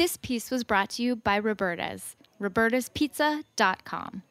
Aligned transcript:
This 0.00 0.16
piece 0.16 0.50
was 0.50 0.64
brought 0.64 0.88
to 0.92 1.02
you 1.02 1.14
by 1.14 1.38
Roberta's, 1.38 2.16
robertaspizza.com. 2.40 4.22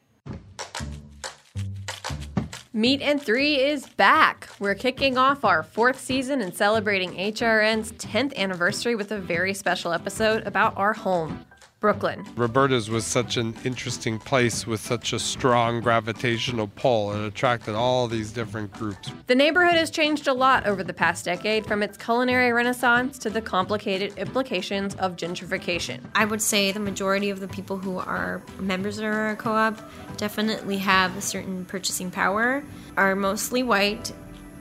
Meat 2.72 3.00
and 3.00 3.22
Three 3.22 3.60
is 3.60 3.86
back. 3.90 4.48
We're 4.58 4.74
kicking 4.74 5.16
off 5.16 5.44
our 5.44 5.62
fourth 5.62 6.00
season 6.00 6.40
and 6.40 6.52
celebrating 6.52 7.12
HRN's 7.12 7.92
10th 7.92 8.34
anniversary 8.34 8.96
with 8.96 9.12
a 9.12 9.20
very 9.20 9.54
special 9.54 9.92
episode 9.92 10.44
about 10.44 10.76
our 10.76 10.92
home. 10.92 11.46
Brooklyn. 11.80 12.26
Roberta's 12.36 12.90
was 12.90 13.06
such 13.06 13.38
an 13.38 13.56
interesting 13.64 14.18
place 14.18 14.66
with 14.66 14.80
such 14.80 15.14
a 15.14 15.18
strong 15.18 15.80
gravitational 15.80 16.68
pull. 16.76 17.12
It 17.14 17.26
attracted 17.26 17.74
all 17.74 18.06
these 18.06 18.32
different 18.32 18.70
groups. 18.74 19.10
The 19.28 19.34
neighborhood 19.34 19.76
has 19.76 19.90
changed 19.90 20.28
a 20.28 20.34
lot 20.34 20.66
over 20.66 20.84
the 20.84 20.92
past 20.92 21.24
decade, 21.24 21.66
from 21.66 21.82
its 21.82 21.96
culinary 21.96 22.52
renaissance 22.52 23.18
to 23.20 23.30
the 23.30 23.40
complicated 23.40 24.16
implications 24.18 24.94
of 24.96 25.16
gentrification. 25.16 26.00
I 26.14 26.26
would 26.26 26.42
say 26.42 26.70
the 26.70 26.80
majority 26.80 27.30
of 27.30 27.40
the 27.40 27.48
people 27.48 27.78
who 27.78 27.96
are 27.96 28.42
members 28.58 28.98
of 28.98 29.04
our 29.04 29.36
co 29.36 29.52
op 29.52 29.78
definitely 30.18 30.76
have 30.78 31.16
a 31.16 31.22
certain 31.22 31.64
purchasing 31.64 32.10
power, 32.10 32.62
are 32.98 33.16
mostly 33.16 33.62
white, 33.62 34.12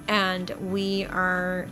and 0.07 0.49
we 0.71 1.03
are 1.05 1.67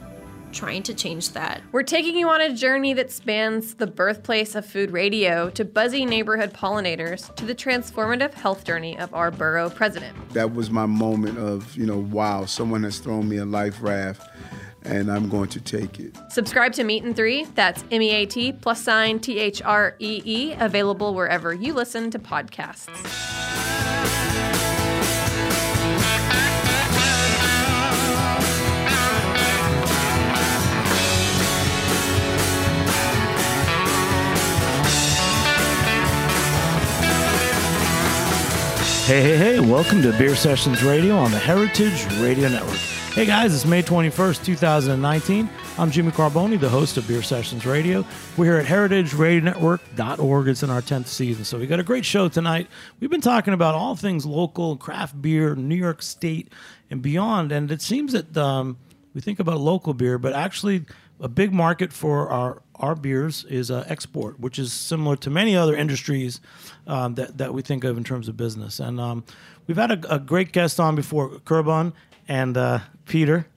trying 0.51 0.83
to 0.83 0.93
change 0.93 1.31
that. 1.31 1.61
We're 1.71 1.83
taking 1.83 2.17
you 2.17 2.29
on 2.29 2.41
a 2.41 2.53
journey 2.53 2.93
that 2.93 3.11
spans 3.11 3.75
the 3.75 3.87
birthplace 3.87 4.55
of 4.55 4.65
food 4.65 4.91
radio 4.91 5.49
to 5.51 5.65
buzzy 5.65 6.05
neighborhood 6.05 6.53
pollinators 6.53 7.33
to 7.35 7.45
the 7.45 7.55
transformative 7.55 8.33
health 8.33 8.63
journey 8.63 8.97
of 8.97 9.13
our 9.13 9.31
borough 9.31 9.69
president. 9.69 10.15
That 10.33 10.53
was 10.53 10.69
my 10.69 10.85
moment 10.85 11.37
of, 11.37 11.75
you 11.75 11.85
know, 11.85 11.99
wow, 11.99 12.45
someone 12.45 12.83
has 12.83 12.99
thrown 12.99 13.27
me 13.27 13.37
a 13.37 13.45
life 13.45 13.77
raft 13.81 14.29
and 14.83 15.11
I'm 15.11 15.29
going 15.29 15.49
to 15.49 15.59
take 15.59 15.99
it. 15.99 16.17
Subscribe 16.29 16.73
to 16.73 16.83
Meat 16.83 17.03
and 17.03 17.15
Three. 17.15 17.45
That's 17.55 17.83
M 17.91 18.01
E 18.01 18.11
A 18.11 18.25
T 18.25 18.53
plus 18.53 18.81
sign 18.81 19.19
T 19.19 19.37
H 19.37 19.61
R 19.61 19.95
E 19.99 20.21
E, 20.23 20.53
available 20.53 21.13
wherever 21.13 21.53
you 21.53 21.73
listen 21.73 22.09
to 22.11 22.19
podcasts. 22.19 22.87
Hey, 39.07 39.21
hey, 39.21 39.37
hey, 39.37 39.59
welcome 39.61 40.01
to 40.01 40.11
Beer 40.17 40.35
Sessions 40.35 40.83
Radio 40.83 41.15
on 41.15 41.31
the 41.31 41.39
Heritage 41.39 42.05
Radio 42.19 42.49
Network. 42.49 42.75
Hey 42.75 43.25
guys, 43.25 43.55
it's 43.55 43.63
May 43.63 43.81
21st, 43.81 44.43
2019. 44.43 45.49
I'm 45.77 45.91
Jimmy 45.91 46.11
Carbone, 46.11 46.59
the 46.59 46.67
host 46.67 46.97
of 46.97 47.07
Beer 47.07 47.21
Sessions 47.21 47.65
Radio. 47.65 48.03
We're 48.35 48.43
here 48.43 48.57
at 48.57 48.65
heritageradionetwork.org. 48.65 50.47
It's 50.49 50.61
in 50.61 50.69
our 50.69 50.81
10th 50.81 51.07
season. 51.07 51.45
So 51.45 51.57
we 51.57 51.67
got 51.67 51.79
a 51.79 51.83
great 51.83 52.03
show 52.03 52.27
tonight. 52.27 52.67
We've 52.99 53.09
been 53.09 53.21
talking 53.21 53.53
about 53.53 53.75
all 53.75 53.95
things 53.95 54.25
local, 54.25 54.75
craft 54.75 55.21
beer, 55.21 55.55
New 55.55 55.75
York 55.75 56.01
State, 56.01 56.51
and 56.91 57.01
beyond. 57.01 57.53
And 57.53 57.71
it 57.71 57.81
seems 57.81 58.11
that 58.11 58.35
um, 58.35 58.77
we 59.13 59.21
think 59.21 59.39
about 59.39 59.61
local 59.61 59.93
beer, 59.93 60.17
but 60.17 60.33
actually 60.33 60.85
a 61.21 61.29
big 61.29 61.53
market 61.53 61.93
for 61.93 62.29
our 62.29 62.61
our 62.79 62.95
beers 62.95 63.45
is 63.45 63.71
uh, 63.71 63.85
export, 63.87 64.39
which 64.39 64.59
is 64.59 64.71
similar 64.71 65.15
to 65.17 65.29
many 65.29 65.55
other 65.55 65.75
industries 65.75 66.39
um, 66.85 67.15
that 67.15 67.37
that 67.37 67.53
we 67.53 67.61
think 67.61 67.83
of 67.83 67.97
in 67.97 68.03
terms 68.03 68.27
of 68.27 68.37
business. 68.37 68.79
And 68.79 68.99
um, 68.99 69.23
we've 69.67 69.77
had 69.77 69.91
a, 69.91 70.15
a, 70.15 70.19
great 70.19 70.51
guest 70.51 70.79
on 70.79 70.95
before, 70.95 71.29
Kurban 71.45 71.93
and 72.27 72.57
uh, 72.57 72.79
Peter. 73.05 73.47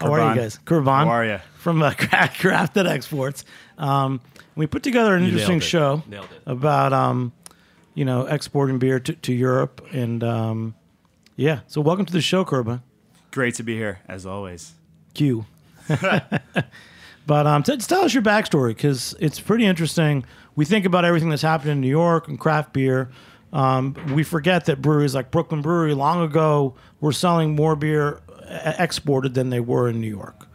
How 0.00 0.06
Kurban. 0.06 0.10
are 0.10 0.34
you 0.34 0.40
guys? 0.40 0.58
Kurban. 0.64 1.04
How 1.04 1.08
are 1.08 1.24
you? 1.24 1.38
From 1.58 1.82
uh, 1.82 1.90
Crafted 1.90 2.88
Exports. 2.88 3.44
Um, 3.78 4.20
we 4.56 4.66
put 4.66 4.82
together 4.82 5.14
an 5.14 5.22
You 5.22 5.28
interesting 5.28 5.60
show 5.60 6.02
about 6.46 6.92
um, 6.92 7.32
you 7.94 8.04
know 8.04 8.26
exporting 8.26 8.78
beer 8.78 9.00
to, 9.00 9.12
to 9.12 9.32
Europe 9.32 9.86
and 9.92 10.24
um, 10.24 10.74
yeah. 11.36 11.60
So 11.66 11.80
welcome 11.80 12.06
to 12.06 12.12
the 12.12 12.20
show, 12.20 12.44
Kurban. 12.44 12.82
Great 13.30 13.54
to 13.54 13.62
be 13.62 13.76
here, 13.76 14.00
as 14.08 14.26
always. 14.26 14.72
Q. 15.14 15.46
but 17.26 17.46
um, 17.46 17.62
t- 17.62 17.76
tell 17.78 18.02
us 18.02 18.14
your 18.14 18.22
backstory 18.22 18.70
because 18.70 19.14
it's 19.20 19.40
pretty 19.40 19.66
interesting. 19.66 20.24
We 20.56 20.64
think 20.64 20.84
about 20.84 21.04
everything 21.04 21.30
that's 21.30 21.42
happened 21.42 21.70
in 21.70 21.80
New 21.80 21.88
York 21.88 22.28
and 22.28 22.38
craft 22.38 22.72
beer. 22.72 23.10
Um, 23.52 23.96
we 24.14 24.22
forget 24.22 24.66
that 24.66 24.80
breweries 24.80 25.14
like 25.14 25.30
Brooklyn 25.30 25.62
Brewery 25.62 25.94
long 25.94 26.22
ago 26.22 26.74
were 27.00 27.12
selling 27.12 27.54
more 27.56 27.76
beer 27.76 28.20
exported 28.78 29.34
than 29.34 29.50
they 29.50 29.60
were 29.60 29.88
in 29.88 30.00
New 30.00 30.08
York. 30.08 30.46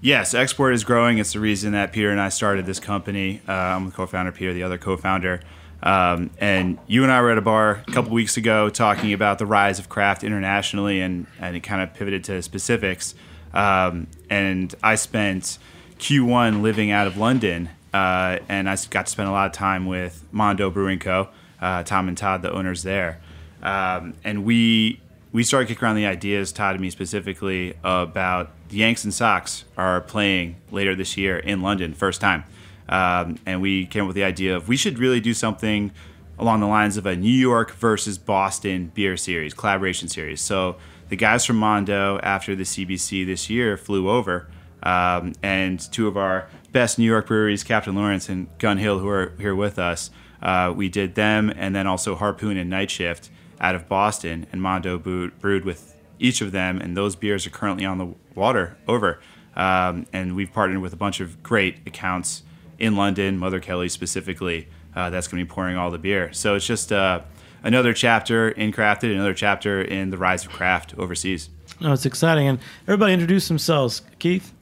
Yes, 0.00 0.32
export 0.32 0.74
is 0.74 0.84
growing. 0.84 1.18
It's 1.18 1.32
the 1.32 1.40
reason 1.40 1.72
that 1.72 1.92
Peter 1.92 2.10
and 2.10 2.20
I 2.20 2.28
started 2.28 2.66
this 2.66 2.78
company. 2.78 3.40
Uh, 3.48 3.52
I'm 3.52 3.86
the 3.86 3.90
co-founder. 3.90 4.30
Peter, 4.32 4.52
the 4.52 4.62
other 4.62 4.78
co-founder. 4.78 5.40
Um, 5.82 6.30
and 6.38 6.78
you 6.86 7.02
and 7.02 7.12
I 7.12 7.20
were 7.20 7.30
at 7.30 7.38
a 7.38 7.42
bar 7.42 7.82
a 7.86 7.92
couple 7.92 8.12
weeks 8.12 8.36
ago 8.36 8.68
talking 8.68 9.12
about 9.12 9.38
the 9.38 9.46
rise 9.46 9.78
of 9.78 9.88
craft 9.88 10.22
internationally, 10.24 11.00
and, 11.00 11.26
and 11.40 11.56
it 11.56 11.60
kind 11.60 11.82
of 11.82 11.94
pivoted 11.94 12.24
to 12.24 12.42
specifics. 12.42 13.14
Um, 13.52 14.06
and 14.28 14.74
I 14.82 14.94
spent 14.94 15.58
Q1 15.98 16.62
living 16.62 16.90
out 16.90 17.06
of 17.06 17.16
London, 17.16 17.70
uh, 17.92 18.38
and 18.48 18.68
I 18.68 18.76
got 18.90 19.06
to 19.06 19.12
spend 19.12 19.28
a 19.28 19.32
lot 19.32 19.46
of 19.46 19.52
time 19.52 19.86
with 19.86 20.24
Mondo 20.32 20.70
Brewing 20.70 20.98
Co. 20.98 21.28
Uh, 21.60 21.82
Tom 21.82 22.08
and 22.08 22.16
Todd, 22.16 22.42
the 22.42 22.52
owners 22.52 22.82
there, 22.84 23.20
um, 23.62 24.14
and 24.22 24.44
we 24.44 25.00
we 25.32 25.42
started 25.42 25.66
kicking 25.66 25.84
around 25.84 25.96
the 25.96 26.06
ideas, 26.06 26.52
Todd 26.52 26.74
and 26.76 26.80
me 26.80 26.88
specifically, 26.88 27.74
about 27.82 28.50
the 28.68 28.78
Yanks 28.78 29.04
and 29.04 29.12
Sox 29.12 29.64
are 29.76 30.00
playing 30.00 30.56
later 30.70 30.94
this 30.94 31.16
year 31.16 31.36
in 31.36 31.60
London, 31.60 31.94
first 31.94 32.20
time, 32.20 32.44
um, 32.88 33.38
and 33.44 33.60
we 33.60 33.86
came 33.86 34.04
up 34.04 34.06
with 34.06 34.14
the 34.14 34.24
idea 34.24 34.54
of 34.54 34.68
we 34.68 34.76
should 34.76 34.98
really 35.00 35.20
do 35.20 35.34
something 35.34 35.90
along 36.38 36.60
the 36.60 36.66
lines 36.66 36.96
of 36.96 37.06
a 37.06 37.16
New 37.16 37.28
York 37.28 37.72
versus 37.72 38.16
Boston 38.16 38.92
beer 38.94 39.16
series, 39.16 39.52
collaboration 39.52 40.08
series. 40.08 40.40
So 40.40 40.76
the 41.08 41.16
guys 41.16 41.44
from 41.44 41.56
Mondo, 41.56 42.18
after 42.22 42.54
the 42.54 42.64
CBC 42.64 43.26
this 43.26 43.48
year, 43.48 43.76
flew 43.76 44.08
over, 44.08 44.48
um, 44.82 45.32
and 45.42 45.80
two 45.92 46.06
of 46.06 46.16
our 46.16 46.48
best 46.72 46.98
New 46.98 47.04
York 47.04 47.26
breweries, 47.26 47.64
Captain 47.64 47.94
Lawrence 47.94 48.28
and 48.28 48.46
Gun 48.58 48.78
Hill, 48.78 48.98
who 48.98 49.08
are 49.08 49.32
here 49.38 49.54
with 49.54 49.78
us, 49.78 50.10
uh, 50.42 50.72
we 50.74 50.88
did 50.88 51.14
them, 51.14 51.52
and 51.56 51.74
then 51.74 51.86
also 51.86 52.14
Harpoon 52.14 52.56
and 52.56 52.70
Night 52.70 52.90
Shift 52.90 53.30
out 53.60 53.74
of 53.74 53.88
Boston, 53.88 54.46
and 54.52 54.62
Mondo 54.62 54.98
brewed, 54.98 55.64
with 55.64 55.96
each 56.18 56.40
of 56.40 56.52
them, 56.52 56.78
and 56.78 56.96
those 56.96 57.16
beers 57.16 57.46
are 57.46 57.50
currently 57.50 57.84
on 57.84 57.98
the 57.98 58.14
water 58.34 58.76
over. 58.86 59.20
Um, 59.56 60.06
and 60.12 60.36
we've 60.36 60.52
partnered 60.52 60.80
with 60.80 60.92
a 60.92 60.96
bunch 60.96 61.20
of 61.20 61.42
great 61.42 61.78
accounts 61.86 62.44
in 62.78 62.94
London, 62.94 63.38
Mother 63.38 63.58
Kelly 63.58 63.88
specifically, 63.88 64.68
uh, 64.94 65.10
that's 65.10 65.26
going 65.26 65.40
to 65.40 65.44
be 65.44 65.52
pouring 65.52 65.76
all 65.76 65.90
the 65.90 65.98
beer. 65.98 66.32
So 66.32 66.54
it's 66.54 66.66
just 66.66 66.92
uh, 66.92 67.22
another 67.62 67.92
chapter 67.92 68.48
in 68.48 68.72
Crafted, 68.72 69.12
another 69.12 69.34
chapter 69.34 69.80
in 69.80 70.10
the 70.10 70.18
rise 70.18 70.44
of 70.44 70.52
craft 70.52 70.94
overseas. 70.98 71.50
No, 71.80 71.92
it's 71.92 72.06
exciting, 72.06 72.48
and 72.48 72.58
everybody 72.84 73.12
introduce 73.12 73.48
themselves. 73.48 74.02
Keith. 74.18 74.52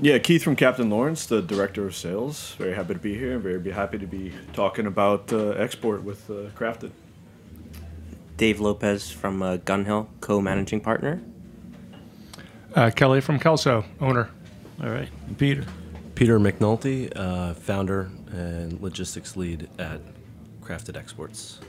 Yeah, 0.00 0.18
Keith 0.18 0.44
from 0.44 0.54
Captain 0.54 0.90
Lawrence, 0.90 1.26
the 1.26 1.42
director 1.42 1.86
of 1.86 1.96
sales. 1.96 2.54
Very 2.58 2.74
happy 2.74 2.94
to 2.94 3.00
be 3.00 3.18
here. 3.18 3.38
Very 3.38 3.70
happy 3.72 3.98
to 3.98 4.06
be 4.06 4.32
talking 4.52 4.86
about 4.86 5.32
uh, 5.32 5.50
export 5.50 6.04
with 6.04 6.30
uh, 6.30 6.50
Crafted. 6.56 6.92
Dave 8.36 8.60
Lopez 8.60 9.10
from 9.10 9.42
uh, 9.42 9.56
Gun 9.56 9.84
Hill, 9.84 10.08
co-managing 10.20 10.80
partner. 10.80 11.20
Uh, 12.74 12.90
Kelly 12.94 13.20
from 13.20 13.40
Kelso, 13.40 13.84
owner. 14.00 14.30
All 14.80 14.90
right, 14.90 15.08
Peter. 15.36 15.64
Peter 16.14 16.38
McNulty, 16.38 17.12
uh, 17.16 17.54
founder 17.54 18.10
and 18.30 18.80
logistics 18.80 19.36
lead 19.36 19.68
at 19.78 20.00
Crafted 20.62 20.96
Exports. 20.96 21.60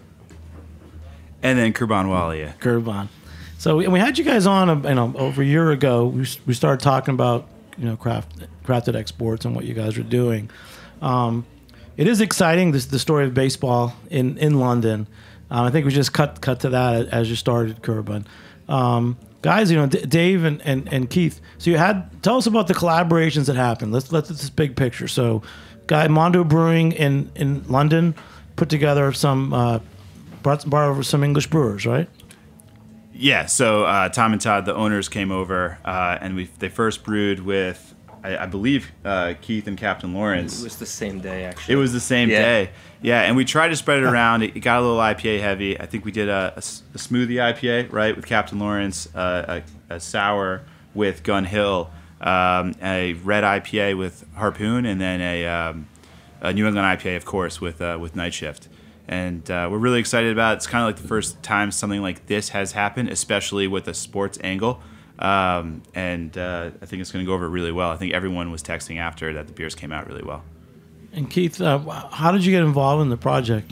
And 1.42 1.58
then 1.58 1.74
Kurban 1.74 2.06
Walia. 2.06 2.58
Kurban. 2.60 3.08
So 3.58 3.78
we, 3.78 3.88
we 3.88 4.00
had 4.00 4.18
you 4.18 4.24
guys 4.24 4.46
on, 4.46 4.70
uh, 4.70 4.90
you 4.90 4.96
know, 4.96 5.14
over 5.18 5.42
a 5.42 5.46
year 5.46 5.72
ago. 5.72 6.08
We, 6.08 6.26
we 6.46 6.54
started 6.54 6.82
talking 6.82 7.14
about 7.14 7.48
you 7.78 7.86
know 7.86 7.96
craft 7.96 8.32
crafted 8.64 8.96
exports 8.96 9.46
and 9.46 9.56
what 9.56 9.66
you 9.66 9.74
guys 9.74 9.98
are 9.98 10.04
doing. 10.04 10.50
Um, 11.02 11.46
it 11.98 12.08
is 12.08 12.22
exciting. 12.22 12.72
This 12.72 12.86
the 12.86 13.00
story 13.00 13.26
of 13.26 13.34
baseball 13.34 13.94
in 14.10 14.38
in 14.38 14.60
London. 14.60 15.08
Um, 15.52 15.66
I 15.66 15.72
think 15.72 15.86
we 15.86 15.92
just 15.92 16.14
cut 16.14 16.42
cut 16.42 16.60
to 16.62 16.70
that 16.70 17.08
as 17.08 17.30
you 17.30 17.36
started, 17.36 17.82
Kurban. 17.82 18.26
Um, 18.68 19.18
guys, 19.42 19.72
you 19.72 19.78
know, 19.78 19.88
D- 19.88 20.06
Dave 20.06 20.44
and, 20.44 20.62
and, 20.62 20.92
and 20.94 21.10
Keith. 21.10 21.42
So 21.58 21.72
you 21.72 21.78
had 21.78 22.22
tell 22.22 22.38
us 22.38 22.46
about 22.46 22.68
the 22.68 22.76
collaborations 22.76 23.48
that 23.48 23.56
happened. 23.56 23.92
Let's 23.92 24.12
let's 24.12 24.30
this 24.30 24.50
big 24.50 24.76
picture. 24.76 25.08
So, 25.08 25.42
guy 25.88 26.08
Mondo 26.08 26.44
Brewing 26.44 26.92
in 26.92 27.32
in 27.36 27.64
London 27.68 28.16
put 28.56 28.70
together 28.70 29.12
some 29.14 29.54
uh, 29.54 29.80
brought 30.44 30.66
brought 30.66 30.90
over 30.90 31.04
some 31.04 31.24
English 31.24 31.48
brewers, 31.48 31.86
right? 31.86 32.10
Yeah, 33.14 33.48
so 33.48 33.84
uh, 33.84 34.10
Tom 34.10 34.32
and 34.32 34.42
Todd, 34.42 34.66
the 34.66 34.74
owners, 34.74 35.10
came 35.10 35.32
over, 35.32 35.78
uh, 35.84 36.18
and 36.22 36.36
we 36.36 36.46
they 36.60 36.70
first 36.70 37.04
brewed 37.04 37.42
with, 37.42 37.94
I, 38.24 38.38
I 38.38 38.46
believe, 38.46 38.90
uh, 39.04 39.34
Keith 39.42 39.68
and 39.68 39.78
Captain 39.78 40.14
Lawrence. 40.14 40.62
It 40.62 40.64
was 40.64 40.78
the 40.78 40.86
same 40.86 41.20
day, 41.20 41.44
actually. 41.44 41.74
It 41.74 41.78
was 41.78 41.92
the 41.92 42.00
same 42.00 42.30
Yeah. 42.30 42.42
day. 42.42 42.70
Yeah, 43.02 43.22
and 43.22 43.36
we 43.36 43.44
tried 43.44 43.70
to 43.70 43.76
spread 43.76 44.00
it 44.00 44.06
around. 44.14 44.44
It, 44.44 44.56
it 44.56 44.60
got 44.62 44.80
a 44.80 44.82
little 44.82 44.98
IPA 45.00 45.42
heavy. 45.42 45.78
I 45.80 45.86
think 45.86 46.06
we 46.06 46.12
did 46.12 46.30
a 46.30 46.54
smoothie 46.58 47.36
IPA, 47.54 47.92
right, 47.92 48.16
with 48.16 48.26
Captain 48.26 48.58
Lawrence, 48.60 49.14
uh, 49.14 49.62
a, 49.90 49.96
a 49.96 50.00
sour 50.00 50.62
with 50.94 51.24
Gun 51.24 51.44
Hill, 51.44 51.90
um, 52.22 52.74
a 52.82 53.14
red 53.24 53.44
IPA 53.44 53.98
with 53.98 54.26
Harpoon, 54.36 54.86
and 54.86 55.02
then 55.02 55.20
a 55.20 55.46
um, 55.46 55.88
uh, 56.42 56.54
New 56.54 56.66
England 56.68 56.86
IPA, 57.00 57.18
of 57.18 57.26
course, 57.26 57.60
with 57.60 57.82
uh, 57.82 57.98
with 58.00 58.16
Night 58.16 58.34
Shift. 58.34 58.70
And 59.10 59.50
uh, 59.50 59.68
we're 59.72 59.80
really 59.80 60.00
excited 60.00 60.32
about 60.32 60.54
it. 60.54 60.58
It's 60.58 60.68
kind 60.68 60.84
of 60.84 60.88
like 60.88 61.02
the 61.02 61.08
first 61.08 61.42
time 61.42 61.72
something 61.72 62.02
like 62.02 62.28
this 62.28 62.50
has 62.50 62.74
happened, 62.74 63.10
especially 63.10 63.68
with 63.68 63.88
a 63.88 63.94
sports 63.96 64.38
angle. 64.44 64.82
Um, 65.18 65.82
and 65.96 66.38
uh, 66.38 66.70
I 66.80 66.86
think 66.86 67.02
it's 67.02 67.12
going 67.12 67.26
to 67.26 67.28
go 67.28 67.34
over 67.34 67.50
really 67.50 67.72
well. 67.72 67.90
I 67.90 67.98
think 67.98 68.14
everyone 68.14 68.52
was 68.52 68.62
texting 68.62 69.00
after 69.00 69.34
that 69.34 69.48
the 69.48 69.54
beers 69.54 69.74
came 69.74 69.92
out 69.92 70.08
really 70.08 70.22
well. 70.22 70.44
And 71.12 71.28
Keith, 71.28 71.60
uh, 71.60 71.80
how 72.12 72.32
did 72.32 72.46
you 72.46 72.52
get 72.52 72.64
involved 72.64 73.02
in 73.02 73.10
the 73.10 73.18
project? 73.18 73.72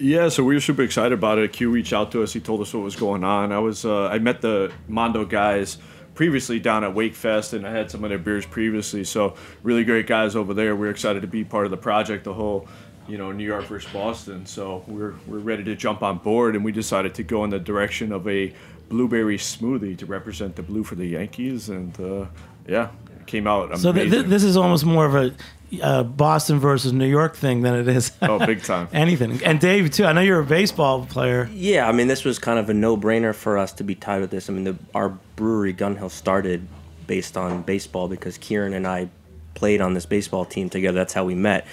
Yeah, 0.00 0.28
so 0.30 0.42
we 0.42 0.54
were 0.54 0.60
super 0.60 0.82
excited 0.82 1.12
about 1.12 1.38
it. 1.38 1.52
Q 1.52 1.70
reached 1.70 1.92
out 1.92 2.10
to 2.10 2.24
us. 2.24 2.32
He 2.32 2.40
told 2.40 2.60
us 2.60 2.74
what 2.74 2.82
was 2.82 2.96
going 2.96 3.22
on. 3.22 3.52
I 3.52 3.60
was 3.60 3.84
uh, 3.84 4.08
I 4.08 4.18
met 4.18 4.40
the 4.40 4.72
Mondo 4.88 5.24
guys 5.24 5.78
previously 6.14 6.58
down 6.58 6.82
at 6.82 6.92
Wakefest, 6.92 7.52
and 7.52 7.64
I 7.64 7.70
had 7.70 7.88
some 7.88 8.02
of 8.02 8.10
their 8.10 8.18
beers 8.18 8.44
previously. 8.44 9.04
So 9.04 9.36
really 9.62 9.84
great 9.84 10.08
guys 10.08 10.34
over 10.34 10.54
there. 10.54 10.74
We 10.74 10.88
are 10.88 10.90
excited 10.90 11.22
to 11.22 11.28
be 11.28 11.44
part 11.44 11.66
of 11.66 11.70
the 11.70 11.76
project. 11.76 12.24
The 12.24 12.34
whole, 12.34 12.66
you 13.08 13.18
know, 13.18 13.32
New 13.32 13.44
York 13.44 13.64
versus 13.64 13.90
Boston. 13.92 14.46
So 14.46 14.84
we're 14.86 15.14
we're 15.26 15.38
ready 15.38 15.64
to 15.64 15.74
jump 15.74 16.02
on 16.02 16.18
board, 16.18 16.54
and 16.54 16.64
we 16.64 16.72
decided 16.72 17.14
to 17.16 17.22
go 17.22 17.44
in 17.44 17.50
the 17.50 17.58
direction 17.58 18.12
of 18.12 18.26
a 18.28 18.52
blueberry 18.88 19.38
smoothie 19.38 19.96
to 19.98 20.06
represent 20.06 20.56
the 20.56 20.62
blue 20.62 20.84
for 20.84 20.94
the 20.94 21.06
Yankees, 21.06 21.68
and 21.68 21.98
uh, 22.00 22.26
yeah, 22.66 22.90
it 23.18 23.26
came 23.26 23.46
out 23.46 23.66
amazing. 23.66 23.82
So 23.82 23.92
th- 23.92 24.10
th- 24.10 24.26
this 24.26 24.44
is 24.44 24.56
almost 24.56 24.84
more 24.84 25.06
of 25.06 25.14
a 25.14 25.34
uh, 25.82 26.02
Boston 26.02 26.58
versus 26.58 26.92
New 26.92 27.06
York 27.06 27.34
thing 27.34 27.62
than 27.62 27.74
it 27.74 27.88
is. 27.88 28.12
oh, 28.22 28.44
big 28.44 28.62
time. 28.62 28.88
anything. 28.92 29.42
And 29.42 29.58
Dave 29.58 29.90
too. 29.90 30.04
I 30.04 30.12
know 30.12 30.20
you're 30.20 30.40
a 30.40 30.44
baseball 30.44 31.06
player. 31.06 31.48
Yeah, 31.52 31.88
I 31.88 31.92
mean, 31.92 32.08
this 32.08 32.24
was 32.24 32.38
kind 32.38 32.58
of 32.58 32.68
a 32.68 32.74
no-brainer 32.74 33.34
for 33.34 33.56
us 33.56 33.72
to 33.74 33.84
be 33.84 33.94
tied 33.94 34.20
with 34.20 34.30
this. 34.30 34.50
I 34.50 34.52
mean, 34.52 34.64
the, 34.64 34.76
our 34.94 35.10
brewery 35.36 35.72
Gun 35.72 35.96
Hill 35.96 36.10
started 36.10 36.66
based 37.06 37.36
on 37.36 37.62
baseball 37.62 38.08
because 38.08 38.38
Kieran 38.38 38.74
and 38.74 38.86
I 38.86 39.08
played 39.54 39.80
on 39.80 39.94
this 39.94 40.06
baseball 40.06 40.44
team 40.44 40.68
together. 40.68 40.96
That's 40.96 41.12
how 41.12 41.24
we 41.24 41.34
met. 41.34 41.66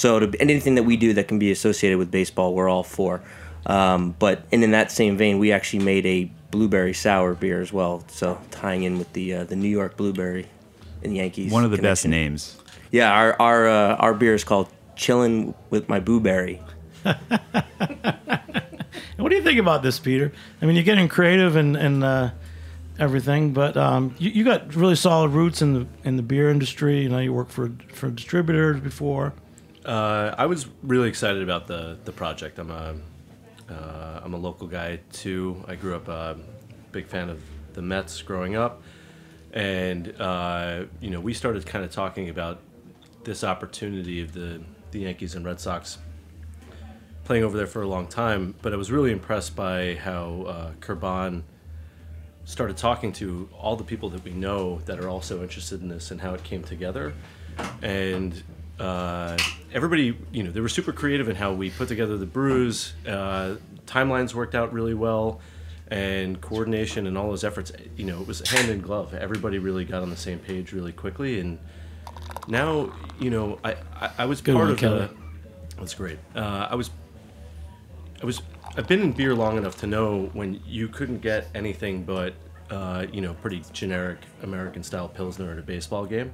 So 0.00 0.18
to, 0.18 0.40
anything 0.40 0.76
that 0.76 0.84
we 0.84 0.96
do 0.96 1.12
that 1.12 1.28
can 1.28 1.38
be 1.38 1.50
associated 1.50 1.98
with 1.98 2.10
baseball, 2.10 2.54
we're 2.54 2.70
all 2.70 2.82
for. 2.82 3.20
Um, 3.66 4.14
but 4.18 4.46
and 4.50 4.64
in 4.64 4.70
that 4.70 4.90
same 4.90 5.18
vein, 5.18 5.38
we 5.38 5.52
actually 5.52 5.84
made 5.84 6.06
a 6.06 6.30
blueberry 6.50 6.94
sour 6.94 7.34
beer 7.34 7.60
as 7.60 7.70
well. 7.70 8.02
So 8.08 8.40
tying 8.50 8.84
in 8.84 8.96
with 8.96 9.12
the 9.12 9.34
uh, 9.34 9.44
the 9.44 9.56
New 9.56 9.68
York 9.68 9.98
blueberry 9.98 10.46
and 11.02 11.14
Yankees. 11.14 11.52
One 11.52 11.64
of 11.64 11.70
the 11.70 11.76
connection. 11.76 12.10
best 12.12 12.18
names. 12.18 12.56
Yeah, 12.90 13.12
our 13.12 13.36
our 13.38 13.68
uh, 13.68 13.96
our 13.96 14.14
beer 14.14 14.32
is 14.32 14.42
called 14.42 14.68
Chillin' 14.96 15.54
with 15.68 15.86
My 15.90 16.00
Blueberry. 16.00 16.62
what 17.02 17.18
do 19.28 19.34
you 19.36 19.42
think 19.42 19.58
about 19.58 19.82
this, 19.82 19.98
Peter? 19.98 20.32
I 20.62 20.64
mean, 20.64 20.76
you're 20.76 20.82
getting 20.82 21.08
creative 21.08 21.56
and 21.56 21.76
and 21.76 22.02
uh, 22.02 22.30
everything, 22.98 23.52
but 23.52 23.76
um, 23.76 24.14
you, 24.18 24.30
you 24.30 24.44
got 24.44 24.74
really 24.74 24.96
solid 24.96 25.32
roots 25.32 25.60
in 25.60 25.74
the 25.74 25.86
in 26.04 26.16
the 26.16 26.22
beer 26.22 26.48
industry. 26.48 27.02
You 27.02 27.10
know, 27.10 27.18
you 27.18 27.34
worked 27.34 27.52
for 27.52 27.70
for 27.92 28.10
distributors 28.10 28.80
before. 28.80 29.34
Uh, 29.84 30.34
I 30.36 30.46
was 30.46 30.66
really 30.82 31.08
excited 31.08 31.42
about 31.42 31.66
the 31.66 31.98
the 32.04 32.12
project. 32.12 32.58
I'm 32.58 32.70
a 32.70 32.94
uh, 33.70 34.20
I'm 34.22 34.34
a 34.34 34.36
local 34.36 34.66
guy 34.66 35.00
too. 35.12 35.64
I 35.66 35.74
grew 35.74 35.94
up 35.94 36.08
a 36.08 36.36
big 36.92 37.06
fan 37.06 37.30
of 37.30 37.42
the 37.72 37.82
Mets 37.82 38.20
growing 38.22 38.56
up, 38.56 38.82
and 39.52 40.14
uh, 40.20 40.84
you 41.00 41.10
know 41.10 41.20
we 41.20 41.32
started 41.32 41.64
kind 41.66 41.84
of 41.84 41.90
talking 41.90 42.28
about 42.28 42.60
this 43.24 43.42
opportunity 43.42 44.20
of 44.20 44.32
the 44.32 44.60
the 44.90 45.00
Yankees 45.00 45.34
and 45.34 45.44
Red 45.46 45.60
Sox 45.60 45.98
playing 47.24 47.44
over 47.44 47.56
there 47.56 47.66
for 47.66 47.82
a 47.82 47.88
long 47.88 48.06
time. 48.06 48.54
But 48.60 48.72
I 48.74 48.76
was 48.76 48.90
really 48.90 49.12
impressed 49.12 49.56
by 49.56 49.94
how 49.94 50.42
uh, 50.42 50.70
Kurban 50.80 51.42
started 52.44 52.76
talking 52.76 53.12
to 53.12 53.48
all 53.56 53.76
the 53.76 53.84
people 53.84 54.10
that 54.10 54.24
we 54.24 54.32
know 54.32 54.80
that 54.86 54.98
are 54.98 55.08
also 55.08 55.42
interested 55.42 55.80
in 55.80 55.88
this 55.88 56.10
and 56.10 56.20
how 56.20 56.34
it 56.34 56.42
came 56.42 56.64
together, 56.64 57.14
and 57.80 58.42
uh, 58.80 59.36
everybody, 59.72 60.16
you 60.32 60.42
know, 60.42 60.50
they 60.50 60.60
were 60.60 60.68
super 60.68 60.92
creative 60.92 61.28
in 61.28 61.36
how 61.36 61.52
we 61.52 61.70
put 61.70 61.88
together 61.88 62.16
the 62.16 62.26
brews. 62.26 62.94
Uh, 63.06 63.56
timelines 63.86 64.32
worked 64.32 64.54
out 64.54 64.72
really 64.72 64.94
well, 64.94 65.40
and 65.88 66.40
coordination 66.40 67.06
and 67.06 67.18
all 67.18 67.28
those 67.28 67.44
efforts. 67.44 67.72
You 67.96 68.06
know, 68.06 68.20
it 68.20 68.26
was 68.26 68.48
hand 68.48 68.70
in 68.70 68.80
glove. 68.80 69.12
Everybody 69.12 69.58
really 69.58 69.84
got 69.84 70.02
on 70.02 70.08
the 70.08 70.16
same 70.16 70.38
page 70.38 70.72
really 70.72 70.92
quickly, 70.92 71.40
and 71.40 71.58
now, 72.48 72.92
you 73.18 73.28
know, 73.30 73.58
I 73.62 73.76
I, 73.94 74.10
I 74.18 74.24
was 74.24 74.40
Good 74.40 74.54
part 74.54 74.64
one, 74.64 74.72
of 74.72 74.78
Kelly. 74.78 74.98
the. 75.00 75.10
That's 75.76 75.94
great. 75.94 76.18
Uh, 76.34 76.68
I 76.70 76.74
was. 76.74 76.90
I 78.22 78.26
was. 78.26 78.40
I've 78.76 78.86
been 78.86 79.02
in 79.02 79.12
beer 79.12 79.34
long 79.34 79.58
enough 79.58 79.76
to 79.78 79.86
know 79.86 80.30
when 80.32 80.60
you 80.64 80.88
couldn't 80.88 81.18
get 81.22 81.48
anything 81.56 82.04
but, 82.04 82.34
uh, 82.70 83.04
you 83.12 83.20
know, 83.20 83.34
pretty 83.34 83.62
generic 83.72 84.20
American 84.44 84.84
style 84.84 85.08
pilsner 85.08 85.50
at 85.50 85.58
a 85.58 85.62
baseball 85.62 86.06
game 86.06 86.30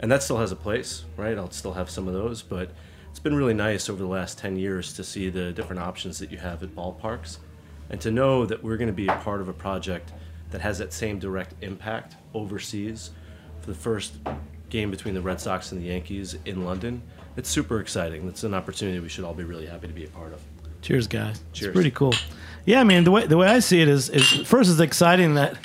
and 0.00 0.10
that 0.10 0.22
still 0.22 0.38
has 0.38 0.50
a 0.50 0.56
place, 0.56 1.04
right? 1.16 1.36
I'll 1.38 1.50
still 1.50 1.74
have 1.74 1.88
some 1.88 2.08
of 2.08 2.14
those, 2.14 2.42
but 2.42 2.72
it's 3.10 3.20
been 3.20 3.34
really 3.34 3.54
nice 3.54 3.88
over 3.88 3.98
the 3.98 4.08
last 4.08 4.38
10 4.38 4.56
years 4.56 4.92
to 4.94 5.04
see 5.04 5.28
the 5.30 5.52
different 5.52 5.80
options 5.82 6.18
that 6.18 6.30
you 6.30 6.38
have 6.38 6.62
at 6.62 6.74
ballparks 6.74 7.38
and 7.90 8.00
to 8.00 8.10
know 8.10 8.46
that 8.46 8.62
we're 8.62 8.76
going 8.76 8.88
to 8.88 8.94
be 8.94 9.08
a 9.08 9.16
part 9.16 9.40
of 9.40 9.48
a 9.48 9.52
project 9.52 10.12
that 10.50 10.60
has 10.60 10.78
that 10.78 10.92
same 10.92 11.18
direct 11.18 11.54
impact 11.60 12.16
overseas 12.34 13.10
for 13.60 13.66
the 13.66 13.74
first 13.74 14.14
game 14.68 14.90
between 14.90 15.14
the 15.14 15.20
Red 15.20 15.40
Sox 15.40 15.72
and 15.72 15.80
the 15.80 15.86
Yankees 15.86 16.36
in 16.44 16.64
London. 16.64 17.02
It's 17.36 17.48
super 17.48 17.80
exciting. 17.80 18.26
It's 18.28 18.44
an 18.44 18.54
opportunity 18.54 18.98
we 19.00 19.08
should 19.08 19.24
all 19.24 19.34
be 19.34 19.44
really 19.44 19.66
happy 19.66 19.86
to 19.86 19.92
be 19.92 20.04
a 20.04 20.08
part 20.08 20.32
of. 20.32 20.40
Cheers, 20.82 21.06
guys. 21.06 21.42
Cheers. 21.52 21.68
It's 21.68 21.74
pretty 21.74 21.90
cool. 21.90 22.14
Yeah, 22.64 22.80
I 22.80 22.84
mean 22.84 23.04
the 23.04 23.10
way 23.10 23.26
the 23.26 23.36
way 23.36 23.48
I 23.48 23.58
see 23.58 23.80
it 23.80 23.88
is 23.88 24.08
is 24.08 24.26
first 24.46 24.70
it's 24.70 24.80
exciting 24.80 25.34
that 25.34 25.56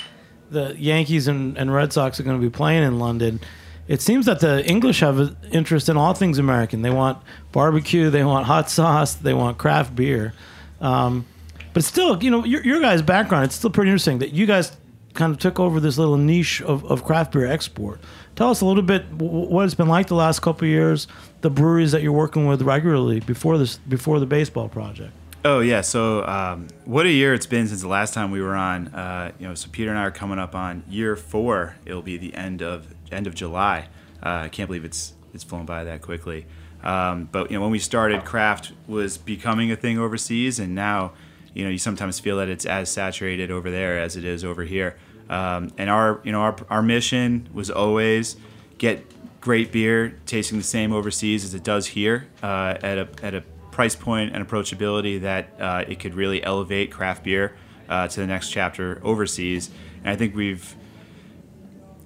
the 0.50 0.74
Yankees 0.78 1.28
and, 1.28 1.56
and 1.56 1.72
Red 1.72 1.92
Sox 1.92 2.20
are 2.20 2.22
going 2.22 2.40
to 2.40 2.44
be 2.44 2.50
playing 2.50 2.82
in 2.82 2.98
London. 2.98 3.40
It 3.88 4.00
seems 4.00 4.26
that 4.26 4.40
the 4.40 4.64
English 4.66 5.00
have 5.00 5.18
an 5.18 5.36
interest 5.52 5.88
in 5.88 5.96
all 5.96 6.12
things 6.14 6.38
American. 6.38 6.82
They 6.82 6.90
want 6.90 7.18
barbecue, 7.52 8.10
they 8.10 8.24
want 8.24 8.46
hot 8.46 8.68
sauce, 8.68 9.14
they 9.14 9.34
want 9.34 9.58
craft 9.58 9.94
beer. 9.94 10.32
Um, 10.80 11.24
but 11.72 11.84
still, 11.84 12.22
you 12.22 12.30
know, 12.30 12.44
your, 12.44 12.64
your 12.64 12.80
guys' 12.80 13.02
background, 13.02 13.44
it's 13.44 13.54
still 13.54 13.70
pretty 13.70 13.90
interesting 13.90 14.18
that 14.18 14.32
you 14.32 14.46
guys 14.46 14.76
kind 15.14 15.32
of 15.32 15.38
took 15.38 15.60
over 15.60 15.80
this 15.80 15.98
little 15.98 16.16
niche 16.16 16.62
of, 16.62 16.84
of 16.84 17.04
craft 17.04 17.32
beer 17.32 17.46
export. 17.46 18.00
Tell 18.34 18.50
us 18.50 18.60
a 18.60 18.66
little 18.66 18.82
bit 18.82 19.04
wh- 19.04 19.50
what 19.50 19.64
it's 19.64 19.74
been 19.74 19.88
like 19.88 20.08
the 20.08 20.14
last 20.14 20.40
couple 20.42 20.68
years, 20.68 21.06
the 21.40 21.50
breweries 21.50 21.92
that 21.92 22.02
you're 22.02 22.12
working 22.12 22.46
with 22.46 22.62
regularly 22.62 23.20
before 23.20 23.56
this 23.56 23.78
before 23.78 24.20
the 24.20 24.26
baseball 24.26 24.68
project. 24.68 25.12
Oh 25.48 25.60
yeah, 25.60 25.80
so 25.82 26.26
um, 26.26 26.66
what 26.86 27.06
a 27.06 27.08
year 27.08 27.32
it's 27.32 27.46
been 27.46 27.68
since 27.68 27.80
the 27.80 27.86
last 27.86 28.12
time 28.12 28.32
we 28.32 28.40
were 28.40 28.56
on. 28.56 28.88
Uh, 28.88 29.30
you 29.38 29.46
know, 29.46 29.54
so 29.54 29.68
Peter 29.70 29.90
and 29.90 29.98
I 29.98 30.02
are 30.02 30.10
coming 30.10 30.40
up 30.40 30.56
on 30.56 30.82
year 30.88 31.14
four. 31.14 31.76
It'll 31.84 32.02
be 32.02 32.16
the 32.16 32.34
end 32.34 32.62
of 32.62 32.92
end 33.12 33.28
of 33.28 33.36
July. 33.36 33.86
Uh, 34.20 34.42
I 34.42 34.48
can't 34.48 34.66
believe 34.66 34.84
it's 34.84 35.14
it's 35.32 35.44
flown 35.44 35.64
by 35.64 35.84
that 35.84 36.02
quickly. 36.02 36.46
Um, 36.82 37.28
but 37.30 37.48
you 37.48 37.56
know, 37.56 37.62
when 37.62 37.70
we 37.70 37.78
started, 37.78 38.24
craft 38.24 38.72
was 38.88 39.18
becoming 39.18 39.70
a 39.70 39.76
thing 39.76 40.00
overseas, 40.00 40.58
and 40.58 40.74
now, 40.74 41.12
you 41.54 41.62
know, 41.62 41.70
you 41.70 41.78
sometimes 41.78 42.18
feel 42.18 42.38
that 42.38 42.48
it's 42.48 42.66
as 42.66 42.90
saturated 42.90 43.52
over 43.52 43.70
there 43.70 44.00
as 44.00 44.16
it 44.16 44.24
is 44.24 44.42
over 44.44 44.64
here. 44.64 44.96
Um, 45.30 45.70
and 45.78 45.88
our 45.88 46.20
you 46.24 46.32
know 46.32 46.40
our 46.40 46.56
our 46.68 46.82
mission 46.82 47.48
was 47.54 47.70
always 47.70 48.36
get 48.78 49.06
great 49.40 49.70
beer 49.70 50.18
tasting 50.26 50.58
the 50.58 50.64
same 50.64 50.92
overseas 50.92 51.44
as 51.44 51.54
it 51.54 51.62
does 51.62 51.86
here 51.86 52.26
uh, 52.42 52.76
at 52.82 52.98
a 52.98 53.08
at 53.22 53.32
a 53.32 53.44
price 53.76 53.94
point 53.94 54.34
and 54.34 54.44
approachability 54.48 55.20
that 55.20 55.50
uh, 55.60 55.84
it 55.86 56.00
could 56.00 56.14
really 56.14 56.42
elevate 56.42 56.90
craft 56.90 57.22
beer 57.22 57.54
uh, 57.90 58.08
to 58.08 58.20
the 58.20 58.26
next 58.26 58.48
chapter 58.48 58.98
overseas. 59.04 59.70
And 60.00 60.08
I 60.08 60.16
think 60.16 60.34
we've 60.34 60.74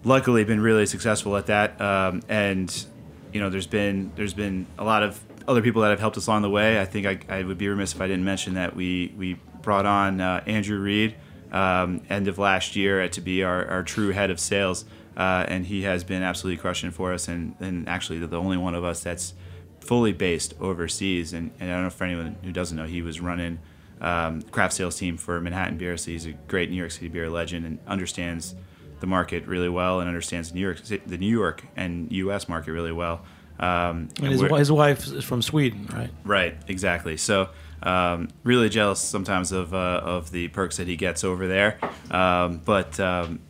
luckily 0.02 0.42
been 0.42 0.60
really 0.60 0.84
successful 0.84 1.36
at 1.36 1.46
that. 1.46 1.80
Um, 1.80 2.22
and 2.28 2.86
you 3.32 3.40
know, 3.40 3.50
there's 3.50 3.68
been 3.68 4.10
there's 4.16 4.34
been 4.34 4.66
a 4.78 4.84
lot 4.84 5.04
of 5.04 5.22
other 5.46 5.62
people 5.62 5.82
that 5.82 5.90
have 5.90 6.00
helped 6.00 6.16
us 6.16 6.26
along 6.26 6.42
the 6.42 6.50
way. 6.50 6.80
I 6.80 6.84
think 6.84 7.06
I, 7.06 7.20
I 7.28 7.44
would 7.44 7.56
be 7.56 7.68
remiss 7.68 7.94
if 7.94 8.00
I 8.00 8.08
didn't 8.08 8.24
mention 8.24 8.54
that 8.54 8.74
we 8.74 9.14
we 9.16 9.34
brought 9.62 9.86
on 9.86 10.20
uh, 10.20 10.42
Andrew 10.46 10.80
Reed 10.80 11.14
um, 11.52 12.00
end 12.10 12.26
of 12.26 12.36
last 12.36 12.74
year 12.74 13.08
to 13.08 13.20
be 13.20 13.44
our, 13.44 13.64
our 13.68 13.84
true 13.84 14.10
head 14.10 14.30
of 14.30 14.40
sales. 14.40 14.84
Uh, 15.16 15.44
and 15.46 15.66
he 15.66 15.82
has 15.82 16.02
been 16.02 16.22
absolutely 16.22 16.60
crushing 16.60 16.90
for 16.90 17.12
us, 17.12 17.28
and, 17.28 17.54
and 17.60 17.88
actually 17.88 18.18
the 18.18 18.38
only 18.38 18.56
one 18.56 18.74
of 18.74 18.84
us 18.84 19.02
that's 19.02 19.34
fully 19.80 20.12
based 20.12 20.54
overseas. 20.60 21.32
And, 21.32 21.50
and 21.60 21.70
I 21.70 21.74
don't 21.74 21.84
know 21.84 21.90
for 21.90 22.04
anyone 22.04 22.36
who 22.42 22.52
doesn't 22.52 22.76
know, 22.76 22.86
he 22.86 23.02
was 23.02 23.20
running 23.20 23.58
um, 24.00 24.42
craft 24.42 24.74
sales 24.74 24.96
team 24.96 25.16
for 25.16 25.40
Manhattan 25.40 25.76
Beer, 25.76 25.96
so 25.96 26.10
he's 26.10 26.26
a 26.26 26.32
great 26.32 26.70
New 26.70 26.76
York 26.76 26.90
City 26.90 27.08
beer 27.08 27.28
legend 27.28 27.66
and 27.66 27.78
understands 27.86 28.54
the 29.00 29.06
market 29.06 29.46
really 29.46 29.68
well 29.68 30.00
and 30.00 30.08
understands 30.08 30.54
New 30.54 30.60
York, 30.60 30.82
the 30.82 31.18
New 31.18 31.30
York 31.30 31.64
and 31.76 32.10
U.S. 32.12 32.48
market 32.48 32.72
really 32.72 32.92
well. 32.92 33.22
Um, 33.58 34.08
And 34.22 34.32
his, 34.32 34.40
his 34.40 34.72
wife 34.72 35.06
is 35.06 35.22
from 35.24 35.42
Sweden, 35.42 35.86
right? 35.92 36.10
Right, 36.24 36.56
exactly. 36.66 37.18
So, 37.18 37.50
um, 37.82 38.28
really 38.42 38.70
jealous 38.70 39.00
sometimes 39.00 39.52
of 39.52 39.74
uh, 39.74 40.00
of 40.02 40.30
the 40.30 40.48
perks 40.48 40.78
that 40.78 40.86
he 40.86 40.96
gets 40.96 41.24
over 41.24 41.46
there. 41.46 41.78
Um, 42.10 42.62
but 42.64 42.98
um, 43.00 43.40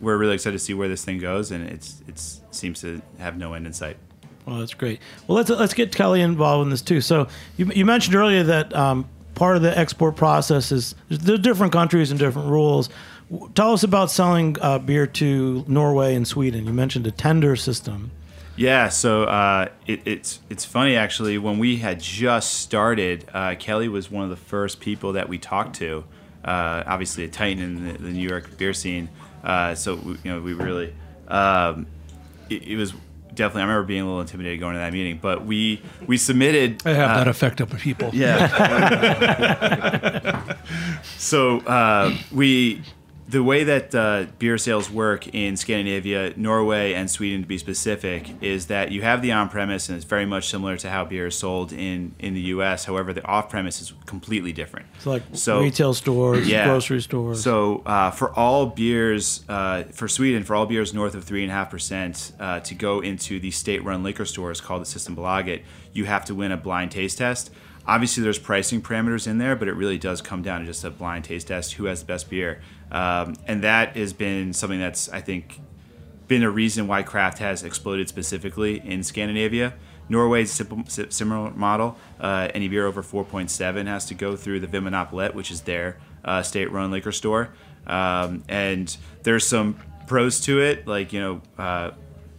we're 0.00 0.16
really 0.16 0.34
excited 0.34 0.58
to 0.58 0.64
see 0.64 0.72
where 0.74 0.88
this 0.88 1.04
thing 1.04 1.18
goes, 1.18 1.50
and 1.50 1.68
it's 1.68 2.02
it's 2.08 2.40
seems 2.50 2.80
to 2.80 3.02
have 3.18 3.36
no 3.36 3.52
end 3.52 3.66
in 3.66 3.72
sight. 3.74 3.98
Well, 4.46 4.58
that's 4.58 4.74
great. 4.74 5.00
Well, 5.26 5.36
let's 5.36 5.50
let's 5.50 5.74
get 5.74 5.94
Kelly 5.94 6.20
involved 6.20 6.64
in 6.64 6.70
this 6.70 6.82
too. 6.82 7.00
So 7.00 7.28
you, 7.56 7.66
you 7.66 7.84
mentioned 7.84 8.16
earlier 8.16 8.42
that 8.42 8.74
um, 8.74 9.08
part 9.34 9.56
of 9.56 9.62
the 9.62 9.76
export 9.76 10.16
process 10.16 10.72
is 10.72 10.94
there's 11.08 11.40
different 11.40 11.72
countries 11.72 12.10
and 12.10 12.18
different 12.18 12.48
rules. 12.48 12.88
Tell 13.54 13.72
us 13.72 13.82
about 13.82 14.10
selling 14.10 14.56
uh, 14.60 14.78
beer 14.78 15.06
to 15.06 15.64
Norway 15.68 16.14
and 16.14 16.26
Sweden. 16.26 16.66
You 16.66 16.72
mentioned 16.72 17.06
a 17.06 17.10
tender 17.10 17.56
system. 17.56 18.10
Yeah, 18.56 18.90
so 18.90 19.24
uh, 19.24 19.68
it, 19.86 20.02
it's 20.04 20.40
it's 20.50 20.64
funny 20.64 20.96
actually. 20.96 21.38
When 21.38 21.58
we 21.58 21.76
had 21.76 22.00
just 22.00 22.54
started, 22.54 23.24
uh, 23.32 23.54
Kelly 23.58 23.88
was 23.88 24.10
one 24.10 24.24
of 24.24 24.30
the 24.30 24.36
first 24.36 24.80
people 24.80 25.12
that 25.12 25.28
we 25.28 25.38
talked 25.38 25.76
to. 25.76 26.04
Uh, 26.44 26.82
obviously, 26.86 27.24
a 27.24 27.28
titan 27.28 27.62
in 27.62 27.86
the, 27.86 27.92
the 27.98 28.10
New 28.10 28.28
York 28.28 28.58
beer 28.58 28.74
scene. 28.74 29.08
Uh, 29.44 29.74
so 29.74 29.94
we, 29.94 30.12
you 30.24 30.30
know, 30.30 30.40
we 30.40 30.52
really 30.52 30.92
um, 31.28 31.86
it, 32.50 32.62
it 32.62 32.76
was 32.76 32.92
definitely. 33.34 33.62
I 33.62 33.64
remember 33.64 33.86
being 33.86 34.02
a 34.02 34.04
little 34.04 34.20
intimidated 34.20 34.60
going 34.60 34.74
to 34.74 34.78
that 34.78 34.92
meeting, 34.92 35.18
but 35.20 35.44
we 35.44 35.82
we 36.06 36.16
submitted. 36.16 36.82
I 36.86 36.90
have 36.94 37.10
uh, 37.10 37.16
that 37.18 37.28
effect 37.28 37.60
up 37.60 37.72
with 37.72 37.80
people. 37.80 38.10
Yeah. 38.12 38.36
so 41.16 41.60
uh, 41.60 42.16
we, 42.32 42.82
the 43.32 43.42
way 43.42 43.64
that 43.64 43.94
uh, 43.94 44.26
beer 44.38 44.58
sales 44.58 44.90
work 44.90 45.26
in 45.34 45.56
Scandinavia, 45.56 46.34
Norway, 46.36 46.92
and 46.92 47.10
Sweden, 47.10 47.40
to 47.40 47.48
be 47.48 47.56
specific, 47.56 48.30
is 48.42 48.66
that 48.66 48.92
you 48.92 49.00
have 49.00 49.22
the 49.22 49.32
on-premise, 49.32 49.88
and 49.88 49.96
it's 49.96 50.04
very 50.04 50.26
much 50.26 50.48
similar 50.48 50.76
to 50.76 50.90
how 50.90 51.06
beer 51.06 51.28
is 51.28 51.38
sold 51.38 51.72
in 51.72 52.14
in 52.18 52.34
the 52.34 52.42
U.S. 52.56 52.84
However, 52.84 53.14
the 53.14 53.26
off-premise 53.26 53.80
is 53.80 53.94
completely 54.04 54.52
different. 54.52 54.86
It's 54.96 55.06
like 55.06 55.22
retail 55.60 55.94
stores, 55.94 56.46
grocery 56.66 57.00
stores. 57.00 57.42
So 57.42 57.82
uh, 57.86 58.10
for 58.10 58.38
all 58.38 58.66
beers, 58.66 59.44
uh, 59.48 59.84
for 59.84 60.08
Sweden, 60.08 60.44
for 60.44 60.54
all 60.54 60.66
beers 60.66 60.92
north 60.92 61.14
of 61.14 61.24
three 61.24 61.42
and 61.42 61.50
a 61.50 61.54
half 61.54 61.70
percent, 61.70 62.32
uh, 62.38 62.60
to 62.60 62.74
go 62.74 63.00
into 63.00 63.40
the 63.40 63.50
state-run 63.50 64.02
liquor 64.02 64.26
stores 64.26 64.60
called 64.60 64.82
the 64.82 64.86
System 64.86 65.16
Systembolaget, 65.16 65.62
you 65.94 66.04
have 66.04 66.26
to 66.26 66.34
win 66.34 66.52
a 66.52 66.56
blind 66.58 66.90
taste 66.90 67.18
test. 67.18 67.50
Obviously, 67.84 68.22
there's 68.22 68.38
pricing 68.38 68.80
parameters 68.80 69.26
in 69.26 69.38
there, 69.38 69.56
but 69.56 69.66
it 69.66 69.72
really 69.72 69.98
does 69.98 70.22
come 70.22 70.40
down 70.40 70.60
to 70.60 70.66
just 70.66 70.84
a 70.84 70.90
blind 70.90 71.24
taste 71.24 71.48
test: 71.48 71.72
who 71.74 71.86
has 71.86 72.00
the 72.00 72.06
best 72.06 72.30
beer, 72.30 72.60
um, 72.92 73.34
and 73.46 73.64
that 73.64 73.96
has 73.96 74.12
been 74.12 74.52
something 74.52 74.78
that's 74.78 75.08
I 75.08 75.20
think 75.20 75.60
been 76.28 76.42
a 76.42 76.50
reason 76.50 76.86
why 76.86 77.02
craft 77.02 77.38
has 77.38 77.64
exploded 77.64 78.08
specifically 78.08 78.80
in 78.86 79.02
Scandinavia. 79.02 79.74
Norway's 80.08 80.50
simple, 80.50 80.84
similar 80.86 81.50
model. 81.50 81.96
Uh, 82.20 82.48
any 82.54 82.68
beer 82.68 82.86
over 82.86 83.02
4.7 83.02 83.86
has 83.86 84.06
to 84.06 84.14
go 84.14 84.36
through 84.36 84.60
the 84.60 84.66
Vinmonopolet, 84.66 85.34
which 85.34 85.50
is 85.50 85.62
their 85.62 85.98
uh, 86.24 86.42
state-run 86.42 86.90
liquor 86.90 87.12
store. 87.12 87.54
Um, 87.86 88.44
and 88.48 88.94
there's 89.22 89.46
some 89.46 89.78
pros 90.06 90.40
to 90.42 90.60
it, 90.60 90.86
like 90.86 91.12
you 91.12 91.20
know, 91.20 91.40
uh, 91.58 91.92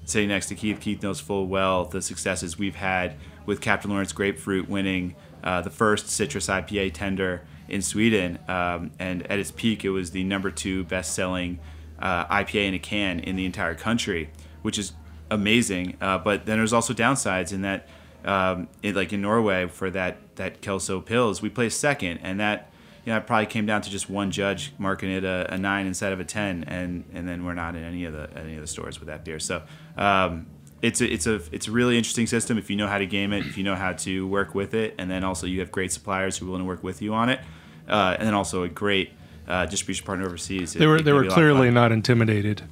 sitting 0.06 0.30
next 0.30 0.48
to 0.48 0.56
Keith. 0.56 0.80
Keith 0.80 1.02
knows 1.02 1.20
full 1.20 1.48
well 1.48 1.86
the 1.86 2.02
successes 2.02 2.58
we've 2.58 2.76
had 2.76 3.16
with 3.46 3.60
Captain 3.60 3.90
Lawrence 3.90 4.12
Grapefruit 4.12 4.70
winning 4.70 5.16
uh, 5.44 5.62
the 5.62 5.70
first 5.70 6.10
citrus 6.10 6.48
IPA 6.48 6.94
tender 6.94 7.42
in 7.67 7.82
Sweden, 7.82 8.39
um, 8.48 8.91
and 9.00 9.25
at 9.32 9.39
its 9.39 9.51
peak, 9.51 9.86
it 9.86 9.89
was 9.89 10.12
the 10.12 10.24
number 10.24 10.51
two 10.51 10.84
best-selling 10.86 11.60
uh, 12.00 12.25
IPA 12.25 12.67
in 12.67 12.74
a 12.74 12.79
can 12.79 13.20
in 13.20 13.36
the 13.36 13.46
entire 13.46 13.75
country, 13.75 14.29
which 14.62 14.77
is 14.77 14.93
amazing. 15.32 15.98
Uh, 16.01 16.17
but 16.17 16.46
then 16.46 16.58
there's 16.58 16.74
also 16.74 16.93
downsides 16.93 17.53
in 17.53 17.62
that, 17.62 17.88
um, 18.25 18.67
it, 18.82 18.96
like 18.96 19.13
in 19.13 19.22
Norway 19.22 19.67
for 19.67 19.89
that 19.89 20.36
that 20.36 20.62
Kelso 20.62 21.01
Pils, 21.01 21.41
we 21.41 21.50
placed 21.50 21.79
second, 21.79 22.20
and 22.24 22.39
that 22.39 22.72
you 23.05 23.12
know 23.12 23.17
it 23.17 23.27
probably 23.27 23.46
came 23.46 23.65
down 23.65 23.82
to 23.82 23.89
just 23.89 24.10
one 24.10 24.32
judge 24.32 24.74
marking 24.77 25.10
it 25.12 25.24
a, 25.24 25.53
a 25.53 25.58
nine 25.58 25.86
instead 25.88 26.13
of 26.13 26.20
a 26.20 26.25
ten, 26.25 26.63
and 26.65 27.05
and 27.13 27.27
then 27.27 27.46
we're 27.46 27.53
not 27.53 27.75
in 27.75 27.84
any 27.84 28.05
of 28.05 28.13
the 28.13 28.29
any 28.36 28.55
of 28.55 28.62
the 28.62 28.67
stores 28.67 29.00
with 29.00 29.08
that 29.08 29.24
beer. 29.24 29.39
So. 29.39 29.63
Um, 29.98 30.48
it's 30.84 31.00
a, 31.00 31.12
it's 31.12 31.25
a 31.25 31.42
it's 31.54 31.68
a 31.68 31.72
really 31.72 31.98
interesting 31.98 32.28
system 32.28 32.58
if 32.58 32.70
you 32.70 32.75
know 32.75 32.88
how 32.88 32.98
to 32.98 33.06
game 33.06 33.32
it, 33.32 33.46
if 33.48 33.58
you 33.58 33.63
know 33.63 33.74
how 33.74 33.94
to 33.94 34.28
work 34.28 34.54
with 34.54 34.74
it, 34.74 34.94
and 34.98 35.10
then 35.10 35.24
also 35.24 35.48
you 35.48 35.62
have 35.62 35.72
great 35.72 35.94
suppliers 35.94 36.38
who 36.38 36.46
are 36.46 36.50
willing 36.50 36.63
to 36.63 36.68
work 36.68 36.84
with 36.84 37.02
you 37.02 37.13
on 37.13 37.30
it, 37.30 37.40
uh, 37.88 38.18
and 38.20 38.28
then 38.28 38.34
also 38.34 38.63
a 38.63 38.70
great 38.70 39.13
uh, 39.48 39.66
distribution 39.66 40.06
partner 40.06 40.25
overseas. 40.25 40.74
They 40.74 40.86
were 40.86 40.98
it 40.98 41.06
they 41.06 41.13
were 41.13 41.22
be 41.22 41.28
a 41.28 41.30
lot 41.30 41.38
of 41.38 41.42
clearly 41.42 41.72
not 41.72 41.94
intimidated 41.94 42.63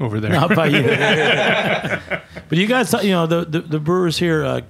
over 0.00 0.18
there. 0.18 0.32
Not 0.32 0.56
by 0.56 0.66
you. 0.66 0.82
but 2.48 2.58
you 2.58 2.66
guys, 2.66 2.92
you 3.04 3.10
know, 3.10 3.28
the 3.28 3.44
the, 3.44 3.60
the 3.60 3.78
brewers 3.78 4.18
here, 4.18 4.44
uh, 4.44 4.62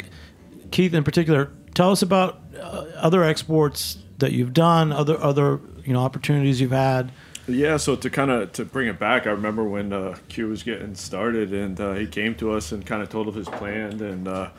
Keith 0.70 0.92
in 0.92 1.02
particular, 1.02 1.50
tell 1.72 1.92
us 1.92 2.02
about 2.02 2.42
uh, 2.60 2.84
other 2.96 3.24
exports 3.24 3.96
that 4.18 4.32
you've 4.32 4.52
done, 4.52 4.92
other 4.92 5.18
other 5.18 5.60
you 5.86 5.94
know 5.94 6.00
opportunities 6.00 6.60
you've 6.60 6.72
had. 6.72 7.10
Yeah, 7.52 7.76
so 7.76 7.96
to 7.96 8.08
kind 8.08 8.30
of 8.30 8.52
to 8.52 8.64
bring 8.64 8.88
it 8.88 8.98
back, 8.98 9.26
I 9.26 9.30
remember 9.30 9.62
when 9.64 9.92
uh, 9.92 10.16
Q 10.28 10.48
was 10.48 10.62
getting 10.62 10.94
started, 10.94 11.52
and 11.52 11.78
uh, 11.78 11.92
he 11.92 12.06
came 12.06 12.34
to 12.36 12.52
us 12.52 12.72
and 12.72 12.84
kind 12.84 13.02
of 13.02 13.10
told 13.10 13.28
of 13.28 13.34
his 13.34 13.48
plan, 13.48 14.00
and 14.00 14.26
uh, 14.26 14.50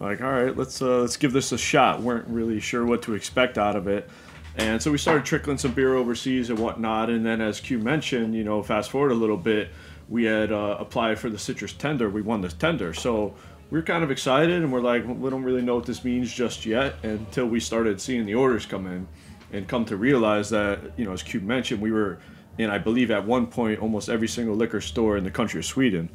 like, 0.00 0.20
all 0.20 0.32
right, 0.32 0.56
let's 0.56 0.82
uh, 0.82 1.00
let's 1.00 1.16
give 1.16 1.32
this 1.32 1.52
a 1.52 1.58
shot. 1.58 2.00
We 2.00 2.06
weren't 2.06 2.26
really 2.26 2.58
sure 2.58 2.84
what 2.84 3.02
to 3.02 3.14
expect 3.14 3.58
out 3.58 3.76
of 3.76 3.86
it, 3.86 4.10
and 4.56 4.82
so 4.82 4.90
we 4.90 4.98
started 4.98 5.24
trickling 5.24 5.56
some 5.56 5.72
beer 5.72 5.94
overseas 5.94 6.50
and 6.50 6.58
whatnot. 6.58 7.10
And 7.10 7.24
then, 7.24 7.40
as 7.40 7.60
Q 7.60 7.78
mentioned, 7.78 8.34
you 8.34 8.42
know, 8.42 8.60
fast 8.62 8.90
forward 8.90 9.12
a 9.12 9.16
little 9.16 9.36
bit, 9.36 9.70
we 10.08 10.24
had 10.24 10.50
uh, 10.50 10.78
applied 10.80 11.20
for 11.20 11.30
the 11.30 11.38
citrus 11.38 11.72
tender. 11.72 12.10
We 12.10 12.22
won 12.22 12.40
this 12.40 12.54
tender, 12.54 12.92
so 12.92 13.34
we 13.70 13.78
are 13.78 13.82
kind 13.82 14.02
of 14.02 14.10
excited, 14.10 14.62
and 14.62 14.72
we're 14.72 14.80
like, 14.80 15.06
we 15.06 15.30
don't 15.30 15.44
really 15.44 15.62
know 15.62 15.76
what 15.76 15.86
this 15.86 16.02
means 16.02 16.32
just 16.32 16.66
yet 16.66 16.96
until 17.04 17.46
we 17.46 17.60
started 17.60 18.00
seeing 18.00 18.26
the 18.26 18.34
orders 18.34 18.66
come 18.66 18.88
in 18.88 19.06
and 19.52 19.68
come 19.68 19.84
to 19.84 19.96
realize 19.96 20.50
that, 20.50 20.80
you 20.96 21.04
know, 21.04 21.12
as 21.12 21.22
Cube 21.22 21.42
mentioned, 21.42 21.80
we 21.80 21.92
were 21.92 22.18
in, 22.58 22.70
I 22.70 22.78
believe, 22.78 23.10
at 23.10 23.26
one 23.26 23.46
point, 23.46 23.80
almost 23.80 24.08
every 24.08 24.28
single 24.28 24.54
liquor 24.54 24.80
store 24.80 25.16
in 25.16 25.24
the 25.24 25.30
country 25.30 25.58
of 25.58 25.64
Sweden. 25.64 26.08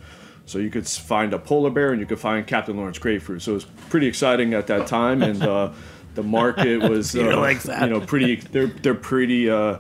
So 0.46 0.60
you 0.60 0.70
could 0.70 0.88
find 0.88 1.34
a 1.34 1.40
polar 1.40 1.70
bear 1.70 1.92
and 1.92 2.00
you 2.00 2.08
could 2.08 2.20
find 2.20 2.48
Captain 2.48 2.78
Lawrence 2.78 3.00
grapefruit. 3.00 3.42
So 3.42 3.52
it 3.52 3.56
was 3.56 3.66
pretty 3.90 4.08
exciting 4.08 4.54
at 4.54 4.68
that 4.68 4.88
time, 4.88 5.22
and 5.22 5.44
uh, 5.44 5.74
the 6.16 6.24
market 6.24 6.78
was, 6.90 7.16
uh, 7.16 7.38
likes 7.38 7.66
you 7.66 7.88
know, 7.88 8.00
pretty. 8.00 8.36
They're 8.36 8.68
they're 8.68 8.96
pretty. 8.96 9.50
Uh, 9.50 9.80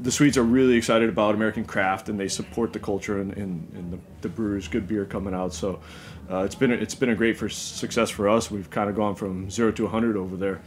the 0.00 0.10
Swedes 0.10 0.36
are 0.36 0.42
really 0.42 0.74
excited 0.74 1.08
about 1.08 1.34
American 1.34 1.64
craft, 1.64 2.08
and 2.08 2.18
they 2.18 2.28
support 2.28 2.72
the 2.72 2.78
culture 2.78 3.20
and, 3.20 3.32
and, 3.36 3.72
and 3.74 3.92
the, 3.92 3.98
the 4.22 4.28
brewers' 4.28 4.68
good 4.68 4.86
beer 4.86 5.04
coming 5.04 5.32
out. 5.32 5.54
So 5.54 5.80
uh, 6.30 6.40
it's 6.40 6.54
been 6.54 6.72
a, 6.72 6.74
it's 6.74 6.94
been 6.94 7.10
a 7.10 7.14
great 7.14 7.36
for 7.36 7.48
success 7.48 8.10
for 8.10 8.28
us. 8.28 8.50
We've 8.50 8.68
kind 8.68 8.90
of 8.90 8.96
gone 8.96 9.14
from 9.14 9.50
zero 9.50 9.72
to 9.72 9.84
100 9.84 10.16
over 10.16 10.36
there. 10.36 10.60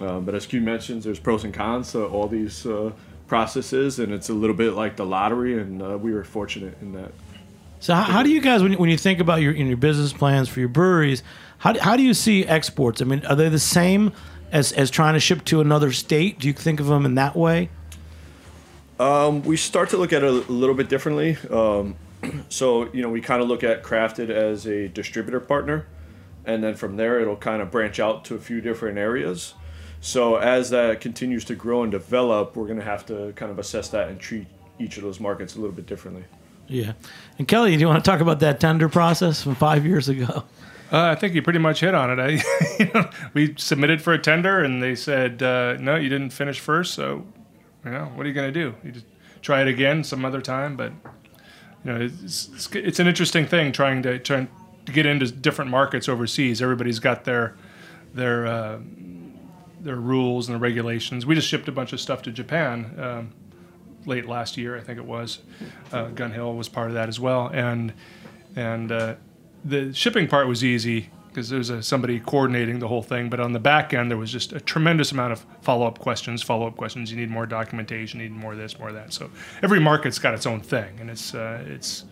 Um, 0.00 0.24
but 0.24 0.34
as 0.34 0.46
Q 0.46 0.60
mentions, 0.60 1.04
there's 1.04 1.20
pros 1.20 1.44
and 1.44 1.52
cons 1.52 1.92
to 1.92 2.06
all 2.06 2.26
these 2.26 2.66
uh, 2.66 2.92
processes, 3.26 3.98
and 3.98 4.12
it's 4.12 4.28
a 4.28 4.34
little 4.34 4.56
bit 4.56 4.72
like 4.72 4.96
the 4.96 5.06
lottery, 5.06 5.58
and 5.58 5.82
uh, 5.82 5.98
we 5.98 6.12
were 6.12 6.24
fortunate 6.24 6.76
in 6.80 6.92
that. 6.92 7.12
So 7.80 7.94
how, 7.94 8.02
how 8.02 8.22
do 8.22 8.30
you 8.30 8.40
guys, 8.40 8.62
when 8.62 8.72
you, 8.72 8.78
when 8.78 8.90
you 8.90 8.96
think 8.96 9.18
about 9.18 9.40
your 9.40 9.52
in 9.52 9.66
your 9.66 9.76
business 9.76 10.12
plans 10.12 10.48
for 10.48 10.60
your 10.60 10.68
breweries, 10.68 11.22
how 11.58 11.72
do, 11.72 11.80
how 11.80 11.96
do 11.96 12.02
you 12.02 12.14
see 12.14 12.46
exports? 12.46 13.02
I 13.02 13.04
mean, 13.04 13.24
are 13.26 13.34
they 13.34 13.48
the 13.48 13.58
same 13.58 14.12
as 14.52 14.72
as 14.72 14.90
trying 14.90 15.14
to 15.14 15.20
ship 15.20 15.44
to 15.46 15.60
another 15.60 15.92
state? 15.92 16.38
Do 16.38 16.46
you 16.46 16.54
think 16.54 16.78
of 16.78 16.86
them 16.86 17.04
in 17.04 17.16
that 17.16 17.34
way? 17.34 17.70
Um, 19.00 19.42
we 19.42 19.56
start 19.56 19.90
to 19.90 19.96
look 19.96 20.12
at 20.12 20.22
it 20.22 20.28
a 20.28 20.52
little 20.52 20.76
bit 20.76 20.88
differently. 20.88 21.36
Um, 21.50 21.96
so, 22.48 22.92
you 22.92 23.02
know, 23.02 23.08
we 23.08 23.20
kind 23.20 23.42
of 23.42 23.48
look 23.48 23.64
at 23.64 23.82
Crafted 23.82 24.30
as 24.30 24.64
a 24.66 24.86
distributor 24.88 25.40
partner, 25.40 25.86
and 26.44 26.62
then 26.62 26.76
from 26.76 26.96
there, 26.96 27.18
it'll 27.18 27.36
kind 27.36 27.60
of 27.60 27.70
branch 27.70 27.98
out 27.98 28.24
to 28.26 28.36
a 28.36 28.38
few 28.38 28.60
different 28.60 28.98
areas. 28.98 29.54
So, 30.02 30.34
as 30.34 30.70
that 30.70 31.00
continues 31.00 31.44
to 31.44 31.54
grow 31.54 31.84
and 31.84 31.92
develop, 31.92 32.56
we're 32.56 32.66
going 32.66 32.80
to 32.80 32.84
have 32.84 33.06
to 33.06 33.32
kind 33.36 33.52
of 33.52 33.60
assess 33.60 33.88
that 33.90 34.08
and 34.08 34.18
treat 34.18 34.48
each 34.80 34.96
of 34.96 35.04
those 35.04 35.20
markets 35.20 35.54
a 35.54 35.60
little 35.60 35.74
bit 35.74 35.86
differently. 35.86 36.24
Yeah. 36.66 36.94
And 37.38 37.46
Kelly, 37.46 37.72
do 37.74 37.78
you 37.78 37.86
want 37.86 38.04
to 38.04 38.10
talk 38.10 38.20
about 38.20 38.40
that 38.40 38.58
tender 38.58 38.88
process 38.88 39.44
from 39.44 39.54
five 39.54 39.86
years 39.86 40.08
ago? 40.08 40.42
Uh, 40.90 41.04
I 41.04 41.14
think 41.14 41.34
you 41.34 41.40
pretty 41.42 41.60
much 41.60 41.80
hit 41.80 41.94
on 41.94 42.10
it. 42.10 42.20
I, 42.20 42.42
you 42.80 42.90
know, 42.92 43.08
we 43.32 43.54
submitted 43.56 44.02
for 44.02 44.12
a 44.12 44.18
tender, 44.18 44.64
and 44.64 44.82
they 44.82 44.96
said, 44.96 45.40
uh, 45.40 45.76
"No, 45.78 45.94
you 45.94 46.08
didn't 46.08 46.30
finish 46.30 46.58
first. 46.58 46.94
So, 46.94 47.24
you 47.84 47.92
know, 47.92 48.06
what 48.16 48.26
are 48.26 48.28
you 48.28 48.34
going 48.34 48.52
to 48.52 48.60
do? 48.60 48.74
You 48.82 48.90
just 48.90 49.06
try 49.40 49.62
it 49.62 49.68
again 49.68 50.02
some 50.02 50.24
other 50.24 50.40
time." 50.40 50.76
But 50.76 50.92
you 51.84 51.92
know, 51.92 52.00
it's, 52.00 52.48
it's, 52.52 52.68
it's 52.74 52.98
an 52.98 53.06
interesting 53.06 53.46
thing 53.46 53.70
trying 53.70 54.02
to 54.02 54.18
trying 54.18 54.48
to 54.84 54.92
get 54.92 55.06
into 55.06 55.30
different 55.30 55.70
markets 55.70 56.08
overseas. 56.08 56.60
Everybody's 56.60 56.98
got 56.98 57.24
their 57.24 57.54
their 58.12 58.46
uh, 58.46 58.78
their 59.82 59.96
rules 59.96 60.48
and 60.48 60.54
the 60.54 60.60
regulations. 60.60 61.26
We 61.26 61.34
just 61.34 61.48
shipped 61.48 61.68
a 61.68 61.72
bunch 61.72 61.92
of 61.92 62.00
stuff 62.00 62.22
to 62.22 62.32
Japan 62.32 62.94
um, 62.98 63.32
late 64.06 64.26
last 64.26 64.56
year, 64.56 64.76
I 64.76 64.80
think 64.80 64.98
it 64.98 65.04
was. 65.04 65.40
Uh, 65.92 66.08
Gun 66.08 66.32
Hill 66.32 66.54
was 66.54 66.68
part 66.68 66.88
of 66.88 66.94
that 66.94 67.08
as 67.08 67.18
well, 67.20 67.50
and 67.52 67.92
and 68.56 68.92
uh, 68.92 69.14
the 69.64 69.92
shipping 69.92 70.28
part 70.28 70.46
was 70.46 70.64
easy 70.64 71.10
because 71.28 71.48
there 71.48 71.58
was 71.58 71.70
a, 71.70 71.82
somebody 71.82 72.20
coordinating 72.20 72.78
the 72.78 72.88
whole 72.88 73.02
thing. 73.02 73.30
But 73.30 73.40
on 73.40 73.52
the 73.52 73.58
back 73.58 73.94
end, 73.94 74.10
there 74.10 74.18
was 74.18 74.30
just 74.30 74.52
a 74.52 74.60
tremendous 74.60 75.12
amount 75.12 75.32
of 75.32 75.46
follow 75.62 75.86
up 75.86 75.98
questions. 75.98 76.42
Follow 76.42 76.66
up 76.66 76.76
questions. 76.76 77.10
You 77.10 77.16
need 77.16 77.30
more 77.30 77.46
documentation. 77.46 78.20
You 78.20 78.28
need 78.28 78.36
more 78.36 78.54
this, 78.54 78.78
more 78.78 78.92
that. 78.92 79.12
So 79.12 79.30
every 79.62 79.80
market's 79.80 80.18
got 80.18 80.34
its 80.34 80.46
own 80.46 80.60
thing, 80.60 81.00
and 81.00 81.10
it's 81.10 81.34
uh, 81.34 81.64
it's 81.66 82.04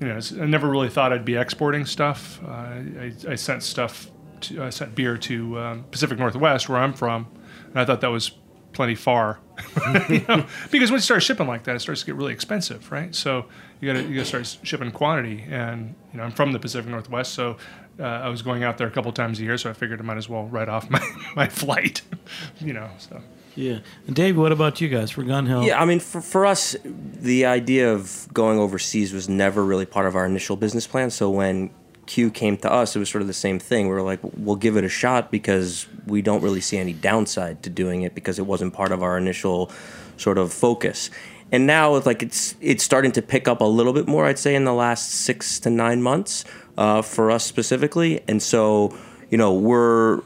you 0.00 0.08
know 0.08 0.18
I 0.40 0.46
never 0.46 0.68
really 0.68 0.88
thought 0.88 1.12
I'd 1.12 1.24
be 1.24 1.36
exporting 1.36 1.86
stuff. 1.86 2.40
Uh, 2.44 2.48
I, 2.48 3.12
I 3.28 3.34
sent 3.34 3.62
stuff. 3.62 4.10
To, 4.48 4.64
I 4.64 4.70
sent 4.70 4.94
beer 4.94 5.16
to 5.18 5.58
um, 5.58 5.84
Pacific 5.90 6.18
Northwest, 6.18 6.68
where 6.68 6.78
I'm 6.78 6.92
from, 6.92 7.26
and 7.70 7.78
I 7.78 7.84
thought 7.84 8.00
that 8.00 8.10
was 8.10 8.32
plenty 8.72 8.94
far. 8.94 9.40
you 10.08 10.24
know, 10.28 10.44
because 10.70 10.90
when 10.90 10.98
you 10.98 11.02
start 11.02 11.22
shipping 11.22 11.46
like 11.46 11.64
that, 11.64 11.76
it 11.76 11.80
starts 11.80 12.00
to 12.00 12.06
get 12.06 12.16
really 12.16 12.32
expensive, 12.32 12.90
right? 12.90 13.14
So 13.14 13.46
you 13.80 13.92
got 13.92 14.00
to 14.00 14.06
you 14.06 14.16
got 14.16 14.26
to 14.26 14.44
start 14.44 14.66
shipping 14.66 14.90
quantity, 14.90 15.44
and 15.48 15.94
you 16.12 16.18
know 16.18 16.24
I'm 16.24 16.32
from 16.32 16.52
the 16.52 16.58
Pacific 16.58 16.90
Northwest, 16.90 17.34
so 17.34 17.56
uh, 17.98 18.02
I 18.02 18.28
was 18.28 18.42
going 18.42 18.64
out 18.64 18.78
there 18.78 18.86
a 18.86 18.90
couple 18.90 19.12
times 19.12 19.38
a 19.40 19.44
year, 19.44 19.56
so 19.56 19.70
I 19.70 19.72
figured 19.72 20.00
I 20.00 20.02
might 20.02 20.16
as 20.16 20.28
well 20.28 20.46
write 20.46 20.68
off 20.68 20.90
my 20.96 21.00
my 21.36 21.48
flight, 21.48 22.02
you 22.60 22.72
know. 22.72 22.90
So 22.98 23.22
Yeah. 23.54 23.78
And 24.06 24.16
Dave, 24.16 24.36
what 24.36 24.52
about 24.52 24.80
you 24.80 24.88
guys 24.88 25.10
for 25.12 25.22
Gun 25.22 25.46
Hill? 25.46 25.62
Yeah, 25.62 25.80
I 25.80 25.84
mean, 25.84 26.00
for, 26.00 26.20
for 26.20 26.44
us, 26.44 26.76
the 26.84 27.46
idea 27.46 27.92
of 27.92 28.26
going 28.34 28.58
overseas 28.58 29.12
was 29.12 29.28
never 29.28 29.64
really 29.64 29.86
part 29.86 30.06
of 30.06 30.16
our 30.16 30.26
initial 30.26 30.56
business 30.56 30.86
plan. 30.86 31.10
So 31.10 31.30
when 31.30 31.70
Q 32.06 32.30
came 32.30 32.56
to 32.58 32.72
us, 32.72 32.94
it 32.94 32.98
was 32.98 33.08
sort 33.08 33.22
of 33.22 33.28
the 33.28 33.34
same 33.34 33.58
thing. 33.58 33.88
We 33.88 33.94
were 33.94 34.02
like, 34.02 34.20
we'll 34.36 34.56
give 34.56 34.76
it 34.76 34.84
a 34.84 34.88
shot 34.88 35.30
because 35.30 35.86
we 36.06 36.22
don't 36.22 36.42
really 36.42 36.60
see 36.60 36.78
any 36.78 36.92
downside 36.92 37.62
to 37.62 37.70
doing 37.70 38.02
it 38.02 38.14
because 38.14 38.38
it 38.38 38.46
wasn't 38.46 38.74
part 38.74 38.92
of 38.92 39.02
our 39.02 39.16
initial 39.18 39.70
sort 40.16 40.38
of 40.38 40.52
focus. 40.52 41.10
And 41.52 41.66
now 41.66 41.94
it's 41.96 42.06
like 42.06 42.22
it's 42.22 42.56
it's 42.60 42.82
starting 42.82 43.12
to 43.12 43.22
pick 43.22 43.46
up 43.46 43.60
a 43.60 43.64
little 43.64 43.92
bit 43.92 44.08
more, 44.08 44.26
I'd 44.26 44.38
say, 44.38 44.54
in 44.54 44.64
the 44.64 44.72
last 44.72 45.10
six 45.10 45.60
to 45.60 45.70
nine 45.70 46.02
months 46.02 46.44
uh, 46.76 47.02
for 47.02 47.30
us 47.30 47.44
specifically. 47.44 48.22
And 48.26 48.42
so, 48.42 48.96
you 49.30 49.38
know, 49.38 49.52
we're 49.52 50.20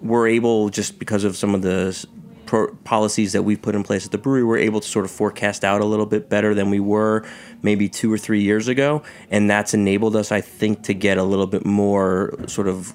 we're 0.00 0.28
able 0.28 0.68
just 0.68 0.98
because 0.98 1.24
of 1.24 1.36
some 1.36 1.54
of 1.54 1.62
the 1.62 2.06
pro- 2.54 2.72
policies 2.84 3.32
that 3.32 3.42
we've 3.42 3.60
put 3.60 3.74
in 3.74 3.82
place 3.82 4.06
at 4.06 4.12
the 4.12 4.18
brewery, 4.18 4.44
we're 4.44 4.58
able 4.58 4.78
to 4.78 4.86
sort 4.86 5.04
of 5.04 5.10
forecast 5.10 5.64
out 5.64 5.80
a 5.80 5.84
little 5.84 6.06
bit 6.06 6.28
better 6.28 6.54
than 6.54 6.70
we 6.70 6.78
were 6.78 7.26
maybe 7.62 7.88
two 7.88 8.12
or 8.12 8.16
three 8.16 8.42
years 8.42 8.68
ago, 8.68 9.02
and 9.28 9.50
that's 9.50 9.74
enabled 9.74 10.14
us, 10.14 10.30
I 10.30 10.40
think, 10.40 10.84
to 10.84 10.94
get 10.94 11.18
a 11.18 11.24
little 11.24 11.48
bit 11.48 11.66
more 11.66 12.32
sort 12.46 12.68
of 12.68 12.94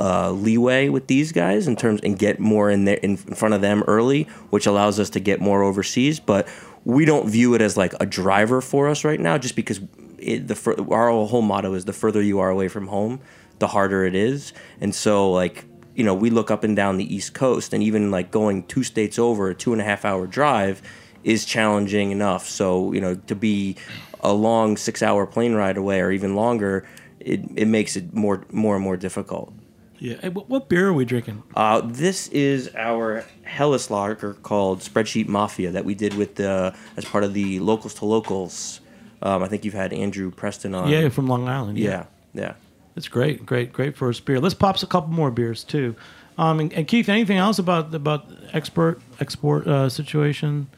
uh, 0.00 0.30
leeway 0.30 0.88
with 0.88 1.06
these 1.06 1.32
guys 1.32 1.68
in 1.68 1.76
terms 1.76 2.00
and 2.02 2.18
get 2.18 2.40
more 2.40 2.70
in 2.70 2.86
there 2.86 2.96
in 2.96 3.18
front 3.18 3.52
of 3.52 3.60
them 3.60 3.82
early, 3.86 4.22
which 4.48 4.64
allows 4.64 4.98
us 4.98 5.10
to 5.10 5.20
get 5.20 5.38
more 5.38 5.62
overseas. 5.62 6.18
But 6.18 6.48
we 6.84 7.04
don't 7.04 7.28
view 7.28 7.54
it 7.54 7.60
as 7.60 7.76
like 7.76 7.92
a 8.00 8.06
driver 8.06 8.62
for 8.62 8.88
us 8.88 9.04
right 9.04 9.20
now, 9.20 9.36
just 9.36 9.54
because 9.54 9.80
it, 10.18 10.48
the 10.48 10.86
our 10.90 11.10
whole 11.10 11.42
motto 11.42 11.74
is 11.74 11.84
the 11.84 11.92
further 11.92 12.22
you 12.22 12.38
are 12.38 12.48
away 12.48 12.68
from 12.68 12.86
home, 12.86 13.20
the 13.58 13.66
harder 13.66 14.06
it 14.06 14.14
is. 14.14 14.54
And 14.80 14.94
so 14.94 15.30
like 15.30 15.66
you 15.96 16.04
know 16.04 16.14
we 16.14 16.30
look 16.30 16.50
up 16.50 16.62
and 16.62 16.76
down 16.76 16.98
the 16.98 17.14
East 17.14 17.34
Coast, 17.34 17.72
and 17.72 17.82
even 17.82 18.10
like 18.10 18.30
going 18.30 18.62
two 18.64 18.84
states 18.84 19.18
over 19.18 19.48
a 19.48 19.54
two 19.54 19.72
and 19.72 19.80
a 19.80 19.84
half 19.84 20.04
hour 20.04 20.26
drive 20.26 20.82
is 21.24 21.44
challenging 21.44 22.10
enough. 22.12 22.48
So 22.48 22.92
you 22.92 23.00
know 23.00 23.14
to 23.14 23.34
be 23.34 23.76
a 24.20 24.32
long 24.32 24.76
six 24.76 25.02
hour 25.02 25.26
plane 25.26 25.54
ride 25.54 25.76
away 25.76 26.00
or 26.00 26.10
even 26.12 26.34
longer, 26.36 26.86
it, 27.18 27.40
it 27.56 27.66
makes 27.66 27.96
it 27.96 28.14
more 28.14 28.44
more 28.52 28.76
and 28.76 28.84
more 28.84 28.96
difficult. 28.96 29.52
Yeah. 29.98 30.16
Hey, 30.20 30.28
what, 30.28 30.50
what 30.50 30.68
beer 30.68 30.88
are 30.88 30.92
we 30.92 31.06
drinking? 31.06 31.42
Uh, 31.54 31.80
this 31.82 32.28
is 32.28 32.70
our 32.76 33.24
Helles 33.44 33.90
lager 33.90 34.34
called 34.34 34.80
Spreadsheet 34.80 35.26
Mafia 35.26 35.70
that 35.70 35.86
we 35.86 35.94
did 35.94 36.14
with 36.14 36.34
the 36.34 36.74
as 36.98 37.06
part 37.06 37.24
of 37.24 37.32
the 37.32 37.60
Locals 37.60 37.94
to 37.94 38.04
Locals. 38.04 38.80
Um, 39.22 39.42
I 39.42 39.48
think 39.48 39.64
you've 39.64 39.72
had 39.72 39.94
Andrew 39.94 40.30
Preston 40.30 40.74
on. 40.74 40.90
yeah, 40.90 41.08
from 41.08 41.26
Long 41.26 41.48
Island. 41.48 41.78
yeah, 41.78 42.04
yeah. 42.34 42.54
It's 42.96 43.08
great, 43.08 43.44
great, 43.44 43.72
great 43.72 43.94
first 43.94 44.24
beer. 44.24 44.40
Let's 44.40 44.54
pop 44.54 44.82
a 44.82 44.86
couple 44.86 45.10
more 45.10 45.30
beers 45.30 45.62
too. 45.62 45.94
Um, 46.38 46.60
and, 46.60 46.72
and 46.72 46.88
Keith, 46.88 47.08
anything 47.08 47.36
else 47.36 47.58
about 47.58 47.94
about 47.94 48.30
export 48.52 49.00
export 49.20 49.66
uh, 49.66 49.88
situation? 49.88 50.68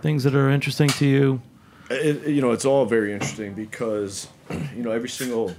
Things 0.00 0.24
that 0.24 0.34
are 0.34 0.50
interesting 0.50 0.88
to 0.88 1.06
you? 1.06 1.42
It, 1.90 2.26
you 2.26 2.40
know, 2.40 2.52
it's 2.52 2.64
all 2.64 2.84
very 2.86 3.12
interesting 3.12 3.54
because, 3.54 4.28
you 4.76 4.82
know, 4.82 4.90
every 4.90 5.08
single 5.08 5.54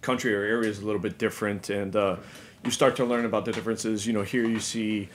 country 0.00 0.34
or 0.34 0.42
area 0.42 0.68
is 0.68 0.80
a 0.80 0.84
little 0.84 1.00
bit 1.00 1.18
different, 1.18 1.70
and 1.70 1.94
uh, 1.96 2.16
you 2.64 2.70
start 2.70 2.96
to 2.96 3.04
learn 3.04 3.24
about 3.24 3.44
the 3.44 3.52
differences. 3.52 4.06
You 4.06 4.12
know, 4.12 4.22
here 4.22 4.46
you 4.46 4.60
see, 4.60 5.08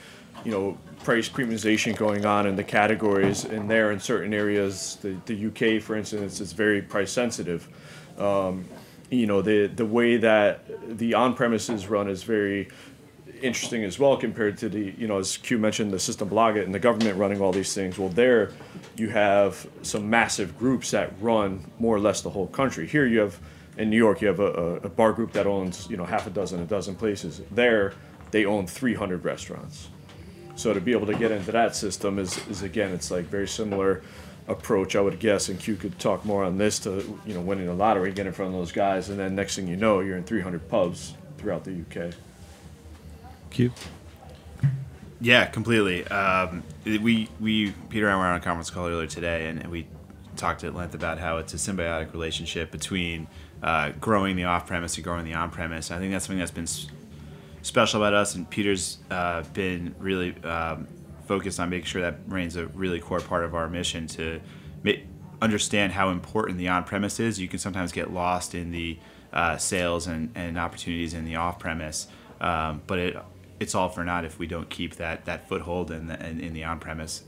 you 0.44 0.50
know, 0.50 0.78
price 1.04 1.28
premiumization 1.28 1.96
going 1.96 2.26
on 2.26 2.46
in 2.46 2.56
the 2.56 2.64
categories, 2.64 3.44
and 3.44 3.70
there 3.70 3.92
in 3.92 4.00
certain 4.00 4.34
areas, 4.34 4.98
the, 5.02 5.16
the 5.26 5.46
UK, 5.46 5.82
for 5.82 5.96
instance, 5.96 6.40
is 6.40 6.52
very 6.52 6.82
price 6.82 7.12
sensitive. 7.12 7.68
Um, 8.18 8.64
you 9.10 9.26
know, 9.26 9.42
the 9.42 9.66
the 9.66 9.86
way 9.86 10.16
that 10.18 10.98
the 10.98 11.14
on 11.14 11.34
premises 11.34 11.86
run 11.86 12.08
is 12.08 12.22
very 12.22 12.68
interesting 13.40 13.84
as 13.84 13.98
well 13.98 14.16
compared 14.16 14.58
to 14.58 14.68
the 14.68 14.92
you 14.98 15.06
know 15.06 15.18
as 15.18 15.36
Q 15.36 15.58
mentioned 15.58 15.92
the 15.92 15.96
Systembolaget 15.96 16.64
and 16.64 16.74
the 16.74 16.78
government 16.78 17.16
running 17.18 17.40
all 17.40 17.52
these 17.52 17.74
things. 17.74 17.98
Well, 17.98 18.08
there 18.08 18.52
you 18.96 19.08
have 19.10 19.66
some 19.82 20.10
massive 20.10 20.58
groups 20.58 20.90
that 20.90 21.12
run 21.20 21.70
more 21.78 21.96
or 21.96 22.00
less 22.00 22.20
the 22.20 22.30
whole 22.30 22.48
country. 22.48 22.86
Here 22.86 23.06
you 23.06 23.20
have 23.20 23.38
in 23.76 23.90
New 23.90 23.96
York 23.96 24.20
you 24.20 24.28
have 24.28 24.40
a, 24.40 24.52
a, 24.52 24.74
a 24.76 24.88
bar 24.88 25.12
group 25.12 25.32
that 25.32 25.46
owns 25.46 25.88
you 25.88 25.96
know 25.96 26.04
half 26.04 26.26
a 26.26 26.30
dozen, 26.30 26.60
a 26.60 26.66
dozen 26.66 26.94
places. 26.94 27.40
There 27.50 27.94
they 28.30 28.44
own 28.44 28.66
300 28.66 29.24
restaurants. 29.24 29.88
So 30.54 30.74
to 30.74 30.80
be 30.80 30.92
able 30.92 31.06
to 31.06 31.14
get 31.14 31.30
into 31.30 31.52
that 31.52 31.76
system 31.76 32.18
is, 32.18 32.36
is 32.48 32.62
again 32.62 32.92
it's 32.92 33.10
like 33.10 33.24
very 33.24 33.48
similar 33.48 34.02
approach 34.48 34.96
I 34.96 35.00
would 35.00 35.20
guess 35.20 35.48
and 35.48 35.60
Q 35.60 35.76
could 35.76 35.98
talk 35.98 36.24
more 36.24 36.42
on 36.42 36.58
this 36.58 36.78
to 36.80 37.18
you 37.26 37.34
know 37.34 37.40
winning 37.40 37.66
the 37.66 37.74
lottery, 37.74 38.12
get 38.12 38.26
in 38.26 38.32
front 38.32 38.54
of 38.54 38.58
those 38.58 38.72
guys, 38.72 39.10
and 39.10 39.18
then 39.18 39.34
next 39.34 39.56
thing 39.56 39.68
you 39.68 39.76
know 39.76 40.00
you're 40.00 40.16
in 40.16 40.24
300 40.24 40.68
pubs 40.68 41.14
throughout 41.36 41.64
the 41.64 41.72
UK. 41.72 42.14
Q. 43.50 43.72
Yeah, 45.20 45.46
completely. 45.46 46.06
Um, 46.08 46.62
we 46.84 47.28
we 47.40 47.72
Peter 47.88 48.06
and 48.06 48.16
I 48.16 48.18
were 48.18 48.26
on 48.26 48.36
a 48.36 48.40
conference 48.40 48.70
call 48.70 48.86
earlier 48.86 49.06
today, 49.06 49.48
and 49.48 49.66
we 49.66 49.86
talked 50.36 50.62
at 50.64 50.74
length 50.74 50.94
about 50.94 51.18
how 51.18 51.38
it's 51.38 51.52
a 51.52 51.56
symbiotic 51.56 52.12
relationship 52.12 52.70
between 52.70 53.26
uh, 53.62 53.90
growing 54.00 54.36
the 54.36 54.44
off-premise 54.44 54.94
and 54.96 55.04
growing 55.04 55.24
the 55.24 55.34
on-premise. 55.34 55.90
I 55.90 55.98
think 55.98 56.12
that's 56.12 56.26
something 56.26 56.38
that's 56.38 56.52
been 56.52 56.68
special 57.62 58.00
about 58.00 58.14
us, 58.14 58.36
and 58.36 58.48
Peter's 58.48 58.98
uh, 59.10 59.42
been 59.52 59.94
really 59.98 60.40
um, 60.44 60.86
focused 61.28 61.60
on 61.60 61.70
making 61.70 61.84
sure 61.84 62.02
that 62.02 62.18
remains 62.26 62.56
a 62.56 62.66
really 62.68 62.98
core 62.98 63.20
part 63.20 63.44
of 63.44 63.54
our 63.54 63.68
mission 63.68 64.06
to 64.08 64.40
ma- 64.82 64.92
understand 65.40 65.92
how 65.92 66.10
important 66.10 66.58
the 66.58 66.66
on-premise 66.66 67.20
is. 67.20 67.38
You 67.38 67.46
can 67.46 67.58
sometimes 67.58 67.92
get 67.92 68.12
lost 68.12 68.54
in 68.54 68.72
the 68.72 68.98
uh, 69.32 69.56
sales 69.58 70.06
and, 70.06 70.32
and 70.34 70.58
opportunities 70.58 71.14
in 71.14 71.24
the 71.24 71.36
off-premise, 71.36 72.08
um, 72.40 72.82
but 72.86 72.98
it 72.98 73.16
it's 73.60 73.74
all 73.74 73.88
for 73.88 74.04
naught 74.04 74.24
if 74.24 74.38
we 74.38 74.46
don't 74.46 74.70
keep 74.70 74.96
that 74.96 75.24
that 75.26 75.48
foothold 75.48 75.90
in 75.90 76.06
the 76.06 76.26
in, 76.26 76.40
in 76.40 76.52
the 76.54 76.64
on-premise. 76.64 77.24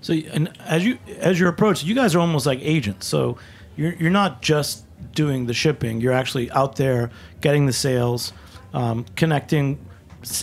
So, 0.00 0.12
and 0.12 0.58
as 0.60 0.84
you 0.84 0.98
as 1.18 1.38
your 1.38 1.48
approach, 1.48 1.84
you 1.84 1.94
guys 1.94 2.14
are 2.14 2.20
almost 2.20 2.46
like 2.46 2.58
agents. 2.62 3.06
So, 3.06 3.38
you're 3.76 3.94
you're 3.94 4.10
not 4.10 4.42
just 4.42 4.84
doing 5.12 5.46
the 5.46 5.54
shipping. 5.54 6.00
You're 6.00 6.12
actually 6.12 6.50
out 6.50 6.76
there 6.76 7.10
getting 7.40 7.66
the 7.66 7.72
sales, 7.72 8.32
um, 8.72 9.04
connecting, 9.14 9.78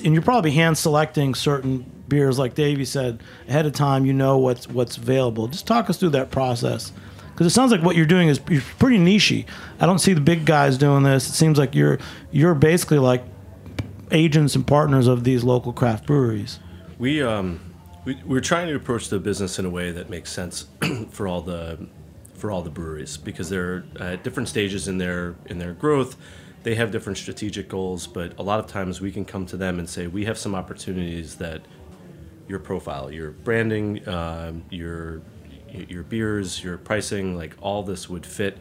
and 0.03 0.13
you're 0.13 0.23
probably 0.23 0.51
hand 0.51 0.77
selecting 0.77 1.35
certain 1.35 1.91
beers, 2.09 2.39
like 2.39 2.55
Davey 2.55 2.85
said 2.85 3.21
ahead 3.47 3.65
of 3.65 3.73
time. 3.73 4.05
You 4.05 4.13
know 4.13 4.37
what's 4.37 4.67
what's 4.67 4.97
available. 4.97 5.47
Just 5.47 5.67
talk 5.67 5.89
us 5.89 5.97
through 5.97 6.09
that 6.09 6.31
process. 6.31 6.91
Because 7.31 7.45
it 7.45 7.51
sounds 7.51 7.71
like 7.71 7.83
what 7.83 7.95
you're 7.95 8.07
doing 8.07 8.29
is 8.29 8.39
you're 8.49 8.63
pretty 8.79 8.97
nichey. 8.97 9.45
I 9.79 9.85
don't 9.85 9.99
see 9.99 10.13
the 10.13 10.21
big 10.21 10.45
guys 10.45 10.75
doing 10.77 11.03
this. 11.03 11.29
It 11.29 11.33
seems 11.33 11.59
like 11.59 11.75
you're 11.75 11.99
you're 12.31 12.55
basically 12.55 12.99
like 12.99 13.23
agents 14.11 14.55
and 14.55 14.65
partners 14.65 15.07
of 15.07 15.23
these 15.23 15.43
local 15.43 15.73
craft 15.73 16.07
breweries. 16.07 16.59
We 16.97 17.21
um, 17.21 17.59
we 18.05 18.19
we're 18.25 18.41
trying 18.41 18.67
to 18.67 18.75
approach 18.75 19.09
the 19.09 19.19
business 19.19 19.59
in 19.59 19.65
a 19.65 19.69
way 19.69 19.91
that 19.91 20.09
makes 20.09 20.31
sense 20.31 20.65
for 21.11 21.27
all 21.27 21.41
the 21.41 21.87
for 22.33 22.51
all 22.51 22.61
the 22.61 22.69
breweries 22.69 23.17
because 23.17 23.49
they're 23.49 23.83
at 23.99 24.23
different 24.23 24.49
stages 24.49 24.87
in 24.87 24.97
their 24.97 25.35
in 25.45 25.59
their 25.59 25.73
growth. 25.73 26.15
They 26.63 26.75
have 26.75 26.91
different 26.91 27.17
strategic 27.17 27.69
goals, 27.69 28.07
but 28.07 28.37
a 28.39 28.43
lot 28.43 28.59
of 28.59 28.67
times 28.67 28.99
we 28.99 29.11
can 29.11 29.25
come 29.25 29.45
to 29.45 29.57
them 29.57 29.79
and 29.79 29.87
say 29.87 30.07
we 30.07 30.25
have 30.25 30.37
some 30.37 30.55
opportunities 30.55 31.35
that 31.35 31.61
your 32.47 32.59
profile, 32.59 33.11
your 33.11 33.31
branding, 33.31 34.07
um, 34.07 34.63
your 34.69 35.21
your 35.71 36.03
beers, 36.03 36.63
your 36.63 36.77
pricing, 36.77 37.35
like 37.35 37.55
all 37.61 37.83
this 37.83 38.09
would 38.09 38.25
fit 38.25 38.57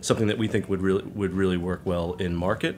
something 0.00 0.26
that 0.26 0.38
we 0.38 0.46
think 0.46 0.68
would 0.68 0.82
really 0.82 1.02
would 1.02 1.32
really 1.32 1.56
work 1.56 1.80
well 1.84 2.14
in 2.14 2.34
market. 2.34 2.76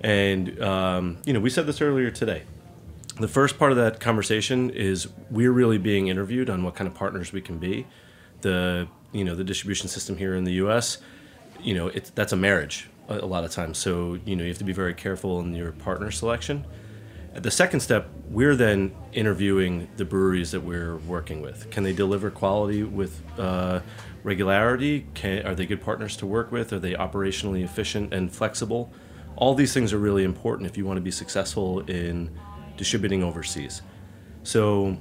And 0.00 0.60
um, 0.62 1.18
you 1.24 1.32
know, 1.32 1.40
we 1.40 1.50
said 1.50 1.66
this 1.66 1.80
earlier 1.80 2.10
today. 2.10 2.42
The 3.18 3.28
first 3.28 3.58
part 3.58 3.70
of 3.70 3.76
that 3.76 4.00
conversation 4.00 4.70
is 4.70 5.08
we're 5.30 5.52
really 5.52 5.78
being 5.78 6.08
interviewed 6.08 6.48
on 6.48 6.62
what 6.62 6.74
kind 6.74 6.88
of 6.88 6.94
partners 6.94 7.32
we 7.32 7.40
can 7.40 7.58
be. 7.58 7.86
The 8.40 8.88
you 9.12 9.24
know 9.24 9.34
the 9.34 9.44
distribution 9.44 9.88
system 9.88 10.16
here 10.16 10.34
in 10.34 10.44
the 10.44 10.54
U.S. 10.54 10.98
You 11.62 11.74
know, 11.74 11.88
it's 11.88 12.10
that's 12.10 12.32
a 12.32 12.36
marriage 12.36 12.88
a, 13.08 13.18
a 13.18 13.26
lot 13.26 13.44
of 13.44 13.50
times. 13.50 13.78
So 13.78 14.18
you 14.24 14.36
know 14.36 14.42
you 14.42 14.48
have 14.48 14.58
to 14.58 14.64
be 14.64 14.72
very 14.72 14.94
careful 14.94 15.40
in 15.40 15.54
your 15.54 15.72
partner 15.72 16.10
selection. 16.10 16.64
The 17.34 17.50
second 17.50 17.80
step, 17.80 18.08
we're 18.28 18.56
then 18.56 18.94
interviewing 19.12 19.88
the 19.96 20.04
breweries 20.04 20.50
that 20.50 20.60
we're 20.62 20.96
working 20.98 21.40
with. 21.40 21.70
Can 21.70 21.84
they 21.84 21.92
deliver 21.92 22.28
quality 22.28 22.82
with 22.82 23.22
uh, 23.38 23.80
regularity? 24.24 25.06
Can, 25.14 25.46
are 25.46 25.54
they 25.54 25.64
good 25.64 25.80
partners 25.80 26.16
to 26.18 26.26
work 26.26 26.50
with? 26.50 26.72
Are 26.72 26.80
they 26.80 26.94
operationally 26.94 27.62
efficient 27.62 28.12
and 28.12 28.32
flexible? 28.32 28.90
All 29.36 29.54
these 29.54 29.72
things 29.72 29.92
are 29.92 29.98
really 29.98 30.24
important 30.24 30.68
if 30.68 30.76
you 30.76 30.84
want 30.84 30.96
to 30.96 31.02
be 31.02 31.12
successful 31.12 31.80
in 31.88 32.36
distributing 32.76 33.22
overseas. 33.22 33.82
So 34.42 34.98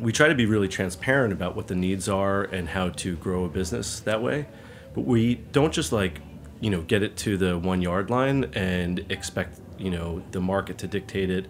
we 0.00 0.10
try 0.10 0.28
to 0.28 0.34
be 0.34 0.46
really 0.46 0.68
transparent 0.68 1.34
about 1.34 1.54
what 1.54 1.66
the 1.66 1.74
needs 1.74 2.08
are 2.08 2.44
and 2.44 2.66
how 2.68 2.88
to 2.90 3.16
grow 3.16 3.44
a 3.44 3.48
business 3.48 4.00
that 4.00 4.22
way. 4.22 4.46
But 4.94 5.02
we 5.02 5.34
don't 5.52 5.72
just 5.72 5.92
like, 5.92 6.20
you 6.60 6.70
know, 6.70 6.80
get 6.80 7.02
it 7.02 7.16
to 7.18 7.36
the 7.36 7.58
one 7.58 7.82
yard 7.82 8.08
line 8.08 8.50
and 8.54 9.04
expect, 9.10 9.60
you 9.78 9.90
know, 9.90 10.22
the 10.30 10.40
market 10.40 10.78
to 10.78 10.86
dictate 10.86 11.30
it 11.30 11.46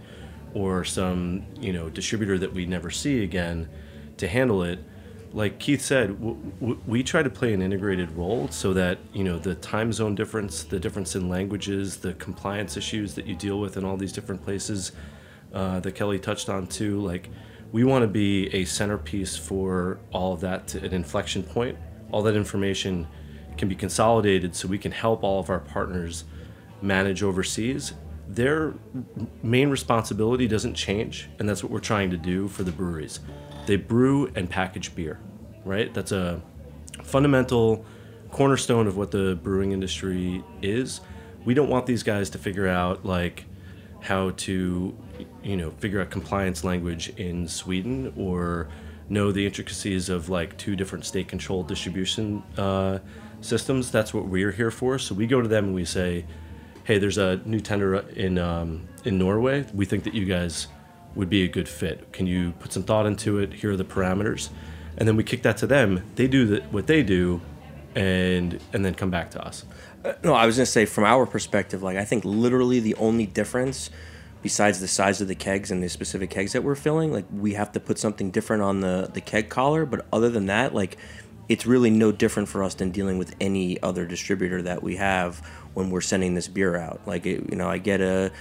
or 0.55 0.85
some, 0.85 1.45
you 1.61 1.73
know, 1.73 1.88
distributor 1.91 2.38
that 2.38 2.53
we 2.53 2.67
never 2.67 2.91
see 2.91 3.23
again 3.23 3.69
to 4.17 4.27
handle 4.27 4.62
it. 4.62 4.79
Like 5.33 5.59
Keith 5.59 5.83
said, 5.83 6.19
w- 6.19 6.38
w- 6.61 6.81
we 6.87 7.03
try 7.03 7.23
to 7.23 7.29
play 7.29 7.53
an 7.53 7.61
integrated 7.61 8.11
role 8.12 8.49
so 8.49 8.73
that, 8.73 8.99
you 9.12 9.25
know, 9.25 9.38
the 9.38 9.55
time 9.57 9.93
zone 9.93 10.14
difference, 10.14 10.64
the 10.64 10.81
difference 10.81 11.14
in 11.14 11.29
languages, 11.29 11.99
the 11.99 12.14
compliance 12.14 12.77
issues 12.77 13.14
that 13.14 13.27
you 13.27 13.35
deal 13.35 13.61
with 13.61 13.77
in 13.77 13.85
all 13.85 13.97
these 13.99 14.12
different 14.12 14.43
places 14.43 14.93
uh, 15.53 15.81
that 15.81 15.95
Kelly 15.95 16.19
touched 16.19 16.49
on 16.49 16.67
too, 16.67 17.01
like, 17.01 17.29
we 17.71 17.85
want 17.85 18.03
to 18.03 18.09
be 18.09 18.49
a 18.55 18.64
centerpiece 18.64 19.37
for 19.37 19.99
all 20.11 20.33
of 20.33 20.41
that, 20.41 20.69
to, 20.69 20.83
an 20.83 20.95
inflection 20.95 21.43
point. 21.43 21.77
All 22.11 22.23
that 22.23 22.35
information 22.35 23.07
can 23.59 23.69
be 23.69 23.75
consolidated 23.75 24.57
so 24.57 24.67
we 24.69 24.79
can 24.79 24.93
help 24.93 25.23
all 25.23 25.41
of 25.41 25.51
our 25.51 25.61
partners 25.61 26.25
manage 26.81 27.23
overseas, 27.23 27.93
their 28.29 28.75
main 29.43 29.71
responsibility 29.71 30.47
doesn't 30.47 30.75
change, 30.75 31.29
and 31.38 31.49
that's 31.49 31.62
what 31.62 31.73
we're 31.73 31.81
trying 31.81 32.11
to 32.11 32.17
do 32.17 32.47
for 32.47 32.62
the 32.62 32.73
breweries. 32.73 33.21
They 33.67 33.77
brew 33.77 34.31
and 34.35 34.49
package 34.49 34.95
beer, 34.95 35.19
right? 35.64 35.93
That's 35.93 36.12
a 36.12 36.43
fundamental 37.03 37.85
cornerstone 38.31 38.87
of 38.87 38.97
what 38.97 39.11
the 39.11 39.38
brewing 39.43 39.73
industry 39.73 40.45
is. 40.61 41.01
We 41.45 41.55
don't 41.55 41.71
want 41.71 41.87
these 41.87 42.03
guys 42.03 42.29
to 42.31 42.38
figure 42.38 42.69
out 42.69 43.07
like 43.07 43.47
how 44.01 44.31
to, 44.31 44.97
you 45.43 45.57
know, 45.57 45.71
figure 45.79 46.01
out 46.01 46.11
compliance 46.11 46.64
language 46.64 47.09
in 47.17 47.49
Sweden 47.49 48.12
or 48.17 48.69
know 49.09 49.33
the 49.33 49.47
intricacies 49.47 50.11
of 50.11 50.29
like 50.29 50.57
two 50.59 50.77
different 50.77 51.07
state-controlled 51.07 51.67
distribution 51.67 52.43
uh, 52.59 52.99
systems. 53.41 53.91
That's 53.91 54.12
what 54.12 54.27
we're 54.27 54.53
here 54.53 54.71
for. 54.71 54.99
So 54.99 55.14
we 55.14 55.27
go 55.27 55.41
to 55.41 55.49
them 55.49 55.64
and 55.67 55.75
we 55.75 55.87
say, 55.87 56.27
"Hey, 56.88 56.96
there's 56.96 57.18
a 57.18 57.38
new 57.44 57.61
tender 57.61 57.96
in 57.96 58.38
um, 58.38 58.88
in 59.05 59.18
Norway. 59.18 59.66
We 59.74 59.85
think 59.85 60.05
that 60.05 60.14
you 60.14 60.24
guys 60.24 60.68
would 61.14 61.29
be 61.29 61.44
a 61.44 61.48
good 61.48 61.68
fit. 61.68 62.14
Can 62.14 62.27
you 62.27 62.53
put 62.53 62.72
some 62.72 62.83
thought 62.83 63.05
into 63.05 63.38
it? 63.40 63.53
Here 63.53 63.72
are 63.72 63.77
the 63.77 63.85
parameters." 63.85 64.48
And 64.96 65.07
then 65.07 65.14
we 65.14 65.22
kick 65.22 65.42
that 65.42 65.59
to 65.59 65.66
them. 65.66 66.03
They 66.14 66.27
do 66.29 66.46
the, 66.46 66.61
what 66.70 66.87
they 66.87 67.03
do, 67.03 67.42
and 67.94 68.59
and 68.72 68.83
then 68.87 68.94
come 68.94 69.11
back 69.11 69.31
to 69.33 69.46
us. 69.46 69.66
Uh, 70.03 70.14
no, 70.24 70.33
I 70.33 70.46
was 70.46 70.57
gonna 70.57 70.64
say 70.64 70.87
from 70.87 71.05
our 71.05 71.27
perspective, 71.27 71.83
like 71.83 71.98
I 71.98 72.07
think 72.07 72.24
literally 72.24 72.81
the 72.81 72.94
only 72.94 73.27
difference, 73.27 73.90
besides 74.42 74.81
the 74.81 74.88
size 74.88 75.20
of 75.20 75.29
the 75.29 75.35
kegs 75.35 75.70
and 75.70 75.83
the 75.83 75.90
specific 75.90 76.31
kegs 76.31 76.55
that 76.55 76.64
we're 76.64 76.74
filling, 76.74 77.12
like 77.12 77.27
we 77.31 77.53
have 77.53 77.70
to 77.72 77.81
put 77.81 77.98
something 77.98 78.31
different 78.31 78.62
on 78.62 78.81
the 78.81 79.11
the 79.12 79.20
keg 79.20 79.51
collar. 79.51 79.85
But 79.85 80.07
other 80.11 80.31
than 80.31 80.46
that, 80.46 80.74
like 80.74 80.96
it's 81.48 81.64
really 81.66 81.90
no 81.90 82.12
different 82.12 82.48
for 82.48 82.62
us 82.62 82.74
than 82.74 82.90
dealing 82.90 83.18
with 83.18 83.35
any 83.40 83.83
other 83.83 84.07
distributor 84.07 84.62
that 84.62 84.83
we 84.83 84.96
have 84.96 85.40
when 85.79 85.91
we're 85.91 86.01
sending 86.01 86.35
this 86.35 86.49
beer 86.49 86.77
out. 86.77 87.01
Like 87.07 87.25
it, 87.25 87.49
you 87.49 87.57
know, 87.57 87.71
I 87.71 87.79
get 87.79 88.01
a 88.01 88.33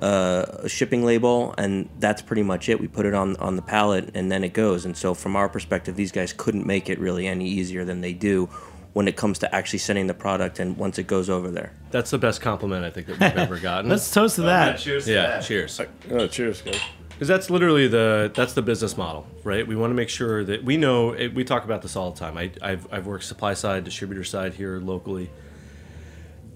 uh, 0.00 0.44
a 0.60 0.68
shipping 0.68 1.04
label, 1.04 1.54
and 1.58 1.88
that's 1.98 2.22
pretty 2.22 2.42
much 2.42 2.68
it. 2.68 2.80
We 2.80 2.88
put 2.88 3.04
it 3.04 3.14
on 3.14 3.36
on 3.36 3.56
the 3.56 3.62
pallet, 3.62 4.10
and 4.14 4.30
then 4.30 4.44
it 4.44 4.52
goes. 4.52 4.84
And 4.84 4.96
so, 4.96 5.12
from 5.12 5.36
our 5.36 5.48
perspective, 5.48 5.96
these 5.96 6.12
guys 6.12 6.32
couldn't 6.32 6.66
make 6.66 6.88
it 6.88 6.98
really 6.98 7.26
any 7.26 7.48
easier 7.48 7.84
than 7.84 8.00
they 8.00 8.12
do 8.12 8.48
when 8.92 9.08
it 9.08 9.16
comes 9.16 9.40
to 9.40 9.52
actually 9.52 9.80
sending 9.80 10.06
the 10.06 10.14
product 10.14 10.60
and 10.60 10.76
once 10.76 10.98
it 11.00 11.08
goes 11.08 11.28
over 11.28 11.50
there. 11.50 11.72
That's 11.90 12.12
the 12.12 12.18
best 12.18 12.40
compliment 12.40 12.84
I 12.84 12.90
think 12.90 13.08
that 13.08 13.18
we've 13.18 13.38
ever 13.38 13.58
gotten. 13.70 13.90
Let's 13.90 14.08
toast 14.08 14.36
to 14.36 14.42
that. 14.42 14.78
cheers. 14.78 15.06
to 15.06 15.12
yeah, 15.12 15.26
that. 15.26 15.42
cheers. 15.42 15.80
Uh, 15.80 16.28
cheers, 16.28 16.62
guys. 16.62 16.80
Because 17.08 17.26
that's 17.26 17.50
literally 17.50 17.88
the 17.88 18.30
that's 18.34 18.52
the 18.54 18.62
business 18.62 18.96
model, 18.96 19.26
right? 19.42 19.66
We 19.66 19.74
want 19.74 19.90
to 19.90 19.94
make 19.94 20.08
sure 20.08 20.44
that 20.44 20.62
we 20.64 20.76
know. 20.76 21.12
It, 21.12 21.34
we 21.34 21.42
talk 21.44 21.64
about 21.64 21.82
this 21.82 21.96
all 21.96 22.12
the 22.12 22.18
time. 22.18 22.36
I, 22.36 22.52
I've 22.62 22.86
I've 22.92 23.06
worked 23.06 23.24
supply 23.24 23.54
side, 23.54 23.82
distributor 23.84 24.24
side 24.24 24.54
here 24.54 24.78
locally, 24.78 25.30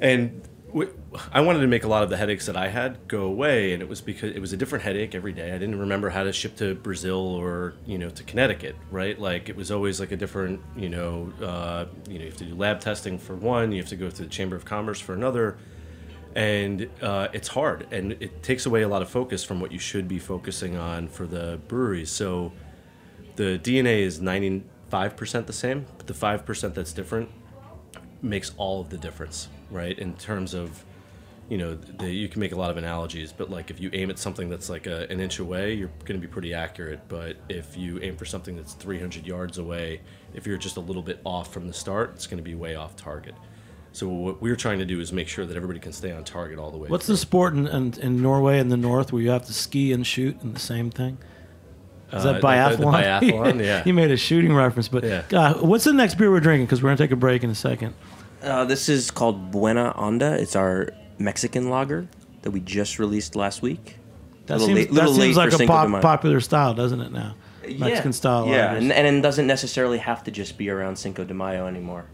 and 0.00 0.42
I 1.32 1.40
wanted 1.40 1.61
to 1.61 1.66
make 1.66 1.84
a 1.84 1.88
lot 1.88 2.02
of 2.02 2.11
the 2.11 2.18
headaches 2.18 2.46
that 2.46 2.56
I 2.56 2.68
had 2.68 3.08
go 3.08 3.22
away, 3.22 3.72
and 3.72 3.82
it 3.82 3.88
was 3.88 4.00
because 4.00 4.34
it 4.34 4.40
was 4.40 4.52
a 4.52 4.56
different 4.56 4.84
headache 4.84 5.14
every 5.14 5.32
day. 5.32 5.48
I 5.52 5.58
didn't 5.58 5.78
remember 5.78 6.11
how 6.11 6.24
to 6.24 6.32
ship 6.32 6.56
to 6.56 6.74
Brazil 6.74 7.16
or 7.16 7.74
you 7.87 7.98
know 7.98 8.11
to 8.11 8.22
Connecticut, 8.22 8.76
right? 8.90 9.18
Like 9.18 9.48
it 9.48 9.56
was 9.56 9.70
always 9.70 10.00
like 10.00 10.12
a 10.12 10.16
different, 10.16 10.61
you 10.76 10.90
know, 10.90 11.32
uh, 11.42 11.87
you 12.08 12.18
know, 12.18 12.24
you 12.24 12.30
have 12.30 12.38
to 12.38 12.44
do 12.44 12.54
lab 12.54 12.80
testing 12.80 13.18
for 13.18 13.34
one, 13.34 13.72
you 13.72 13.80
have 13.80 13.88
to 13.88 13.96
go 13.96 14.11
to 14.11 14.22
the 14.22 14.28
Chamber 14.28 14.56
of 14.56 14.64
Commerce 14.64 15.00
for 15.00 15.14
another 15.14 15.56
and 16.34 16.88
uh, 17.02 17.28
it's 17.32 17.48
hard 17.48 17.87
and 17.90 18.12
it 18.20 18.42
takes 18.42 18.66
away 18.66 18.82
a 18.82 18.88
lot 18.88 19.02
of 19.02 19.08
focus 19.08 19.42
from 19.42 19.61
what 19.61 19.72
you 19.72 19.78
should 19.78 20.06
be 20.06 20.18
focusing 20.18 20.76
on 20.76 21.08
for 21.08 21.26
the 21.26 21.58
breweries 21.68 22.11
so 22.11 22.52
the 23.37 23.58
dna 23.58 24.00
is 24.00 24.20
95% 24.20 24.62
the 25.46 25.52
same 25.52 25.87
but 25.96 26.06
the 26.06 26.14
5% 26.14 26.74
that's 26.74 26.92
different 26.92 27.28
makes 28.22 28.52
all 28.56 28.80
of 28.80 28.90
the 28.90 28.98
difference 28.98 29.48
right 29.70 29.98
in 29.98 30.14
terms 30.14 30.54
of 30.54 30.85
you 31.48 31.57
know 31.59 31.74
the, 31.74 32.11
you 32.11 32.28
can 32.28 32.40
make 32.40 32.52
a 32.52 32.57
lot 32.57 32.70
of 32.70 32.76
analogies 32.76 33.33
but 33.33 33.48
like 33.50 33.70
if 33.70 33.81
you 33.81 33.90
aim 33.92 34.11
at 34.11 34.18
something 34.18 34.48
that's 34.50 34.68
like 34.68 34.87
a, 34.87 35.07
an 35.11 35.18
inch 35.20 35.38
away 35.38 35.72
you're 35.74 35.90
going 36.04 36.20
to 36.20 36.26
be 36.26 36.31
pretty 36.31 36.52
accurate 36.52 37.00
but 37.09 37.37
if 37.48 37.76
you 37.76 37.98
aim 38.02 38.16
for 38.16 38.24
something 38.26 38.54
that's 38.57 38.74
300 38.74 39.26
yards 39.26 39.57
away 39.59 40.00
if 40.35 40.46
you're 40.46 40.59
just 40.59 40.76
a 40.76 40.81
little 40.81 41.02
bit 41.02 41.20
off 41.24 41.52
from 41.52 41.66
the 41.66 41.72
start 41.72 42.12
it's 42.14 42.26
going 42.26 42.37
to 42.38 42.42
be 42.44 42.54
way 42.54 42.74
off 42.74 42.96
target 42.96 43.35
so 43.92 44.07
what 44.09 44.42
we're 44.42 44.57
trying 44.57 44.78
to 44.78 44.85
do 44.85 45.00
is 45.00 45.12
make 45.12 45.28
sure 45.28 45.46
that 45.46 45.57
everybody 45.57 45.81
can 45.81 45.92
stay 45.92 46.12
on 46.12 46.22
target 46.22 46.59
all 46.59 46.70
the 46.70 46.76
way. 46.76 46.88
What's 46.90 47.07
through. 47.07 47.14
the 47.14 47.18
sport 47.18 47.54
in, 47.54 47.66
in, 47.66 47.94
in 47.98 48.22
Norway 48.22 48.59
in 48.59 48.68
the 48.68 48.76
north 48.76 49.12
where 49.12 49.22
you 49.22 49.31
have 49.31 49.46
to 49.46 49.52
ski 49.54 49.92
and 49.92 50.07
shoot 50.07 50.40
in 50.42 50.52
the 50.52 50.61
same 50.61 50.90
thing? 50.90 51.16
Is 52.12 52.24
Uh, 52.24 52.33
that 52.35 52.40
the- 52.42 52.46
biathlon? 52.46 52.76
the- 53.20 53.26
the 53.26 53.33
biathlon, 53.33 53.61
yeah. 53.64 53.83
he 53.83 53.92
made 53.92 54.11
a 54.11 54.16
shooting 54.18 54.54
reference, 54.54 54.88
but 54.88 55.04
Yeah. 55.04 55.22
uh, 55.33 55.54
what's 55.54 55.85
the 55.85 55.94
next 55.94 56.16
beer 56.16 56.31
we're 56.31 56.38
drinking? 56.38 56.66
Because 56.66 56.83
we're 56.83 56.90
gonna 56.90 56.98
take 56.98 57.11
a 57.12 57.16
break 57.16 57.42
in 57.42 57.48
a 57.50 57.54
second. 57.54 57.94
Uh, 58.42 58.64
this 58.64 58.88
is 58.88 59.11
called 59.11 59.51
Buena 59.51 59.92
Onda. 59.96 60.38
It's 60.38 60.57
our 60.57 60.90
Mexican 61.18 61.70
lager 61.70 62.09
that 62.42 62.51
we 62.51 62.61
just 62.61 62.98
released 62.98 63.35
last 63.37 63.62
week. 63.62 63.96
That 64.46 64.61
Little 64.61 64.66
seems, 64.68 64.79
late- 64.79 64.94
that 64.94 65.09
seems 65.11 65.37
like 65.37 65.53
a 65.53 65.66
pop, 65.66 66.01
popular 66.01 66.40
style, 66.40 66.72
doesn't 66.74 67.01
it? 67.01 67.12
Now, 67.12 67.35
Mexican 67.62 68.12
style. 68.12 68.46
Yeah, 68.48 68.74
and, 68.74 68.92
and 68.92 69.07
it 69.16 69.20
doesn't 69.20 69.46
necessarily 69.46 69.98
have 69.98 70.24
to 70.24 70.31
just 70.31 70.57
be 70.57 70.70
around 70.70 70.96
Cinco 70.96 71.24
de 71.24 71.35
Mayo 71.35 71.66
anymore. 71.66 72.07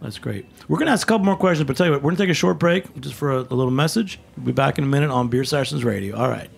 That's 0.00 0.18
great. 0.18 0.46
We're 0.68 0.78
going 0.78 0.86
to 0.86 0.92
ask 0.92 1.06
a 1.06 1.08
couple 1.08 1.24
more 1.24 1.36
questions, 1.36 1.66
but 1.66 1.76
tell 1.76 1.86
you 1.86 1.92
what, 1.92 2.02
we're 2.02 2.10
going 2.10 2.16
to 2.18 2.22
take 2.22 2.30
a 2.30 2.34
short 2.34 2.58
break 2.58 3.00
just 3.00 3.14
for 3.14 3.32
a, 3.32 3.38
a 3.40 3.54
little 3.54 3.70
message. 3.70 4.20
We'll 4.36 4.46
be 4.46 4.52
back 4.52 4.78
in 4.78 4.84
a 4.84 4.86
minute 4.86 5.10
on 5.10 5.28
Beer 5.28 5.44
Sessions 5.44 5.84
Radio. 5.84 6.16
All 6.16 6.28
right. 6.28 6.50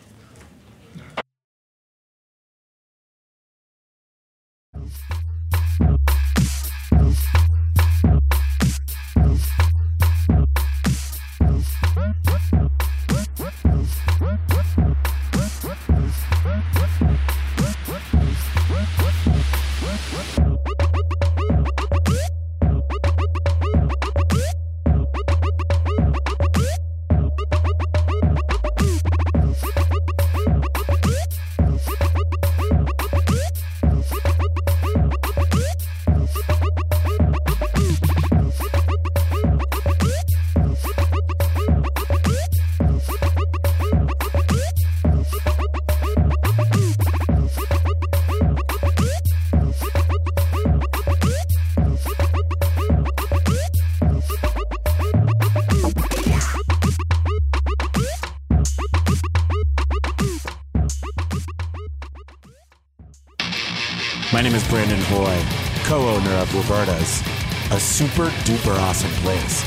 Super 67.98 68.28
duper 68.44 68.78
awesome 68.78 69.10
place. 69.24 69.64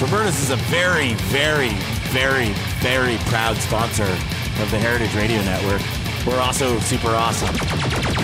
Roberta's 0.00 0.40
is 0.40 0.50
a 0.50 0.56
very, 0.70 1.14
very, 1.14 1.70
very, 2.12 2.50
very 2.78 3.16
proud 3.26 3.56
sponsor 3.56 4.04
of 4.04 4.70
the 4.70 4.78
Heritage 4.78 5.12
Radio 5.16 5.42
Network. 5.42 5.82
We're 6.24 6.40
also 6.40 6.78
super 6.78 7.08
awesome. 7.08 7.52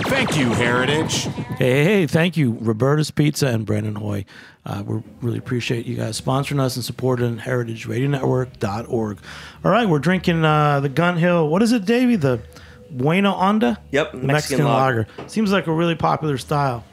Thank 0.04 0.36
you, 0.36 0.52
Heritage. 0.52 1.24
Hey, 1.58 1.72
hey, 1.72 1.84
hey, 1.84 2.06
thank 2.06 2.36
you, 2.36 2.52
Roberta's 2.52 3.10
Pizza 3.10 3.48
and 3.48 3.66
Brandon 3.66 3.96
Hoy. 3.96 4.24
Uh, 4.64 4.84
we 4.86 5.02
really 5.20 5.38
appreciate 5.38 5.84
you 5.84 5.96
guys 5.96 6.20
sponsoring 6.20 6.60
us 6.60 6.76
and 6.76 6.84
supporting 6.84 7.38
heritageradionetwork.org. 7.38 9.18
All 9.64 9.70
right, 9.72 9.88
we're 9.88 9.98
drinking 9.98 10.44
uh, 10.44 10.78
the 10.78 10.88
Gun 10.88 11.16
Hill. 11.16 11.48
What 11.48 11.60
is 11.62 11.72
it, 11.72 11.86
Davey? 11.86 12.14
The 12.14 12.40
Buena 12.88 13.32
Onda? 13.32 13.78
Yep, 13.90 14.14
Mexican 14.14 14.26
Mexican 14.28 14.64
lager. 14.66 15.08
lager. 15.16 15.28
Seems 15.28 15.50
like 15.50 15.66
a 15.66 15.72
really 15.72 15.96
popular 15.96 16.38
style. 16.38 16.84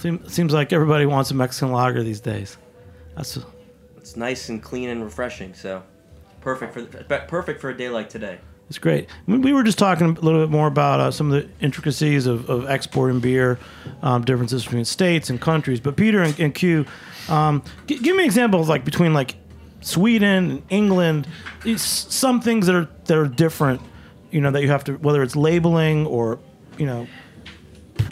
Seem- 0.00 0.26
Seems 0.28 0.52
like 0.52 0.72
everybody 0.72 1.06
wants 1.06 1.30
a 1.30 1.34
Mexican 1.34 1.72
lager 1.72 2.02
these 2.02 2.20
days. 2.20 2.56
That's 3.16 3.38
It's 3.98 4.16
nice 4.16 4.48
and 4.48 4.62
clean 4.62 4.88
and 4.88 5.04
refreshing, 5.04 5.52
so 5.54 5.82
perfect 6.40 6.72
for 6.72 6.84
perfect 7.28 7.60
for 7.60 7.68
a 7.70 7.76
day 7.76 7.88
like 7.90 8.08
today. 8.08 8.38
It's 8.70 8.78
great. 8.78 9.08
We 9.26 9.36
we 9.38 9.52
were 9.52 9.62
just 9.64 9.78
talking 9.78 10.06
a 10.16 10.20
little 10.20 10.40
bit 10.40 10.48
more 10.50 10.68
about 10.68 11.00
uh, 11.00 11.10
some 11.10 11.30
of 11.32 11.42
the 11.42 11.48
intricacies 11.64 12.26
of, 12.26 12.48
of 12.48 12.70
exporting 12.70 13.20
beer, 13.20 13.58
um, 14.02 14.24
differences 14.24 14.64
between 14.64 14.84
states 14.84 15.28
and 15.28 15.40
countries. 15.40 15.80
But 15.80 15.96
Peter 15.96 16.22
and, 16.22 16.38
and 16.40 16.54
Q, 16.54 16.86
um, 17.28 17.62
g- 17.86 17.98
give 17.98 18.16
me 18.16 18.24
examples 18.24 18.68
like 18.68 18.84
between 18.84 19.12
like 19.12 19.34
Sweden 19.80 20.50
and 20.50 20.62
England. 20.70 21.26
Some 21.76 22.40
things 22.40 22.66
that 22.66 22.74
are 22.76 22.88
that 23.06 23.18
are 23.18 23.26
different. 23.28 23.82
You 24.30 24.40
know 24.40 24.52
that 24.52 24.62
you 24.62 24.68
have 24.70 24.84
to 24.84 24.94
whether 24.94 25.22
it's 25.22 25.36
labeling 25.36 26.06
or 26.06 26.38
you 26.78 26.86
know 26.86 27.06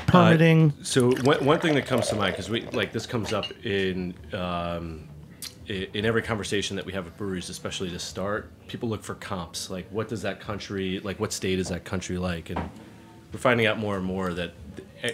permitting? 0.08 0.72
Uh, 0.80 0.84
so 0.84 1.10
one, 1.22 1.44
one 1.44 1.60
thing 1.60 1.74
that 1.74 1.86
comes 1.86 2.08
to 2.08 2.16
mind 2.16 2.32
because 2.32 2.50
we 2.50 2.62
like 2.72 2.92
this 2.92 3.06
comes 3.06 3.32
up 3.32 3.46
in 3.64 4.14
um, 4.32 5.08
in 5.68 6.04
every 6.06 6.22
conversation 6.22 6.76
that 6.76 6.86
we 6.86 6.92
have 6.92 7.04
with 7.04 7.16
breweries, 7.16 7.48
especially 7.50 7.90
to 7.90 7.98
start. 7.98 8.50
People 8.68 8.88
look 8.88 9.02
for 9.02 9.14
comps, 9.14 9.70
like 9.70 9.86
what 9.90 10.08
does 10.08 10.22
that 10.22 10.40
country, 10.40 11.00
like 11.00 11.20
what 11.20 11.32
state 11.32 11.58
is 11.58 11.68
that 11.68 11.84
country 11.84 12.18
like, 12.18 12.50
and 12.50 12.58
we're 13.32 13.38
finding 13.38 13.66
out 13.66 13.78
more 13.78 13.96
and 13.96 14.04
more 14.04 14.32
that 14.32 14.54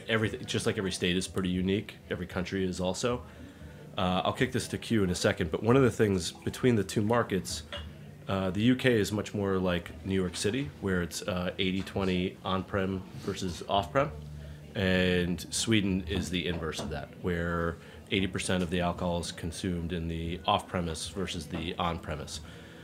everything, 0.08 0.44
just 0.44 0.66
like 0.66 0.78
every 0.78 0.92
state 0.92 1.16
is 1.16 1.26
pretty 1.26 1.48
unique, 1.48 1.96
every 2.10 2.26
country 2.26 2.64
is 2.64 2.80
also. 2.80 3.22
Uh, 3.96 4.22
I'll 4.24 4.32
kick 4.32 4.52
this 4.52 4.66
to 4.68 4.78
Q 4.78 5.04
in 5.04 5.10
a 5.10 5.14
second, 5.14 5.50
but 5.50 5.62
one 5.62 5.76
of 5.76 5.82
the 5.82 5.90
things 5.90 6.32
between 6.32 6.74
the 6.74 6.84
two 6.84 7.02
markets, 7.02 7.62
uh, 8.28 8.50
the 8.50 8.72
UK 8.72 8.86
is 8.86 9.12
much 9.12 9.34
more 9.34 9.58
like 9.58 9.90
New 10.04 10.14
York 10.14 10.36
City, 10.36 10.70
where 10.80 11.02
it's 11.02 11.22
uh, 11.22 11.52
80-20 11.58 12.36
on-prem 12.44 13.02
versus 13.20 13.62
off-prem, 13.68 14.10
and 14.74 15.46
Sweden 15.50 16.04
is 16.08 16.30
the 16.30 16.46
inverse 16.46 16.80
of 16.80 16.90
that, 16.90 17.08
where 17.22 17.76
80% 18.10 18.62
of 18.62 18.70
the 18.70 18.80
alcohol 18.80 19.20
is 19.20 19.32
consumed 19.32 19.92
in 19.92 20.08
the 20.08 20.40
off-premise 20.46 21.08
versus 21.08 21.46
the 21.46 21.74
on-premise. 21.78 22.40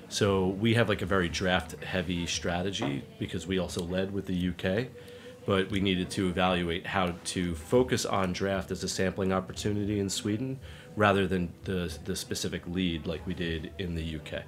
So 0.09 0.49
we 0.49 0.75
have 0.75 0.89
like 0.89 1.03
a 1.03 1.07
very 1.07 1.29
draft-heavy 1.29 2.27
strategy 2.27 3.05
because 3.19 3.47
we 3.47 3.59
also 3.59 3.83
led 3.83 4.13
with 4.13 4.27
the 4.27 4.49
UK, 4.49 4.89
but 5.47 5.71
we 5.71 5.81
needed 5.81 6.11
to 6.11 6.29
evaluate 6.29 6.87
how 6.87 7.15
to 7.25 7.55
focus 7.55 8.05
on 8.07 8.33
draft 8.33 8.71
as 8.71 8.83
a 8.83 8.89
sampling 8.89 9.33
opportunity 9.33 10.01
in 10.01 10.11
Sweden 10.11 10.59
rather 10.97 11.27
than 11.27 11.53
the 11.65 11.97
the 12.05 12.17
specific 12.17 12.67
lead 12.67 13.07
like 13.07 13.25
we 13.27 13.35
did 13.35 13.73
in 13.79 13.95
the 13.95 14.17
UK. 14.17 14.43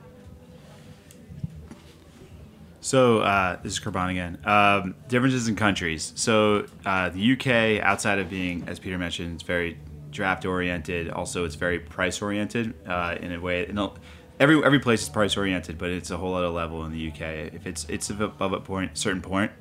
So 2.82 3.20
uh, 3.20 3.58
this 3.62 3.74
is 3.74 3.80
Kurban 3.80 4.10
again. 4.10 4.38
Um, 4.44 4.96
differences 5.06 5.46
in 5.46 5.54
countries. 5.54 6.12
So 6.16 6.66
uh, 6.84 7.10
the 7.10 7.32
UK, 7.32 7.80
outside 7.80 8.18
of 8.18 8.28
being, 8.28 8.64
as 8.66 8.80
Peter 8.80 8.98
mentioned, 8.98 9.34
it's 9.34 9.44
very 9.44 9.78
draft 10.10 10.44
oriented. 10.44 11.08
Also, 11.08 11.44
it's 11.44 11.54
very 11.54 11.78
price 11.78 12.20
oriented 12.20 12.74
uh, 12.84 13.16
in 13.20 13.32
a 13.32 13.40
way. 13.40 13.68
In 13.68 13.78
a, 13.78 13.92
every 14.40 14.62
every 14.64 14.80
place 14.80 15.02
is 15.02 15.08
price 15.08 15.36
oriented, 15.36 15.78
but 15.78 15.90
it's 15.90 16.10
a 16.10 16.16
whole 16.16 16.34
other 16.34 16.48
level 16.48 16.84
in 16.84 16.90
the 16.90 17.08
UK. 17.08 17.54
If 17.54 17.68
it's 17.68 17.86
it's 17.88 18.10
above 18.10 18.52
a 18.52 18.58
point, 18.58 18.98
certain 18.98 19.22
point, 19.22 19.52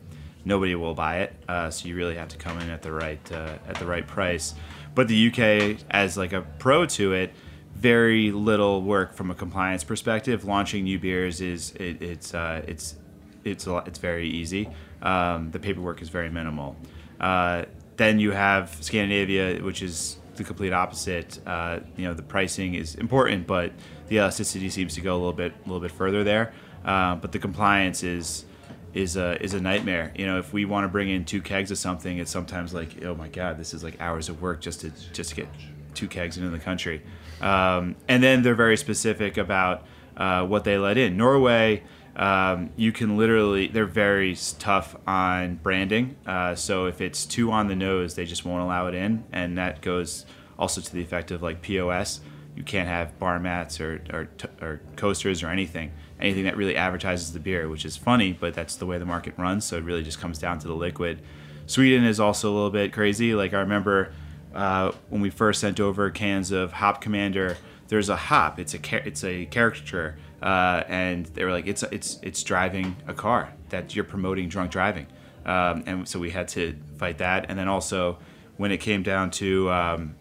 nobody 0.43 0.73
will 0.73 0.95
buy 0.95 1.19
it. 1.19 1.35
Uh, 1.47 1.69
so 1.69 1.87
you 1.87 1.95
really 1.95 2.15
have 2.15 2.29
to 2.29 2.37
come 2.37 2.59
in 2.59 2.71
at 2.71 2.81
the 2.81 2.91
right 2.91 3.31
uh, 3.31 3.59
at 3.67 3.75
the 3.75 3.85
right 3.85 4.05
price. 4.05 4.55
But 4.95 5.07
the 5.07 5.27
UK, 5.27 5.79
as 5.91 6.17
like 6.17 6.33
a 6.33 6.41
pro 6.57 6.87
to 6.87 7.13
it, 7.13 7.33
very 7.75 8.31
little 8.31 8.81
work 8.81 9.13
from 9.13 9.29
a 9.29 9.35
compliance 9.35 9.83
perspective. 9.83 10.43
Launching 10.43 10.85
new 10.85 10.97
beers 10.97 11.39
is 11.39 11.71
it, 11.73 12.01
it's 12.01 12.33
uh, 12.33 12.63
it's 12.67 12.95
it's 13.43 13.67
lot, 13.67 13.87
it's 13.87 13.99
very 13.99 14.29
easy. 14.29 14.69
Um, 15.01 15.51
the 15.51 15.59
paperwork 15.59 16.01
is 16.01 16.09
very 16.09 16.29
minimal. 16.29 16.75
Uh, 17.19 17.65
then 17.97 18.19
you 18.19 18.31
have 18.31 18.75
Scandinavia, 18.81 19.63
which 19.63 19.81
is 19.81 20.17
the 20.35 20.43
complete 20.43 20.73
opposite. 20.73 21.39
Uh, 21.45 21.79
you 21.97 22.05
know, 22.05 22.13
the 22.13 22.23
pricing 22.23 22.75
is 22.75 22.95
important, 22.95 23.47
but 23.47 23.73
the 24.07 24.17
elasticity 24.17 24.69
seems 24.69 24.95
to 24.95 25.01
go 25.01 25.13
a 25.13 25.17
little 25.17 25.33
bit 25.33 25.53
a 25.53 25.67
little 25.67 25.81
bit 25.81 25.91
further 25.91 26.23
there. 26.23 26.53
Uh, 26.83 27.15
but 27.15 27.31
the 27.31 27.39
compliance 27.39 28.03
is 28.03 28.45
is 28.93 29.15
a 29.17 29.41
is 29.41 29.53
a 29.53 29.61
nightmare. 29.61 30.11
You 30.15 30.25
know, 30.25 30.39
if 30.39 30.53
we 30.53 30.65
want 30.65 30.85
to 30.85 30.89
bring 30.89 31.09
in 31.09 31.25
two 31.25 31.41
kegs 31.41 31.71
of 31.71 31.77
something, 31.77 32.17
it's 32.17 32.31
sometimes 32.31 32.73
like, 32.73 33.03
oh 33.03 33.15
my 33.15 33.27
god, 33.27 33.57
this 33.57 33.73
is 33.73 33.83
like 33.83 33.99
hours 34.01 34.29
of 34.29 34.41
work 34.41 34.61
just 34.61 34.81
to 34.81 34.91
just 35.13 35.31
to 35.31 35.35
get 35.35 35.47
two 35.93 36.07
kegs 36.07 36.37
into 36.37 36.49
the 36.49 36.59
country. 36.59 37.01
Um, 37.41 37.95
and 38.07 38.23
then 38.23 38.43
they're 38.43 38.55
very 38.55 38.77
specific 38.77 39.37
about 39.37 39.85
uh, 40.17 40.45
what 40.45 40.63
they 40.63 40.77
let 40.77 40.97
in. 40.97 41.17
Norway, 41.17 41.83
um, 42.15 42.71
you 42.75 42.91
can 42.91 43.17
literally 43.17 43.67
they're 43.67 43.85
very 43.85 44.35
tough 44.59 44.95
on 45.07 45.55
branding. 45.55 46.15
Uh, 46.25 46.55
so 46.55 46.85
if 46.85 47.01
it's 47.01 47.25
too 47.25 47.51
on 47.51 47.67
the 47.67 47.75
nose, 47.75 48.15
they 48.15 48.25
just 48.25 48.45
won't 48.45 48.61
allow 48.61 48.87
it 48.87 48.95
in, 48.95 49.23
and 49.31 49.57
that 49.57 49.81
goes 49.81 50.25
also 50.59 50.81
to 50.81 50.93
the 50.93 51.01
effect 51.01 51.31
of 51.31 51.41
like 51.41 51.61
POS. 51.61 52.21
You 52.55 52.63
can't 52.63 52.87
have 52.87 53.17
bar 53.17 53.39
mats 53.39 53.79
or 53.79 54.01
or, 54.11 54.29
or 54.61 54.81
coasters 54.95 55.43
or 55.43 55.47
anything 55.47 55.91
anything 56.21 56.43
that 56.43 56.55
really 56.55 56.75
advertises 56.75 57.33
the 57.33 57.39
beer, 57.39 57.67
which 57.67 57.83
is 57.83 57.97
funny, 57.97 58.31
but 58.31 58.53
that's 58.53 58.75
the 58.75 58.85
way 58.85 58.97
the 58.97 59.05
market 59.05 59.33
runs. 59.37 59.65
So 59.65 59.77
it 59.77 59.83
really 59.83 60.03
just 60.03 60.19
comes 60.19 60.37
down 60.37 60.59
to 60.59 60.67
the 60.67 60.75
liquid. 60.75 61.21
Sweden 61.65 62.03
is 62.03 62.19
also 62.19 62.51
a 62.51 62.53
little 62.53 62.69
bit 62.69 62.93
crazy. 62.93 63.33
Like 63.33 63.53
I 63.53 63.59
remember 63.59 64.13
uh, 64.53 64.91
when 65.09 65.21
we 65.21 65.29
first 65.29 65.59
sent 65.59 65.79
over 65.79 66.09
cans 66.09 66.51
of 66.51 66.73
Hop 66.73 67.01
Commander. 67.01 67.57
There's 67.87 68.09
a 68.09 68.15
hop. 68.15 68.57
It's 68.57 68.73
a 68.73 69.07
it's 69.07 69.23
a 69.23 69.45
caricature, 69.47 70.17
uh, 70.41 70.83
and 70.87 71.25
they 71.27 71.43
were 71.43 71.51
like, 71.51 71.67
it's 71.67 71.83
it's 71.83 72.19
it's 72.21 72.43
driving 72.43 72.95
a 73.07 73.13
car 73.13 73.53
that 73.69 73.95
you're 73.95 74.03
promoting 74.05 74.49
drunk 74.49 74.71
driving, 74.71 75.07
um, 75.45 75.83
and 75.85 76.07
so 76.07 76.19
we 76.19 76.31
had 76.31 76.47
to 76.49 76.75
fight 76.97 77.17
that. 77.19 77.45
And 77.49 77.57
then 77.57 77.67
also 77.67 78.17
when 78.57 78.71
it 78.71 78.77
came 78.77 79.03
down 79.03 79.31
to 79.31 79.69
um, 79.71 80.15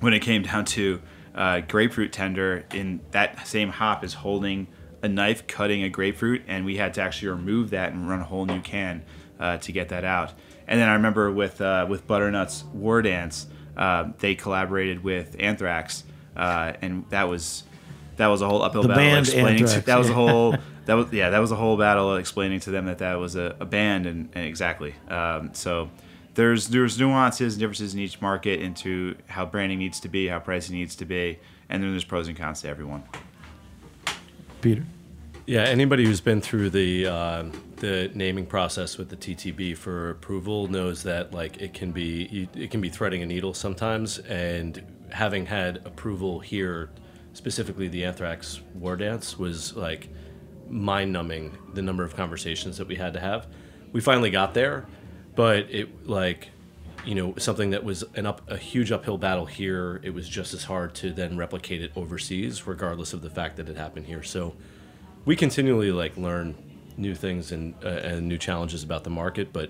when 0.00 0.12
it 0.12 0.20
came 0.20 0.42
down 0.42 0.64
to 0.64 1.00
uh, 1.34 1.60
grapefruit 1.60 2.12
tender, 2.12 2.64
in 2.72 3.00
that 3.10 3.46
same 3.46 3.68
hop 3.68 4.04
is 4.04 4.14
holding 4.14 4.66
a 5.02 5.08
knife 5.08 5.46
cutting 5.46 5.82
a 5.82 5.88
grapefruit, 5.88 6.42
and 6.46 6.64
we 6.64 6.76
had 6.76 6.94
to 6.94 7.02
actually 7.02 7.28
remove 7.28 7.70
that 7.70 7.92
and 7.92 8.08
run 8.08 8.20
a 8.20 8.24
whole 8.24 8.46
new 8.46 8.60
can 8.60 9.02
uh, 9.38 9.56
to 9.58 9.72
get 9.72 9.88
that 9.90 10.04
out. 10.04 10.32
And 10.66 10.80
then 10.80 10.88
I 10.88 10.94
remember 10.94 11.30
with 11.30 11.60
uh, 11.60 11.86
with 11.88 12.06
Butternut's 12.06 12.64
War 12.72 13.02
Dance, 13.02 13.46
uh, 13.76 14.10
they 14.18 14.34
collaborated 14.34 15.04
with 15.04 15.36
Anthrax, 15.38 16.04
uh, 16.36 16.72
and 16.82 17.04
that 17.10 17.28
was 17.28 17.64
that 18.16 18.26
was 18.28 18.42
a 18.42 18.48
whole 18.48 18.62
uphill 18.62 18.82
The 18.82 18.88
battle 18.88 19.02
band 19.02 19.26
explaining. 19.26 19.62
Anthrax, 19.62 19.74
to, 19.74 19.80
that 19.86 19.98
was 19.98 20.10
a 20.10 20.14
whole 20.14 20.56
that 20.86 20.94
was 20.94 21.12
yeah 21.12 21.30
that 21.30 21.38
was 21.38 21.52
a 21.52 21.56
whole 21.56 21.76
battle 21.76 22.16
explaining 22.16 22.60
to 22.60 22.70
them 22.70 22.86
that 22.86 22.98
that 22.98 23.14
was 23.18 23.36
a, 23.36 23.56
a 23.60 23.64
band 23.64 24.06
and, 24.06 24.28
and 24.34 24.46
exactly. 24.46 24.94
Um, 25.08 25.54
so 25.54 25.90
there's 26.34 26.68
there's 26.68 26.98
nuances 26.98 27.54
and 27.54 27.60
differences 27.60 27.94
in 27.94 28.00
each 28.00 28.20
market 28.20 28.60
into 28.60 29.16
how 29.26 29.46
branding 29.46 29.78
needs 29.78 30.00
to 30.00 30.08
be, 30.08 30.28
how 30.28 30.38
pricing 30.38 30.76
needs 30.76 30.96
to 30.96 31.04
be, 31.04 31.38
and 31.68 31.82
then 31.82 31.90
there's 31.90 32.04
pros 32.04 32.28
and 32.28 32.36
cons 32.36 32.62
to 32.62 32.68
everyone. 32.68 33.02
Peter. 34.60 34.84
Yeah, 35.46 35.62
anybody 35.62 36.04
who's 36.04 36.20
been 36.20 36.40
through 36.40 36.70
the 36.70 37.06
uh, 37.06 37.44
the 37.76 38.10
naming 38.14 38.46
process 38.46 38.98
with 38.98 39.10
the 39.10 39.16
TTB 39.16 39.76
for 39.76 40.10
approval 40.10 40.66
knows 40.66 41.04
that 41.04 41.32
like 41.32 41.62
it 41.62 41.72
can 41.72 41.92
be 41.92 42.48
it 42.54 42.70
can 42.70 42.80
be 42.80 42.88
threading 42.88 43.22
a 43.22 43.26
needle 43.26 43.54
sometimes. 43.54 44.18
And 44.18 44.82
having 45.12 45.46
had 45.46 45.86
approval 45.86 46.40
here, 46.40 46.90
specifically 47.36 47.86
the 47.88 48.04
Anthrax 48.04 48.60
War 48.74 48.96
Dance, 48.96 49.38
was 49.38 49.76
like 49.76 50.08
mind 50.70 51.12
numbing. 51.12 51.56
The 51.74 51.82
number 51.82 52.02
of 52.02 52.16
conversations 52.16 52.78
that 52.78 52.88
we 52.88 52.96
had 52.96 53.12
to 53.12 53.20
have. 53.20 53.46
We 53.92 54.00
finally 54.00 54.30
got 54.30 54.54
there, 54.54 54.86
but 55.34 55.70
it 55.70 56.08
like 56.08 56.48
you 57.04 57.14
know 57.14 57.34
something 57.36 57.70
that 57.70 57.84
was 57.84 58.02
an 58.14 58.24
up 58.24 58.50
a 58.50 58.56
huge 58.56 58.90
uphill 58.90 59.18
battle 59.18 59.44
here. 59.44 60.00
It 60.02 60.10
was 60.10 60.28
just 60.28 60.54
as 60.54 60.64
hard 60.64 60.94
to 60.96 61.12
then 61.12 61.36
replicate 61.36 61.82
it 61.82 61.92
overseas, 61.94 62.66
regardless 62.66 63.12
of 63.12 63.20
the 63.20 63.30
fact 63.30 63.56
that 63.56 63.68
it 63.68 63.76
happened 63.76 64.06
here. 64.06 64.22
So 64.22 64.54
we 65.26 65.36
continually 65.36 65.92
like 65.92 66.16
learn 66.16 66.56
new 66.96 67.14
things 67.14 67.52
and 67.52 67.74
uh, 67.84 67.88
and 67.88 68.26
new 68.26 68.38
challenges 68.38 68.82
about 68.82 69.04
the 69.04 69.10
market 69.10 69.52
but 69.52 69.68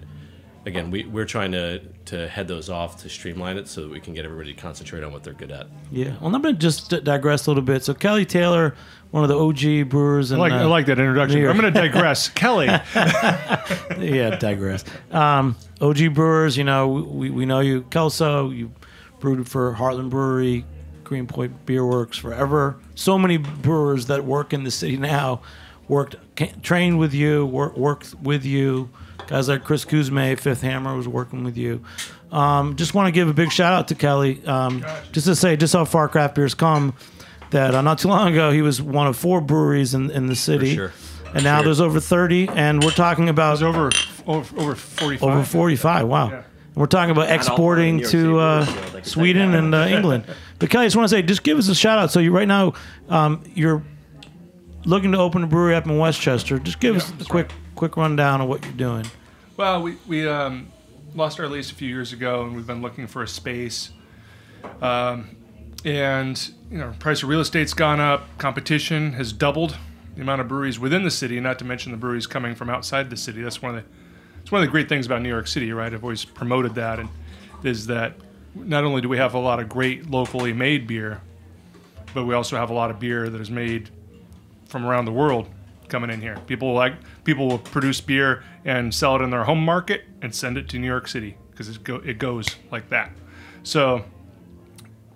again 0.67 0.91
we, 0.91 1.05
we're 1.05 1.25
trying 1.25 1.53
to 1.53 1.79
to 2.05 2.29
head 2.29 2.49
those 2.49 2.69
off 2.69 3.01
to 3.03 3.09
streamline 3.09 3.57
it 3.57 3.69
so 3.69 3.83
that 3.83 3.91
we 3.91 4.01
can 4.01 4.13
get 4.13 4.25
everybody 4.25 4.53
to 4.53 4.61
concentrate 4.61 5.03
on 5.03 5.13
what 5.13 5.23
they're 5.23 5.33
good 5.33 5.51
at 5.51 5.67
Yeah. 5.91 6.17
Well, 6.21 6.35
I'm 6.35 6.43
going 6.43 6.55
to 6.55 6.61
just 6.61 6.91
digress 7.05 7.47
a 7.47 7.51
little 7.51 7.63
bit. 7.63 7.85
So 7.85 7.95
Kelly 7.95 8.27
Taylor, 8.27 8.75
one 9.13 9.23
of 9.23 9.29
the 9.29 9.39
OG 9.39 9.89
brewers. 9.89 10.33
In, 10.33 10.39
I 10.39 10.41
like, 10.41 10.53
uh, 10.53 10.57
I 10.57 10.65
like 10.65 10.87
that 10.87 10.99
introduction. 10.99 11.41
New 11.41 11.49
I'm 11.49 11.57
going 11.57 11.73
to 11.73 11.81
digress. 11.81 12.29
Kelly. 12.37 12.67
yeah, 12.67 14.37
digress. 14.39 14.85
Um, 15.11 15.57
OG 15.81 16.15
Brewers, 16.15 16.57
you 16.57 16.65
know, 16.65 16.89
we, 16.89 17.31
we 17.31 17.47
know 17.47 17.61
you, 17.61 17.83
Kelso, 17.85 18.51
you 18.51 18.73
brewed 19.21 19.49
for 19.49 19.75
Heartland 19.75 20.11
Brewery, 20.11 20.65
Greenpoint 21.05 21.67
Beer 21.67 21.87
Works 21.87 22.19
forever. 22.19 22.77
So 22.95 23.19
many 23.19 23.37
brewers 23.37 24.07
that 24.07 24.25
work 24.25 24.53
in 24.53 24.65
the 24.65 24.71
city 24.71 24.97
now 24.97 25.43
worked, 25.89 26.17
trained 26.63 26.99
with 26.99 27.15
you, 27.15 27.47
work, 27.47 27.77
worked 27.77 28.15
with 28.23 28.45
you. 28.45 28.91
Guys 29.27 29.49
like 29.49 29.65
Chris 29.65 29.85
Cuzme, 29.85 30.39
Fifth 30.39 30.61
Hammer 30.63 30.97
was 30.97 31.09
working 31.09 31.43
with 31.45 31.57
you. 31.57 31.83
Um, 32.31 32.77
just 32.77 32.95
want 32.95 33.07
to 33.09 33.13
give 33.13 33.29
a 33.29 33.33
big 33.35 33.51
shout 33.51 33.73
out 33.73 33.89
to 33.89 33.95
Kelly. 33.95 34.45
Um, 34.47 34.85
just 35.13 35.27
to 35.27 35.35
say, 35.35 35.57
just 35.57 35.73
how 35.73 35.85
far 35.85 36.09
craft 36.09 36.35
beers 36.37 36.55
come. 36.55 36.95
That 37.51 37.75
uh, 37.75 37.83
not 37.83 37.99
too 38.01 38.09
long 38.09 38.33
ago, 38.33 38.51
he 38.51 38.63
was 38.63 38.83
one 38.83 39.07
of 39.07 39.17
four 39.17 39.41
breweries 39.41 39.95
in, 39.95 40.11
in 40.11 40.27
the 40.27 40.35
city. 40.37 40.75
sure. 40.75 40.93
And 41.35 41.45
now 41.45 41.57
Sure. 41.59 41.65
there's 41.67 41.81
over 41.81 42.01
30, 42.01 42.49
and 42.49 42.83
we're 42.83 42.91
talking 42.91 43.29
about 43.29 43.63
over 43.63 43.91
over, 44.27 44.61
over 44.61 44.75
45. 44.75 45.23
over 45.29 45.45
45. 45.45 46.09
Wow. 46.09 46.31
And 46.31 46.45
we're 46.75 46.87
talking 46.87 47.11
about 47.11 47.31
exporting 47.31 47.97
New 47.97 48.03
York 48.03 48.11
City 48.11 48.23
to 48.25 48.39
uh, 48.39 48.65
brewers, 48.65 48.75
though, 48.91 48.95
like 48.95 49.05
the 49.05 49.11
Sweden 49.11 49.55
and 49.55 49.75
uh, 49.75 49.87
England. 49.89 50.25
But 50.59 50.71
Kelly, 50.71 50.85
I 50.85 50.87
just 50.87 50.97
want 50.97 51.11
to 51.11 51.15
say, 51.15 51.21
just 51.21 51.43
give 51.43 51.59
us 51.59 51.69
a 51.69 51.75
shout 51.75 51.99
out. 51.99 52.11
So 52.11 52.19
you 52.19 52.33
right 52.35 52.49
now, 52.49 52.73
um, 53.11 53.43
you're 53.55 53.83
looking 54.87 55.13
to 55.13 55.19
open 55.19 55.43
a 55.43 55.47
brewery 55.47 55.75
up 55.75 55.85
in 55.85 55.99
Westchester. 55.99 56.59
Just 56.59 56.81
give 56.81 56.97
us 56.97 57.13
a 57.21 57.25
quick 57.25 57.51
quick 57.75 57.97
rundown 57.99 58.41
of 58.41 58.49
what 58.49 58.65
you're 58.65 58.73
doing. 58.73 59.05
Well, 59.59 59.83
we, 59.83 59.97
we 60.07 60.27
um, 60.27 60.73
lost 61.15 61.39
our 61.39 61.49
lease 61.49 61.71
a 61.71 61.75
few 61.75 61.89
years 61.89 62.13
ago, 62.13 62.45
and 62.45 62.57
we've 62.57 62.67
been 62.67 62.81
looking 62.81 63.07
for 63.07 63.23
a 63.23 63.29
space. 63.29 63.91
Um, 64.81 65.37
and 65.85 66.53
you 66.71 66.79
know, 66.79 66.95
price 66.99 67.23
of 67.23 67.29
real 67.29 67.41
estate's 67.41 67.75
gone 67.75 68.01
up. 68.01 68.27
Competition 68.39 69.13
has 69.15 69.33
doubled. 69.33 69.77
The 70.15 70.23
amount 70.23 70.41
of 70.41 70.49
breweries 70.49 70.79
within 70.79 71.05
the 71.05 71.11
city, 71.11 71.39
not 71.41 71.59
to 71.59 71.67
mention 71.67 71.93
the 71.93 71.99
breweries 71.99 72.27
coming 72.27 72.55
from 72.55 72.71
outside 72.71 73.11
the 73.11 73.19
city. 73.19 73.43
That's 73.43 73.61
one 73.61 73.77
of 73.77 73.85
the 73.85 73.91
it's 74.41 74.53
one 74.53 74.63
of 74.63 74.67
the 74.69 74.71
great 74.71 74.89
things 74.89 75.07
about 75.07 75.23
New 75.23 75.29
York 75.29 75.49
City, 75.49 75.73
right? 75.73 75.93
I've 75.93 76.05
always 76.05 76.25
promoted 76.25 76.77
that, 76.77 77.01
and 77.01 77.09
is 77.65 77.89
that 77.89 78.15
not 78.55 78.85
only 78.85 79.03
do 79.03 79.09
we 79.09 79.19
have 79.19 79.35
a 79.35 79.39
lot 79.39 79.61
of 79.61 79.69
great 79.69 80.09
locally 80.09 80.53
made 80.53 80.87
beer, 80.87 81.21
but 82.15 82.25
we 82.25 82.35
also 82.35 82.57
have 82.57 82.71
a 82.71 82.73
lot 82.73 82.91
of 82.91 83.01
beer 83.01 83.29
that 83.29 83.41
is 83.41 83.51
made 83.51 83.91
from 84.77 84.85
around 84.85 85.07
the 85.07 85.13
world 85.13 85.49
coming 85.89 86.11
in 86.11 86.21
here. 86.21 86.37
People 86.47 86.75
like 86.75 86.93
people 87.25 87.49
will 87.49 87.59
produce 87.59 87.99
beer 88.03 88.45
and 88.67 88.95
sell 88.95 89.17
it 89.17 89.23
in 89.23 89.31
their 89.31 89.45
home 89.45 89.65
market 89.65 90.03
and 90.21 90.35
send 90.35 90.59
it 90.59 90.69
to 90.69 90.79
New 90.79 90.87
York 90.87 91.09
City 91.09 91.39
because 91.51 91.71
it, 91.71 91.83
go, 91.83 91.97
it 91.97 92.19
goes 92.19 92.57
like 92.71 92.91
that. 92.91 93.11
So, 93.63 94.05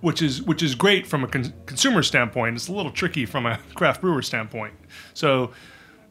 which 0.01 0.23
is 0.23 0.41
which 0.41 0.63
is 0.63 0.75
great 0.75 1.07
from 1.07 1.25
a 1.25 1.29
con- 1.29 1.53
consumer 1.67 2.03
standpoint. 2.03 2.57
It's 2.57 2.69
a 2.69 2.73
little 2.73 2.91
tricky 2.91 3.27
from 3.27 3.45
a 3.45 3.59
craft 3.75 4.01
brewer 4.01 4.23
standpoint. 4.23 4.73
So, 5.13 5.51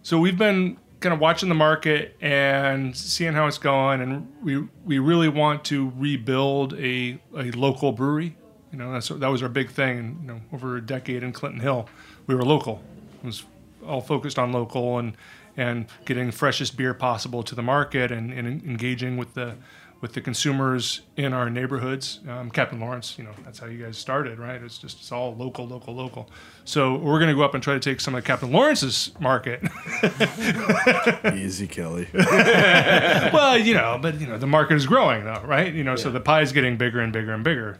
so 0.04 0.20
we've 0.20 0.38
been 0.38 0.78
kind 1.00 1.12
of 1.12 1.20
watching 1.20 1.50
the 1.50 1.56
market 1.56 2.16
and 2.22 2.96
seeing 2.96 3.34
how 3.34 3.48
it's 3.48 3.58
going, 3.58 4.00
and 4.00 4.32
we 4.44 4.64
we 4.86 5.00
really 5.00 5.30
want 5.30 5.66
to 5.66 5.92
rebuild 5.98 6.76
a 6.76 7.20
a 7.36 7.50
local 7.54 7.94
brewery. 7.94 8.38
You 8.72 8.78
know, 8.78 8.94
that's 8.94 9.08
that 9.08 9.28
was 9.28 9.42
our 9.42 9.50
big 9.50 9.72
thing. 9.72 10.20
You 10.22 10.28
know, 10.28 10.42
over 10.54 10.78
a 10.78 10.86
decade 10.86 11.24
in 11.24 11.34
Clinton 11.34 11.62
Hill, 11.62 11.90
we 12.28 12.36
were 12.36 12.44
local. 12.44 12.84
It 13.24 13.26
was 13.26 13.44
all 13.86 14.02
focused 14.02 14.38
on 14.40 14.52
local 14.52 15.00
and 15.00 15.16
and 15.58 15.88
getting 16.06 16.28
the 16.28 16.32
freshest 16.32 16.78
beer 16.78 16.94
possible 16.94 17.44
to 17.44 17.54
the 17.56 17.62
market 17.62 18.12
and, 18.12 18.32
and 18.32 18.48
engaging 18.64 19.18
with 19.18 19.34
the 19.34 19.56
with 20.02 20.14
the 20.14 20.22
consumers 20.22 21.02
in 21.18 21.34
our 21.34 21.50
neighborhoods. 21.50 22.22
Um, 22.28 22.50
Captain 22.50 22.80
Lawrence, 22.80 23.16
you 23.18 23.26
know, 23.26 23.32
that's 23.44 23.60
how 23.60 23.68
you 23.68 23.84
guys 23.84 23.98
started, 23.98 24.40
right? 24.40 24.62
It's 24.62 24.78
just 24.78 25.00
it's 25.00 25.12
all 25.12 25.36
local, 25.36 25.68
local, 25.68 25.94
local. 25.94 26.30
So 26.64 26.96
we're 26.96 27.20
going 27.20 27.30
to 27.30 27.36
go 27.36 27.44
up 27.44 27.54
and 27.54 27.62
try 27.62 27.74
to 27.74 27.80
take 27.80 28.00
some 28.00 28.16
of 28.16 28.24
Captain 28.24 28.52
Lawrence's 28.52 29.12
market. 29.20 29.62
Easy, 31.36 31.68
Kelly. 31.68 32.08
well, 32.14 33.58
you 33.58 33.74
know, 33.74 34.00
but 34.02 34.20
you 34.22 34.28
know, 34.28 34.38
the 34.38 34.48
market 34.48 34.76
is 34.76 34.86
growing 34.86 35.26
though, 35.26 35.42
right? 35.44 35.74
You 35.74 35.84
know, 35.84 35.96
so 35.96 36.10
the 36.10 36.22
pie 36.22 36.42
is 36.42 36.54
getting 36.54 36.78
bigger 36.78 37.02
and 37.02 37.12
bigger 37.12 37.34
and 37.34 37.44
bigger, 37.44 37.78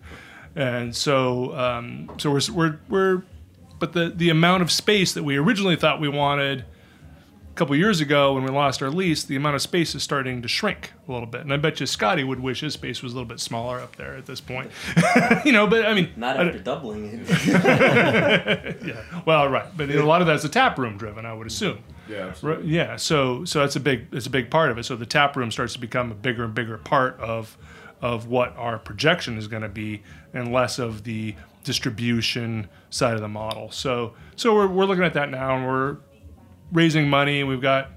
and 0.56 0.94
so 0.96 1.58
um, 1.58 2.12
so 2.18 2.32
we're 2.32 2.42
we're 2.54 2.80
we're, 2.90 3.24
but 3.80 3.94
the 3.94 4.10
the 4.10 4.30
amount 4.30 4.62
of 4.62 4.72
space 4.72 5.14
that 5.14 5.24
we 5.24 5.38
originally 5.38 5.76
thought 5.76 6.00
we 6.00 6.10
wanted 6.10 6.62
a 6.62 7.56
couple 7.56 7.76
years 7.76 8.00
ago 8.00 8.34
when 8.34 8.44
we 8.44 8.50
lost 8.50 8.82
our 8.82 8.90
lease, 8.90 9.24
the 9.24 9.36
amount 9.36 9.56
of 9.56 9.62
space 9.62 9.96
is 9.96 10.04
starting 10.04 10.42
to 10.42 10.48
shrink 10.48 10.94
a 11.08 11.12
little 11.12 11.28
bit, 11.28 11.42
and 11.42 11.52
I 11.52 11.58
bet 11.58 11.80
you 11.80 11.86
Scotty 11.86 12.24
would 12.24 12.40
wish 12.40 12.62
his 12.62 12.74
space 12.74 13.02
was 13.02 13.14
a 13.14 13.16
little 13.16 13.28
bit 13.28 13.40
smaller 13.40 13.80
up 13.80 13.96
there 13.96 14.16
at 14.16 14.26
this 14.26 14.40
point. 14.40 14.72
you 15.46 15.52
know, 15.52 15.68
but 15.68 15.86
I 15.86 15.94
mean, 15.94 16.12
Not 16.16 16.38
after 16.38 16.60
doubling 16.60 17.26
it. 17.26 18.78
yeah. 18.86 19.22
Well, 19.26 19.50
right, 19.50 19.66
but 19.76 19.90
a 19.90 20.04
lot 20.04 20.22
of 20.22 20.28
that's 20.28 20.44
a 20.44 20.50
tap 20.50 20.78
room 20.78 20.98
driven, 20.98 21.26
I 21.26 21.34
would 21.34 21.48
mm-hmm. 21.48 21.48
assume. 21.48 21.84
Yeah, 22.08 22.34
Right, 22.42 22.64
yeah. 22.64 22.96
So 22.96 23.46
so 23.46 23.60
that's 23.60 23.76
a 23.76 23.80
big 23.80 24.08
it's 24.12 24.26
a 24.26 24.32
big 24.32 24.50
part 24.50 24.72
of 24.72 24.78
it. 24.78 24.84
So 24.84 24.96
the 24.96 25.06
tap 25.06 25.36
room 25.36 25.52
starts 25.52 25.74
to 25.74 25.80
become 25.80 26.12
a 26.12 26.16
bigger 26.16 26.44
and 26.44 26.54
bigger 26.54 26.78
part 26.78 27.20
of 27.20 27.58
of 28.02 28.28
what 28.28 28.56
our 28.58 28.80
projection 28.80 29.38
is 29.38 29.48
going 29.48 29.64
to 29.64 29.70
be, 29.70 30.02
and 30.34 30.52
less 30.52 30.80
of 30.80 31.04
the 31.04 31.36
distribution 31.64 32.70
side 32.90 33.16
of 33.16 33.22
the 33.22 33.28
model. 33.28 33.72
So 33.72 34.14
so 34.36 34.54
we're 34.54 34.68
we're 34.68 34.86
looking 34.86 35.04
at 35.04 35.14
that 35.14 35.30
now, 35.30 35.56
and 35.56 35.66
we're 35.66 35.98
raising 36.72 37.10
money. 37.10 37.44
We've 37.44 37.62
got 37.62 37.92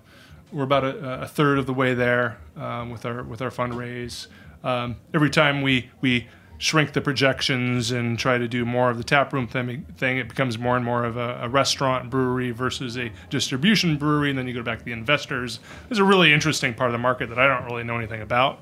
we're 0.53 0.65
about 0.65 0.85
a, 0.85 1.23
a 1.23 1.29
third 1.29 1.59
of 1.59 1.67
the 1.67 1.75
way 1.75 1.95
there 1.95 2.39
um, 2.57 2.91
with 2.91 3.07
our 3.07 3.23
with 3.23 3.43
our 3.43 3.51
fundraise. 3.51 4.27
Um, 4.65 4.97
every 5.15 5.31
time 5.31 5.63
we 5.63 5.91
we 6.01 6.29
shrink 6.59 6.93
the 6.93 7.01
projections 7.01 7.91
and 7.91 8.17
try 8.17 8.39
to 8.39 8.47
do 8.47 8.65
more 8.65 8.89
of 8.89 8.97
the 8.97 9.03
tap 9.03 9.33
room 9.33 9.49
thing, 9.49 9.85
thing 9.97 10.19
it 10.19 10.29
becomes 10.29 10.57
more 10.57 10.77
and 10.77 10.85
more 10.85 11.05
of 11.05 11.17
a, 11.17 11.41
a 11.43 11.49
restaurant 11.49 12.09
brewery 12.09 12.53
versus 12.53 12.97
a 12.97 13.11
distribution 13.31 13.99
brewery. 13.99 14.31
And 14.31 14.39
then 14.39 14.47
you 14.47 14.55
go 14.55 14.63
back 14.63 14.79
to 14.79 14.85
the 14.85 14.93
investors. 14.93 15.59
There's 15.89 15.99
a 15.99 16.05
really 16.05 16.33
interesting 16.33 16.73
part 16.73 16.89
of 16.89 16.93
the 16.93 16.99
market 16.99 17.31
that 17.31 17.39
I 17.39 17.49
don't 17.49 17.65
really 17.65 17.83
know 17.83 17.99
anything 17.99 18.23
about. 18.23 18.61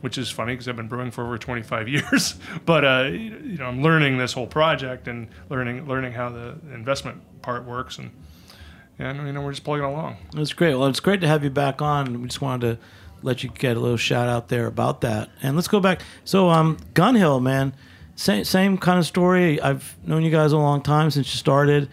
Which 0.00 0.16
is 0.16 0.30
funny 0.30 0.52
because 0.52 0.68
I've 0.68 0.76
been 0.76 0.86
brewing 0.86 1.10
for 1.10 1.24
over 1.24 1.38
25 1.38 1.88
years, 1.88 2.36
but 2.64 2.84
uh, 2.84 3.08
you 3.10 3.58
know 3.58 3.66
I'm 3.66 3.82
learning 3.82 4.18
this 4.18 4.32
whole 4.32 4.46
project 4.46 5.08
and 5.08 5.28
learning 5.48 5.86
learning 5.86 6.12
how 6.12 6.28
the 6.28 6.56
investment 6.72 7.20
part 7.42 7.64
works, 7.64 7.98
and 7.98 8.12
and 8.98 9.26
you 9.26 9.32
know 9.32 9.40
we're 9.40 9.52
just 9.52 9.64
plugging 9.64 9.84
along. 9.84 10.16
That's 10.32 10.52
great. 10.52 10.76
Well, 10.76 10.86
it's 10.86 11.00
great 11.00 11.20
to 11.22 11.26
have 11.26 11.42
you 11.42 11.50
back 11.50 11.82
on. 11.82 12.22
We 12.22 12.28
just 12.28 12.40
wanted 12.40 12.78
to 12.78 12.84
let 13.22 13.42
you 13.42 13.50
get 13.50 13.76
a 13.76 13.80
little 13.80 13.96
shout 13.96 14.28
out 14.28 14.48
there 14.48 14.66
about 14.66 15.00
that. 15.00 15.30
And 15.42 15.56
let's 15.56 15.68
go 15.68 15.80
back. 15.80 16.02
So, 16.24 16.50
um, 16.50 16.78
Gun 16.94 17.14
Hill, 17.14 17.40
man, 17.40 17.74
same 18.16 18.44
same 18.44 18.78
kind 18.78 18.98
of 18.98 19.06
story. 19.06 19.60
I've 19.60 19.96
known 20.06 20.22
you 20.22 20.30
guys 20.30 20.52
a 20.52 20.58
long 20.58 20.82
time 20.82 21.10
since 21.10 21.32
you 21.32 21.38
started. 21.38 21.88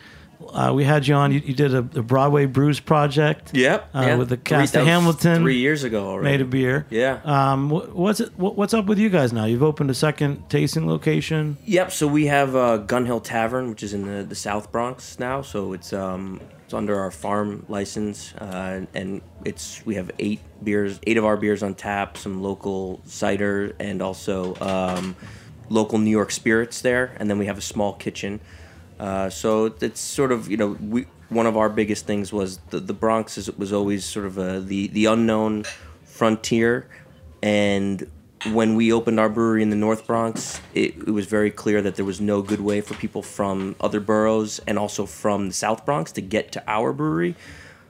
Uh, 0.53 0.71
we 0.73 0.83
had 0.83 1.07
you 1.07 1.15
on. 1.15 1.31
You, 1.31 1.41
you 1.45 1.53
did 1.53 1.73
a, 1.73 1.81
the 1.81 2.01
Broadway 2.01 2.45
Brews 2.45 2.79
project. 2.79 3.55
Yep. 3.55 3.89
Uh, 3.93 4.01
yeah. 4.01 4.15
With 4.15 4.29
the 4.29 4.37
cast 4.37 4.73
that 4.73 4.81
of 4.81 4.87
Hamilton. 4.87 5.41
Three 5.41 5.57
years 5.59 5.83
ago 5.83 6.07
already. 6.07 6.31
Made 6.37 6.41
a 6.41 6.45
beer. 6.45 6.85
Yeah. 6.89 7.19
Um, 7.23 7.69
wh- 7.69 7.95
what's 7.95 8.19
it? 8.19 8.29
wh- 8.35 8.57
What's 8.57 8.73
up 8.73 8.85
with 8.85 8.97
you 8.99 9.09
guys 9.09 9.33
now? 9.33 9.45
You've 9.45 9.63
opened 9.63 9.89
a 9.89 9.93
second 9.93 10.49
tasting 10.49 10.87
location. 10.87 11.57
Yep. 11.65 11.91
So 11.91 12.07
we 12.07 12.27
have 12.27 12.55
uh, 12.55 12.77
Gun 12.77 13.05
Hill 13.05 13.19
Tavern, 13.21 13.69
which 13.69 13.83
is 13.83 13.93
in 13.93 14.05
the, 14.05 14.23
the 14.23 14.35
South 14.35 14.71
Bronx 14.71 15.19
now. 15.19 15.41
So 15.41 15.73
it's 15.73 15.91
um 15.93 16.39
it's 16.63 16.73
under 16.73 16.97
our 16.99 17.11
farm 17.11 17.63
license, 17.69 18.33
uh, 18.35 18.85
and 18.95 19.21
it's 19.43 19.85
we 19.85 19.95
have 19.95 20.09
eight 20.17 20.39
beers, 20.63 20.99
eight 21.05 21.17
of 21.17 21.23
our 21.25 21.37
beers 21.37 21.61
on 21.61 21.75
tap, 21.75 22.17
some 22.17 22.41
local 22.41 23.01
cider, 23.05 23.75
and 23.79 24.01
also 24.01 24.55
um, 24.61 25.15
local 25.69 25.99
New 25.99 26.09
York 26.09 26.31
spirits 26.31 26.81
there, 26.81 27.15
and 27.19 27.29
then 27.29 27.37
we 27.37 27.45
have 27.45 27.57
a 27.59 27.61
small 27.61 27.93
kitchen. 27.93 28.39
Uh, 28.99 29.29
so 29.29 29.73
it's 29.81 29.99
sort 29.99 30.31
of 30.31 30.49
you 30.49 30.57
know 30.57 30.77
we 30.81 31.05
one 31.29 31.45
of 31.45 31.57
our 31.57 31.69
biggest 31.69 32.05
things 32.05 32.31
was 32.31 32.57
the 32.69 32.79
the 32.79 32.93
Bronx 32.93 33.37
is, 33.37 33.51
was 33.57 33.73
always 33.73 34.05
sort 34.05 34.25
of 34.25 34.37
a, 34.37 34.59
the 34.59 34.87
the 34.87 35.05
unknown 35.05 35.65
frontier, 36.03 36.87
and 37.43 38.09
when 38.51 38.75
we 38.75 38.93
opened 38.93 39.19
our 39.19 39.29
brewery 39.29 39.63
in 39.63 39.69
the 39.69 39.75
North 39.75 40.05
Bronx, 40.05 40.61
it, 40.73 40.95
it 40.97 41.11
was 41.11 41.25
very 41.25 41.49
clear 41.49 41.81
that 41.81 41.95
there 41.95 42.05
was 42.05 42.21
no 42.21 42.41
good 42.41 42.61
way 42.61 42.81
for 42.81 42.93
people 42.95 43.21
from 43.21 43.75
other 43.79 43.99
boroughs 43.99 44.59
and 44.67 44.77
also 44.77 45.05
from 45.05 45.47
the 45.47 45.53
South 45.53 45.85
Bronx 45.85 46.11
to 46.13 46.21
get 46.21 46.51
to 46.51 46.63
our 46.67 46.93
brewery 46.93 47.35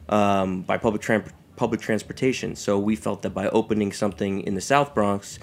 um, 0.07 0.61
by 0.61 0.77
public 0.77 1.01
tran- 1.01 1.29
public 1.55 1.81
transportation. 1.81 2.55
So 2.55 2.79
we 2.79 2.95
felt 2.95 3.21
that 3.23 3.31
by 3.31 3.49
opening 3.49 3.91
something 3.91 4.41
in 4.41 4.55
the 4.55 4.61
South 4.61 4.93
Bronx, 4.93 5.39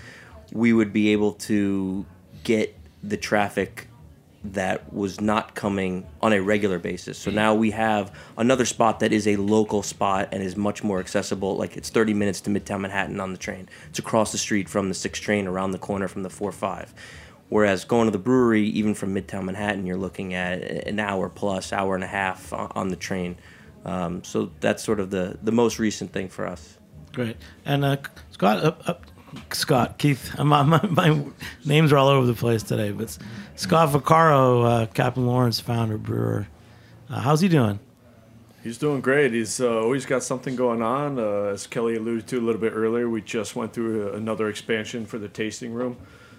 we 0.50 0.72
would 0.72 0.92
be 0.92 1.12
able 1.12 1.32
to 1.32 2.06
get 2.44 2.76
the 3.02 3.16
traffic 3.16 3.88
that 4.44 4.92
was 4.92 5.20
not 5.20 5.54
coming 5.54 6.06
on 6.20 6.32
a 6.32 6.40
regular 6.40 6.78
basis. 6.78 7.16
So 7.16 7.30
now 7.30 7.54
we 7.54 7.70
have 7.70 8.12
another 8.36 8.64
spot 8.64 9.00
that 9.00 9.12
is 9.12 9.28
a 9.28 9.36
local 9.36 9.82
spot 9.82 10.30
and 10.32 10.42
is 10.42 10.56
much 10.56 10.82
more 10.82 10.98
accessible. 10.98 11.56
Like 11.56 11.76
it's 11.76 11.90
30 11.90 12.14
minutes 12.14 12.40
to 12.42 12.50
Midtown 12.50 12.80
Manhattan 12.80 13.20
on 13.20 13.32
the 13.32 13.38
train. 13.38 13.68
It's 13.88 14.00
across 14.00 14.32
the 14.32 14.38
street 14.38 14.68
from 14.68 14.88
the 14.88 14.94
6 14.94 15.20
train, 15.20 15.46
around 15.46 15.70
the 15.70 15.78
corner 15.78 16.08
from 16.08 16.24
the 16.24 16.30
4 16.30 16.50
5. 16.50 16.92
Whereas 17.50 17.84
going 17.84 18.06
to 18.06 18.10
the 18.10 18.18
brewery, 18.18 18.64
even 18.64 18.94
from 18.94 19.14
Midtown 19.14 19.44
Manhattan, 19.44 19.86
you're 19.86 19.96
looking 19.98 20.34
at 20.34 20.62
an 20.86 20.98
hour 20.98 21.28
plus, 21.28 21.72
hour 21.72 21.94
and 21.94 22.02
a 22.02 22.08
half 22.08 22.52
on 22.52 22.88
the 22.88 22.96
train. 22.96 23.36
Um, 23.84 24.24
so 24.24 24.50
that's 24.60 24.82
sort 24.82 25.00
of 25.00 25.10
the, 25.10 25.38
the 25.42 25.52
most 25.52 25.78
recent 25.78 26.12
thing 26.12 26.28
for 26.28 26.46
us. 26.46 26.78
Great. 27.12 27.36
And 27.64 27.84
uh, 27.84 27.98
Scott, 28.30 28.64
uh, 28.64 28.72
uh, 28.86 28.94
Scott, 29.52 29.98
Keith, 29.98 30.38
my, 30.42 30.62
my, 30.62 30.80
my 30.86 31.24
names 31.64 31.92
are 31.92 31.98
all 31.98 32.08
over 32.08 32.26
the 32.26 32.34
place 32.34 32.62
today, 32.62 32.90
but 32.90 33.16
Scott 33.54 33.90
Vaccaro, 33.90 34.64
uh, 34.64 34.86
Captain 34.86 35.26
Lawrence 35.26 35.60
founder, 35.60 35.98
brewer. 35.98 36.48
Uh, 37.08 37.20
how's 37.20 37.40
he 37.40 37.48
doing? 37.48 37.78
He's 38.62 38.78
doing 38.78 39.00
great. 39.00 39.32
He's 39.32 39.60
uh, 39.60 39.80
always 39.80 40.06
got 40.06 40.22
something 40.22 40.56
going 40.56 40.82
on. 40.82 41.18
Uh, 41.18 41.50
as 41.52 41.66
Kelly 41.66 41.96
alluded 41.96 42.26
to 42.28 42.38
a 42.38 42.40
little 42.40 42.60
bit 42.60 42.72
earlier, 42.74 43.10
we 43.10 43.20
just 43.20 43.54
went 43.54 43.72
through 43.72 44.14
another 44.14 44.48
expansion 44.48 45.04
for 45.04 45.18
the 45.18 45.28
tasting 45.28 45.72
room. 45.72 45.96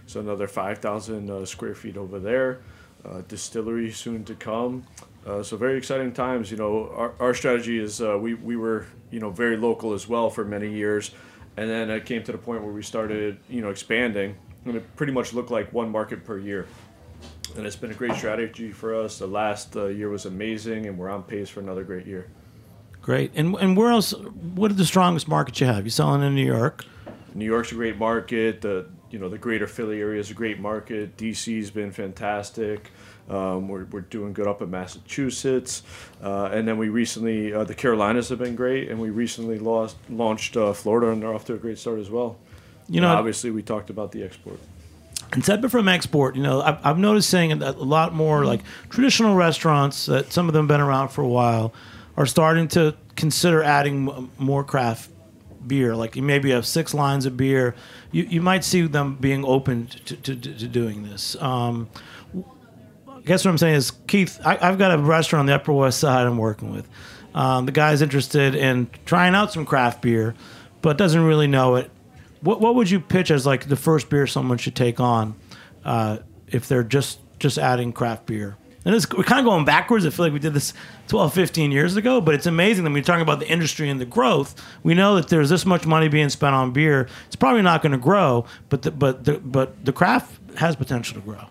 So 0.07 0.19
another 0.19 0.47
5,000 0.47 1.29
uh, 1.29 1.45
square 1.45 1.75
feet 1.75 1.97
over 1.97 2.19
there. 2.19 2.61
Uh, 3.05 3.21
distillery 3.27 3.91
soon 3.91 4.23
to 4.25 4.33
come. 4.35 4.85
Uh, 5.25 5.43
so 5.43 5.55
very 5.55 5.77
exciting 5.77 6.13
times. 6.13 6.49
You 6.49 6.57
know, 6.57 6.89
our, 6.95 7.13
our 7.19 7.33
strategy 7.33 7.77
is 7.77 8.01
uh, 8.01 8.17
we, 8.19 8.33
we 8.33 8.55
were, 8.55 8.87
you 9.11 9.19
know, 9.19 9.29
very 9.29 9.57
local 9.57 9.93
as 9.93 10.07
well 10.07 10.29
for 10.29 10.45
many 10.45 10.71
years. 10.71 11.11
And 11.57 11.69
then 11.69 11.89
it 11.89 12.05
came 12.05 12.23
to 12.23 12.31
the 12.31 12.37
point 12.37 12.63
where 12.63 12.71
we 12.71 12.81
started, 12.81 13.37
you 13.49 13.61
know, 13.61 13.69
expanding. 13.69 14.35
And 14.65 14.77
it 14.77 14.95
pretty 14.95 15.11
much 15.11 15.33
looked 15.33 15.51
like 15.51 15.71
one 15.73 15.91
market 15.91 16.23
per 16.23 16.39
year 16.39 16.67
and 17.55 17.65
it's 17.65 17.75
been 17.75 17.91
a 17.91 17.95
great 17.95 18.15
strategy 18.15 18.71
for 18.71 18.95
us. 18.95 19.19
The 19.19 19.27
last 19.27 19.75
uh, 19.75 19.85
year 19.87 20.09
was 20.09 20.25
amazing, 20.25 20.85
and 20.85 20.97
we're 20.97 21.09
on 21.09 21.23
pace 21.23 21.49
for 21.49 21.59
another 21.59 21.83
great 21.83 22.05
year. 22.07 22.29
Great. 23.01 23.31
And 23.35 23.55
and 23.55 23.75
where 23.77 23.91
else? 23.91 24.13
What 24.13 24.71
are 24.71 24.75
the 24.75 24.85
strongest 24.85 25.27
markets 25.27 25.59
you 25.59 25.67
have? 25.67 25.83
You 25.85 25.89
selling 25.89 26.21
in 26.23 26.35
New 26.35 26.45
York? 26.45 26.85
New 27.35 27.45
York's 27.45 27.71
a 27.71 27.75
great 27.75 27.97
market. 27.97 28.61
The 28.61 28.85
you 29.09 29.19
know 29.19 29.29
the 29.29 29.37
greater 29.37 29.67
Philly 29.67 29.99
area 29.99 30.19
is 30.19 30.31
a 30.31 30.33
great 30.33 30.59
market. 30.59 31.17
DC's 31.17 31.69
been 31.71 31.91
fantastic. 31.91 32.91
Um, 33.29 33.69
we're, 33.69 33.85
we're 33.85 34.01
doing 34.01 34.33
good 34.33 34.47
up 34.47 34.61
in 34.61 34.69
Massachusetts, 34.69 35.83
uh, 36.21 36.49
and 36.51 36.67
then 36.67 36.77
we 36.77 36.89
recently 36.89 37.53
uh, 37.53 37.63
the 37.63 37.73
Carolinas 37.73 38.27
have 38.29 38.39
been 38.39 38.55
great, 38.55 38.89
and 38.89 38.99
we 38.99 39.11
recently 39.11 39.59
lost, 39.59 39.95
launched 40.09 40.57
uh, 40.57 40.73
Florida, 40.73 41.09
and 41.09 41.21
they're 41.21 41.33
off 41.33 41.45
to 41.45 41.53
a 41.53 41.57
great 41.57 41.77
start 41.77 41.99
as 41.99 42.09
well. 42.09 42.37
You 42.89 42.97
And 42.97 43.03
know- 43.03 43.15
obviously 43.15 43.49
we 43.49 43.61
talked 43.63 43.89
about 43.89 44.11
the 44.11 44.23
export. 44.23 44.59
And 45.33 45.43
separate 45.43 45.71
from 45.71 45.87
export, 45.87 46.35
you 46.35 46.43
know, 46.43 46.61
I've, 46.61 46.77
I've 46.85 46.97
noticed 46.97 47.29
saying 47.29 47.51
a 47.61 47.71
lot 47.71 48.13
more 48.13 48.45
like 48.45 48.61
traditional 48.89 49.35
restaurants 49.35 50.05
that 50.05 50.31
some 50.31 50.47
of 50.47 50.53
them 50.53 50.65
have 50.65 50.77
been 50.77 50.81
around 50.81 51.09
for 51.09 51.21
a 51.21 51.27
while 51.27 51.73
are 52.15 52.27
starting 52.27 52.67
to 52.69 52.95
consider 53.15 53.63
adding 53.63 54.29
more 54.37 54.63
craft 54.63 55.09
beer. 55.65 55.95
Like 55.95 56.15
you 56.15 56.21
maybe 56.21 56.51
have 56.51 56.65
six 56.65 56.93
lines 56.93 57.25
of 57.25 57.35
beer. 57.37 57.75
You 58.11 58.23
you 58.23 58.41
might 58.41 58.63
see 58.63 58.85
them 58.85 59.15
being 59.15 59.43
open 59.45 59.87
to 59.87 60.15
to, 60.15 60.35
to, 60.35 60.67
doing 60.67 61.03
this. 61.03 61.35
Um, 61.41 61.89
I 63.07 63.21
guess 63.25 63.45
what 63.45 63.51
I'm 63.51 63.57
saying 63.57 63.75
is, 63.75 63.91
Keith, 64.07 64.39
I, 64.45 64.57
I've 64.61 64.77
got 64.77 64.93
a 64.93 64.97
restaurant 64.97 65.41
on 65.41 65.45
the 65.45 65.55
Upper 65.55 65.73
West 65.73 65.99
Side 65.99 66.27
I'm 66.27 66.37
working 66.37 66.71
with. 66.71 66.87
Um, 67.33 67.65
the 67.65 67.71
guy's 67.71 68.01
interested 68.01 68.53
in 68.53 68.89
trying 69.05 69.33
out 69.33 69.51
some 69.51 69.65
craft 69.65 70.01
beer, 70.01 70.35
but 70.81 70.97
doesn't 70.97 71.23
really 71.23 71.47
know 71.47 71.75
it. 71.75 71.89
What 72.43 72.59
what 72.61 72.75
would 72.75 72.89
you 72.89 72.99
pitch 72.99 73.31
as 73.31 73.45
like 73.45 73.67
the 73.67 73.75
first 73.75 74.09
beer 74.09 74.27
someone 74.27 74.57
should 74.57 74.75
take 74.75 74.99
on 74.99 75.35
uh, 75.85 76.19
if 76.47 76.67
they're 76.67 76.83
just 76.83 77.19
just 77.39 77.57
adding 77.57 77.93
craft 77.93 78.25
beer? 78.25 78.57
And 78.85 78.93
it's, 78.93 79.09
we're 79.13 79.23
kind 79.23 79.39
of 79.39 79.45
going 79.45 79.63
backwards. 79.63 80.05
I 80.05 80.09
feel 80.09 80.25
like 80.25 80.33
we 80.33 80.39
did 80.39 80.53
this 80.53 80.73
12, 81.07 81.33
15 81.33 81.71
years 81.71 81.95
ago, 81.95 82.19
but 82.19 82.35
it's 82.35 82.45
amazing 82.45 82.83
that 82.83 82.91
you're 82.91 83.01
talking 83.01 83.21
about 83.21 83.39
the 83.39 83.47
industry 83.47 83.89
and 83.89 83.99
the 83.99 84.05
growth, 84.05 84.61
we 84.83 84.93
know 84.93 85.15
that 85.15 85.29
there's 85.29 85.49
this 85.49 85.65
much 85.65 85.85
money 85.85 86.09
being 86.09 86.27
spent 86.27 86.53
on 86.53 86.71
beer. 86.71 87.07
It's 87.27 87.35
probably 87.37 87.61
not 87.61 87.81
going 87.81 87.93
to 87.93 87.97
grow, 87.97 88.45
but 88.67 88.81
the, 88.81 88.91
but 88.91 89.23
the, 89.23 89.37
but 89.37 89.85
the 89.85 89.93
craft 89.93 90.37
has 90.57 90.75
potential 90.75 91.15
to 91.15 91.21
grow. 91.21 91.45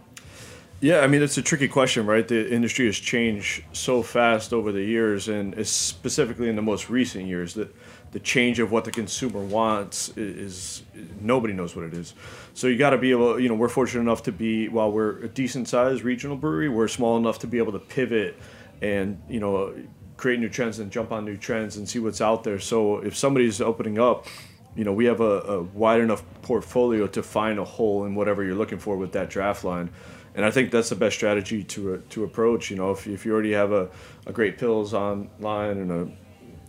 Yeah, 0.80 0.98
I 0.98 1.06
mean 1.06 1.22
it's 1.22 1.38
a 1.38 1.42
tricky 1.42 1.68
question, 1.68 2.06
right? 2.06 2.26
The 2.26 2.52
industry 2.52 2.86
has 2.86 2.96
changed 2.96 3.62
so 3.72 4.02
fast 4.02 4.52
over 4.52 4.72
the 4.72 4.82
years, 4.82 5.28
and 5.28 5.64
specifically 5.64 6.48
in 6.48 6.56
the 6.56 6.62
most 6.62 6.90
recent 6.90 7.26
years 7.26 7.54
that 7.54 7.72
the 8.12 8.20
change 8.20 8.58
of 8.58 8.70
what 8.70 8.84
the 8.84 8.90
consumer 8.90 9.40
wants 9.40 10.10
is, 10.16 10.36
is 10.36 10.82
nobody 11.20 11.52
knows 11.52 11.74
what 11.74 11.84
it 11.84 11.94
is. 11.94 12.14
So 12.54 12.66
you 12.66 12.76
got 12.78 12.90
to 12.90 12.98
be 12.98 13.10
able. 13.10 13.40
You 13.40 13.48
know, 13.48 13.54
we're 13.54 13.68
fortunate 13.68 14.02
enough 14.02 14.22
to 14.24 14.32
be 14.32 14.68
while 14.68 14.92
we're 14.92 15.18
a 15.24 15.28
decent 15.28 15.68
sized 15.68 16.02
regional 16.02 16.36
brewery, 16.36 16.68
we're 16.68 16.88
small 16.88 17.16
enough 17.16 17.38
to 17.40 17.46
be 17.46 17.58
able 17.58 17.72
to 17.72 17.78
pivot 17.78 18.36
and 18.80 19.20
you 19.28 19.40
know 19.40 19.74
create 20.16 20.38
new 20.38 20.48
trends 20.48 20.78
and 20.78 20.92
jump 20.92 21.10
on 21.10 21.24
new 21.24 21.36
trends 21.36 21.76
and 21.76 21.88
see 21.88 21.98
what's 21.98 22.20
out 22.20 22.44
there. 22.44 22.58
So 22.58 22.98
if 22.98 23.16
somebody's 23.16 23.60
opening 23.60 23.98
up 23.98 24.26
you 24.74 24.84
know, 24.84 24.92
we 24.94 25.04
have 25.04 25.20
a, 25.20 25.40
a, 25.40 25.62
wide 25.62 26.00
enough 26.00 26.24
portfolio 26.40 27.06
to 27.06 27.22
find 27.22 27.58
a 27.58 27.64
hole 27.64 28.06
in 28.06 28.14
whatever 28.14 28.42
you're 28.42 28.54
looking 28.54 28.78
for 28.78 28.96
with 28.96 29.12
that 29.12 29.28
draft 29.28 29.64
line 29.64 29.90
and 30.34 30.44
I 30.44 30.50
think 30.50 30.70
that's 30.70 30.88
the 30.88 30.96
best 30.96 31.16
strategy 31.16 31.62
to 31.64 31.94
uh, 31.94 31.98
to 32.10 32.24
approach. 32.24 32.70
You 32.70 32.76
know, 32.76 32.92
if, 32.92 33.06
if 33.06 33.26
you 33.26 33.32
already 33.32 33.52
have 33.52 33.72
a, 33.72 33.90
a 34.26 34.32
great 34.32 34.58
Pils 34.58 34.92
online 34.92 35.78
and 35.78 35.90
a 35.90 36.08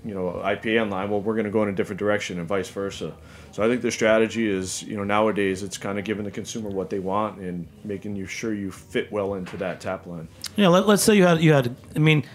you 0.06 0.14
know 0.14 0.42
IPA 0.44 0.84
online, 0.84 1.10
well, 1.10 1.22
we're 1.22 1.34
going 1.34 1.46
to 1.46 1.52
go 1.52 1.64
in 1.64 1.70
a 1.70 1.74
different 1.74 2.00
direction, 2.00 2.40
and 2.40 2.48
vice 2.48 2.70
versa. 2.70 3.14
So 3.52 3.64
I 3.64 3.68
think 3.68 3.82
the 3.82 3.92
strategy 3.92 4.48
is, 4.48 4.84
you 4.84 4.98
know, 4.98 5.04
nowadays 5.04 5.64
it's 5.64 5.78
kind 5.78 6.00
of 6.00 6.06
giving 6.06 6.26
the 6.26 6.32
consumer 6.32 6.70
what 6.70 6.90
they 6.90 7.00
want 7.00 7.40
and 7.40 7.68
making 7.84 8.16
you 8.16 8.26
sure 8.26 8.54
you 8.54 8.72
fit 8.72 9.12
well 9.12 9.36
into 9.36 9.58
that 9.58 9.80
tap 9.80 10.06
line. 10.08 10.28
Yeah, 10.56 10.70
let, 10.70 10.88
us 10.88 11.04
say 11.04 11.16
you 11.16 11.26
had 11.26 11.42
you 11.42 11.54
had. 11.54 11.76
I 11.96 12.00
mean, 12.00 12.26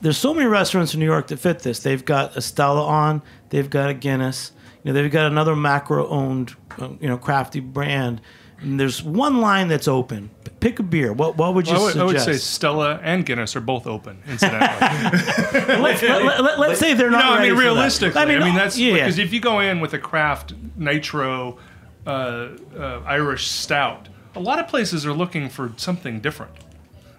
there's 0.00 0.18
so 0.18 0.34
many 0.34 0.46
restaurants 0.46 0.94
in 0.94 1.00
New 1.00 1.06
York 1.06 1.28
that 1.28 1.38
fit 1.38 1.60
this. 1.60 1.80
They've 1.80 2.04
got 2.04 2.36
a 2.36 2.40
Stella 2.40 2.84
on, 2.84 3.22
they've 3.50 3.70
got 3.70 3.90
a 3.90 3.94
Guinness, 3.94 4.52
you 4.82 4.92
know, 4.92 5.00
they've 5.00 5.10
got 5.10 5.26
another 5.26 5.56
macro-owned, 5.56 6.54
um, 6.78 6.98
you 7.00 7.08
know, 7.08 7.18
crafty 7.18 7.60
brand 7.60 8.20
and 8.60 8.78
there's 8.78 9.02
one 9.02 9.40
line 9.40 9.68
that's 9.68 9.88
open. 9.88 10.30
Pick 10.60 10.80
a 10.80 10.82
beer. 10.82 11.12
What 11.12 11.36
what 11.36 11.54
would 11.54 11.68
you 11.68 11.74
well, 11.74 11.82
I, 11.82 11.84
would, 11.84 11.92
suggest? 11.92 12.28
I 12.28 12.30
would 12.30 12.40
say 12.40 12.44
Stella 12.44 13.00
and 13.02 13.24
Guinness 13.24 13.54
are 13.54 13.60
both 13.60 13.86
open. 13.86 14.20
Incidentally, 14.26 14.60
let's, 15.80 16.02
let, 16.02 16.70
us 16.70 16.78
say 16.78 16.94
they're 16.94 17.10
not. 17.10 17.24
No, 17.24 17.30
I 17.32 17.48
mean 17.48 17.56
realistically. 17.56 18.20
I 18.20 18.24
mean, 18.24 18.42
I 18.42 18.44
mean 18.44 18.54
that's 18.54 18.76
yeah. 18.76 18.94
because 18.94 19.18
if 19.18 19.32
you 19.32 19.40
go 19.40 19.60
in 19.60 19.80
with 19.80 19.94
a 19.94 19.98
craft 19.98 20.54
nitro 20.76 21.58
uh, 22.06 22.48
uh, 22.76 23.02
Irish 23.06 23.48
stout, 23.48 24.08
a 24.34 24.40
lot 24.40 24.58
of 24.58 24.66
places 24.66 25.06
are 25.06 25.12
looking 25.12 25.48
for 25.48 25.72
something 25.76 26.20
different. 26.20 26.52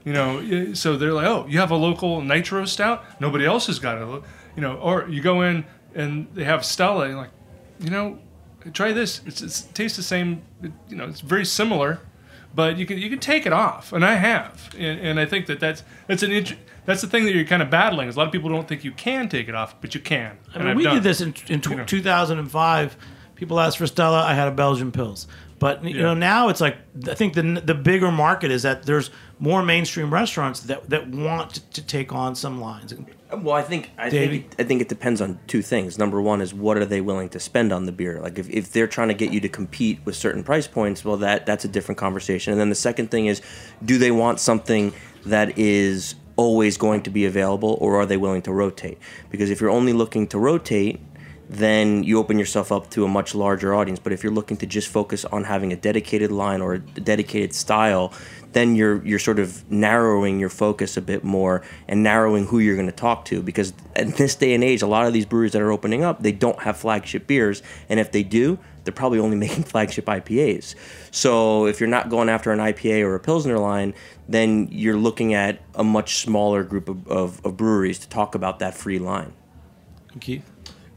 You 0.04 0.14
know, 0.14 0.74
so 0.74 0.98
they're 0.98 1.14
like, 1.14 1.28
oh, 1.28 1.46
you 1.48 1.60
have 1.60 1.72
a 1.72 1.76
local 1.76 2.22
nitro 2.22 2.66
stout. 2.66 3.04
Nobody 3.20 3.46
else 3.46 3.68
has 3.68 3.80
got 3.80 4.02
it. 4.02 4.24
You 4.56 4.62
know, 4.62 4.76
or 4.76 5.08
you 5.08 5.22
go 5.22 5.42
in 5.42 5.66
and 5.94 6.28
they 6.34 6.44
have 6.44 6.66
Stella. 6.66 7.06
And 7.06 7.18
like, 7.18 7.32
you 7.80 7.90
know, 7.90 8.18
try 8.72 8.92
this. 8.92 9.22
It's, 9.26 9.42
it's, 9.42 9.66
it 9.66 9.76
tastes 9.76 9.98
the 9.98 10.04
same. 10.04 10.42
It, 10.62 10.72
you 10.90 10.96
know, 10.96 11.06
it's 11.06 11.22
very 11.22 11.46
similar, 11.46 12.00
but 12.54 12.78
you 12.78 12.86
can 12.86 12.98
you 12.98 13.10
can 13.10 13.20
take 13.20 13.46
it 13.46 13.54
off, 13.54 13.94
and 13.94 14.06
I 14.06 14.16
have, 14.16 14.70
and, 14.78 15.00
and 15.00 15.20
I 15.20 15.26
think 15.26 15.48
that 15.48 15.60
that's 15.60 15.84
that's 16.08 16.24
an 16.24 16.32
int- 16.32 16.56
that's 16.86 17.02
the 17.02 17.08
thing 17.08 17.26
that 17.26 17.34
you're 17.34 17.46
kind 17.46 17.62
of 17.62 17.70
battling. 17.70 18.08
Is 18.08 18.16
a 18.16 18.20
lot 18.20 18.28
of 18.28 18.32
people 18.32 18.50
don't 18.50 18.68
think 18.68 18.84
you 18.84 18.92
can 18.92 19.30
take 19.30 19.48
it 19.48 19.56
off, 19.56 19.80
but 19.82 19.94
you 19.94 20.02
can. 20.02 20.38
I 20.56 20.64
mean, 20.64 20.76
we 20.76 20.84
did 20.84 21.04
this 21.04 21.22
in, 21.22 21.34
in 21.48 21.62
t- 21.62 21.70
you 21.72 21.76
know. 21.78 21.86
2005. 21.86 22.98
People 23.40 23.62
asked 23.62 23.78
for 23.78 23.88
Stella. 23.88 24.22
I 24.22 24.34
had 24.34 24.50
a 24.50 24.52
Belgian 24.52 24.92
Pils. 24.92 25.26
But 25.60 25.84
you 25.84 25.96
yeah. 25.96 26.02
know 26.02 26.14
now 26.14 26.50
it's 26.50 26.60
like 26.62 26.78
I 27.08 27.16
think 27.16 27.34
the 27.34 27.62
the 27.64 27.74
bigger 27.74 28.12
market 28.12 28.52
is 28.52 28.64
that 28.64 28.84
there's 28.84 29.12
more 29.40 29.64
mainstream 29.64 30.14
restaurants 30.14 30.62
that, 30.62 30.90
that 30.90 31.08
want 31.10 31.54
to, 31.56 31.70
to 31.72 31.82
take 31.82 32.14
on 32.14 32.36
some 32.36 32.60
lines. 32.62 32.94
Well, 33.32 33.56
I 33.56 33.62
think 33.62 33.92
I 33.98 34.10
think 34.10 34.34
it, 34.34 34.56
I 34.58 34.64
think 34.64 34.82
it 34.82 34.90
depends 34.90 35.22
on 35.22 35.40
two 35.48 35.62
things. 35.62 35.98
Number 35.98 36.22
one 36.22 36.42
is 36.42 36.54
what 36.54 36.78
are 36.78 36.86
they 36.86 37.02
willing 37.02 37.30
to 37.30 37.40
spend 37.40 37.72
on 37.72 37.86
the 37.86 37.92
beer? 37.92 38.22
Like 38.22 38.40
if, 38.40 38.50
if 38.50 38.72
they're 38.72 38.88
trying 38.88 39.10
to 39.10 39.14
get 39.14 39.32
you 39.32 39.40
to 39.42 39.50
compete 39.50 40.00
with 40.06 40.16
certain 40.16 40.44
price 40.44 40.68
points, 40.68 41.04
well 41.04 41.18
that 41.18 41.46
that's 41.46 41.66
a 41.66 41.70
different 41.70 41.98
conversation. 41.98 42.54
And 42.54 42.60
then 42.60 42.70
the 42.70 42.76
second 42.76 43.12
thing 43.12 43.28
is, 43.28 43.42
do 43.84 43.98
they 43.98 44.12
want 44.12 44.40
something 44.40 44.94
that 45.26 45.58
is 45.58 46.16
always 46.38 46.78
going 46.78 47.02
to 47.04 47.10
be 47.10 47.26
available, 47.26 47.78
or 47.82 48.00
are 48.00 48.06
they 48.06 48.16
willing 48.16 48.42
to 48.44 48.54
rotate? 48.54 48.98
Because 49.30 49.50
if 49.50 49.60
you're 49.60 49.70
only 49.70 49.92
looking 49.92 50.26
to 50.28 50.40
rotate, 50.40 51.02
then 51.50 52.04
you 52.04 52.20
open 52.20 52.38
yourself 52.38 52.72
up 52.72 52.92
to 52.92 53.04
a 53.04 53.08
much 53.08 53.34
larger 53.34 53.74
audience. 53.74 54.00
But 54.00 54.14
if 54.14 54.24
you're 54.24 54.32
looking 54.32 54.58
to 54.58 54.68
just 54.68 54.88
focus 54.88 55.26
on 55.26 55.46
having 55.46 55.74
a 55.74 55.76
dedicated 55.76 56.32
line 56.32 56.62
or 56.62 56.76
a 56.76 56.80
dedicated 56.80 57.54
style, 57.54 58.14
then 58.52 58.76
you're 58.76 59.04
you're 59.06 59.20
sort 59.20 59.40
of 59.40 59.70
narrowing 59.72 60.40
your 60.40 60.50
focus 60.50 60.96
a 60.96 61.02
bit 61.02 61.24
more 61.24 61.64
and 61.88 62.04
narrowing 62.04 62.46
who 62.46 62.60
you're 62.60 62.76
going 62.76 62.88
to 62.88 62.92
talk 62.92 63.26
to 63.26 63.42
because 63.42 63.74
in 63.96 64.12
this 64.12 64.36
day 64.36 64.54
and 64.54 64.64
age 64.64 64.82
a 64.82 64.88
lot 64.88 65.06
of 65.06 65.14
these 65.14 65.26
breweries 65.26 65.52
that 65.52 65.62
are 65.62 65.72
opening 65.72 66.04
up 66.04 66.24
they 66.24 66.32
don't 66.32 66.60
have 66.62 66.76
flagship 66.76 67.28
beers 67.28 67.62
and 67.90 68.00
if 68.00 68.12
they 68.12 68.24
do 68.24 68.58
they're 68.84 68.94
probably 68.94 69.20
only 69.20 69.38
making 69.46 69.64
flagship 69.64 70.06
IPAs. 70.06 70.74
So 71.12 71.68
if 71.68 71.80
you're 71.80 71.90
not 71.90 72.10
going 72.10 72.30
after 72.30 72.52
an 72.52 72.60
IPA 72.60 73.04
or 73.04 73.16
a 73.16 73.20
Pilsner 73.20 73.60
line, 73.60 73.94
then 74.28 74.68
you're 74.72 74.98
looking 74.98 75.34
at 75.34 75.62
a 75.76 75.84
much 75.84 76.18
smaller 76.18 76.64
group 76.64 76.90
of, 76.90 77.08
of, 77.08 77.46
of 77.46 77.58
breweries 77.58 78.00
to 78.00 78.10
talk 78.10 78.36
about 78.36 78.60
that 78.60 78.74
free 78.74 79.00
line. 79.00 79.34
Keith? 80.20 80.50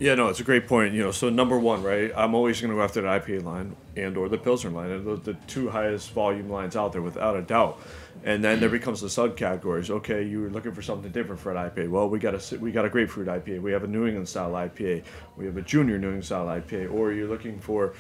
Yeah, 0.02 0.16
no, 0.16 0.26
it's 0.26 0.40
a 0.40 0.42
great 0.42 0.66
point. 0.66 0.94
You 0.94 1.04
know, 1.04 1.12
so 1.12 1.28
number 1.30 1.56
one, 1.56 1.84
right? 1.84 2.10
I'm 2.16 2.34
always 2.34 2.60
going 2.60 2.72
to 2.72 2.76
go 2.76 2.82
after 2.82 3.02
the 3.02 3.06
IPA 3.06 3.44
line 3.44 3.76
and 3.96 4.16
or 4.16 4.28
the 4.28 4.36
Pilsner 4.36 4.70
line, 4.70 4.90
and 4.90 5.22
the, 5.22 5.34
two 5.46 5.70
highest 5.70 6.10
volume 6.10 6.50
lines 6.50 6.74
out 6.74 6.92
there 6.92 7.02
without 7.02 7.36
a 7.36 7.42
doubt. 7.42 7.80
And 8.24 8.42
then 8.42 8.58
there 8.58 8.68
becomes 8.68 9.00
the 9.00 9.06
subcategories. 9.06 9.90
Okay, 9.90 10.24
you 10.24 10.40
were 10.40 10.50
looking 10.50 10.72
for 10.72 10.82
something 10.82 11.12
different 11.12 11.40
for 11.40 11.52
an 11.52 11.70
IPA. 11.70 11.88
Well, 11.88 12.08
we 12.08 12.18
got 12.18 12.34
a 12.34 12.58
we 12.58 12.72
got 12.72 12.84
a 12.84 12.88
grapefruit 12.88 13.28
IPA. 13.28 13.62
We 13.62 13.70
have 13.70 13.84
a 13.84 13.86
New 13.86 14.04
England 14.04 14.28
style 14.28 14.50
IPA. 14.50 15.04
We 15.36 15.46
have 15.46 15.56
a 15.56 15.62
junior 15.62 15.98
New 15.98 16.08
England 16.08 16.24
style 16.24 16.46
IPA. 16.46 16.92
Or 16.92 17.12
you're 17.12 17.28
looking 17.28 17.60
for 17.60 17.94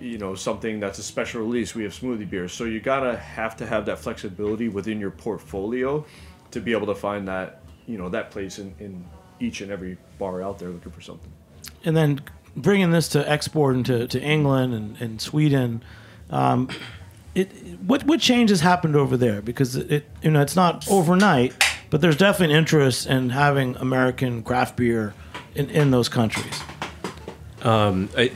you 0.00 0.18
know 0.18 0.34
something 0.34 0.80
that's 0.80 0.98
a 0.98 1.02
special 1.02 1.42
release 1.42 1.76
we 1.76 1.84
have 1.84 1.92
smoothie 1.92 2.28
beers 2.28 2.50
so 2.50 2.64
you 2.64 2.80
gotta 2.80 3.14
have 3.14 3.54
to 3.58 3.66
have 3.66 3.84
that 3.84 3.98
flexibility 3.98 4.70
within 4.70 4.98
your 4.98 5.10
portfolio 5.10 6.02
to 6.50 6.60
be 6.62 6.72
able 6.72 6.86
to 6.86 6.94
find 6.94 7.28
that 7.28 7.60
you 7.86 7.98
know 7.98 8.08
that 8.08 8.30
place 8.30 8.58
in, 8.58 8.74
in 8.80 9.04
each 9.38 9.60
and 9.60 9.70
every 9.70 9.98
bar 10.18 10.42
out 10.42 10.58
there 10.58 10.70
looking 10.70 10.90
for 10.90 11.02
something 11.02 11.30
and 11.84 11.96
then 11.96 12.20
bringing 12.56 12.90
this 12.90 13.08
to 13.08 13.30
export 13.30 13.76
into 13.76 14.06
to 14.08 14.20
England 14.20 14.74
and, 14.74 15.00
and 15.00 15.20
Sweden, 15.20 15.82
um, 16.30 16.68
it 17.34 17.48
what 17.80 18.04
what 18.04 18.20
changes 18.20 18.60
happened 18.60 18.96
over 18.96 19.16
there? 19.16 19.42
Because 19.42 19.76
it 19.76 20.04
you 20.22 20.30
know 20.30 20.40
it's 20.40 20.56
not 20.56 20.88
overnight, 20.90 21.54
but 21.90 22.00
there's 22.00 22.16
definitely 22.16 22.54
an 22.54 22.58
interest 22.58 23.06
in 23.06 23.30
having 23.30 23.76
American 23.76 24.42
craft 24.42 24.76
beer 24.76 25.14
in, 25.54 25.70
in 25.70 25.90
those 25.90 26.08
countries. 26.08 26.60
Um, 27.62 28.08
I, 28.16 28.32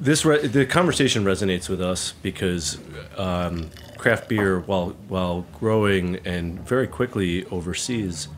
this 0.00 0.24
re- 0.24 0.46
the 0.46 0.64
conversation 0.64 1.24
resonates 1.24 1.68
with 1.68 1.82
us 1.82 2.14
because 2.22 2.78
um, 3.16 3.70
craft 3.98 4.28
beer, 4.28 4.60
while 4.60 4.96
while 5.08 5.46
growing 5.58 6.16
and 6.24 6.58
very 6.66 6.86
quickly 6.86 7.44
overseas, 7.46 8.28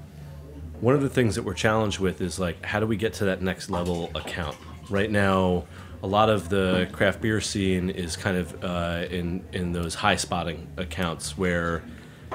one 0.82 0.96
of 0.96 1.00
the 1.00 1.08
things 1.08 1.36
that 1.36 1.44
we're 1.44 1.54
challenged 1.54 2.00
with 2.00 2.20
is 2.20 2.40
like 2.40 2.62
how 2.66 2.80
do 2.80 2.86
we 2.86 2.96
get 2.96 3.14
to 3.14 3.24
that 3.24 3.40
next 3.40 3.70
level 3.70 4.10
account? 4.14 4.56
Right 4.90 5.10
now 5.10 5.64
a 6.02 6.06
lot 6.08 6.28
of 6.28 6.48
the 6.48 6.88
craft 6.90 7.20
beer 7.20 7.40
scene 7.40 7.88
is 7.88 8.16
kind 8.16 8.36
of 8.36 8.64
uh, 8.64 9.06
in 9.08 9.44
in 9.52 9.72
those 9.72 9.94
high 9.94 10.16
spotting 10.16 10.66
accounts 10.76 11.38
where 11.38 11.84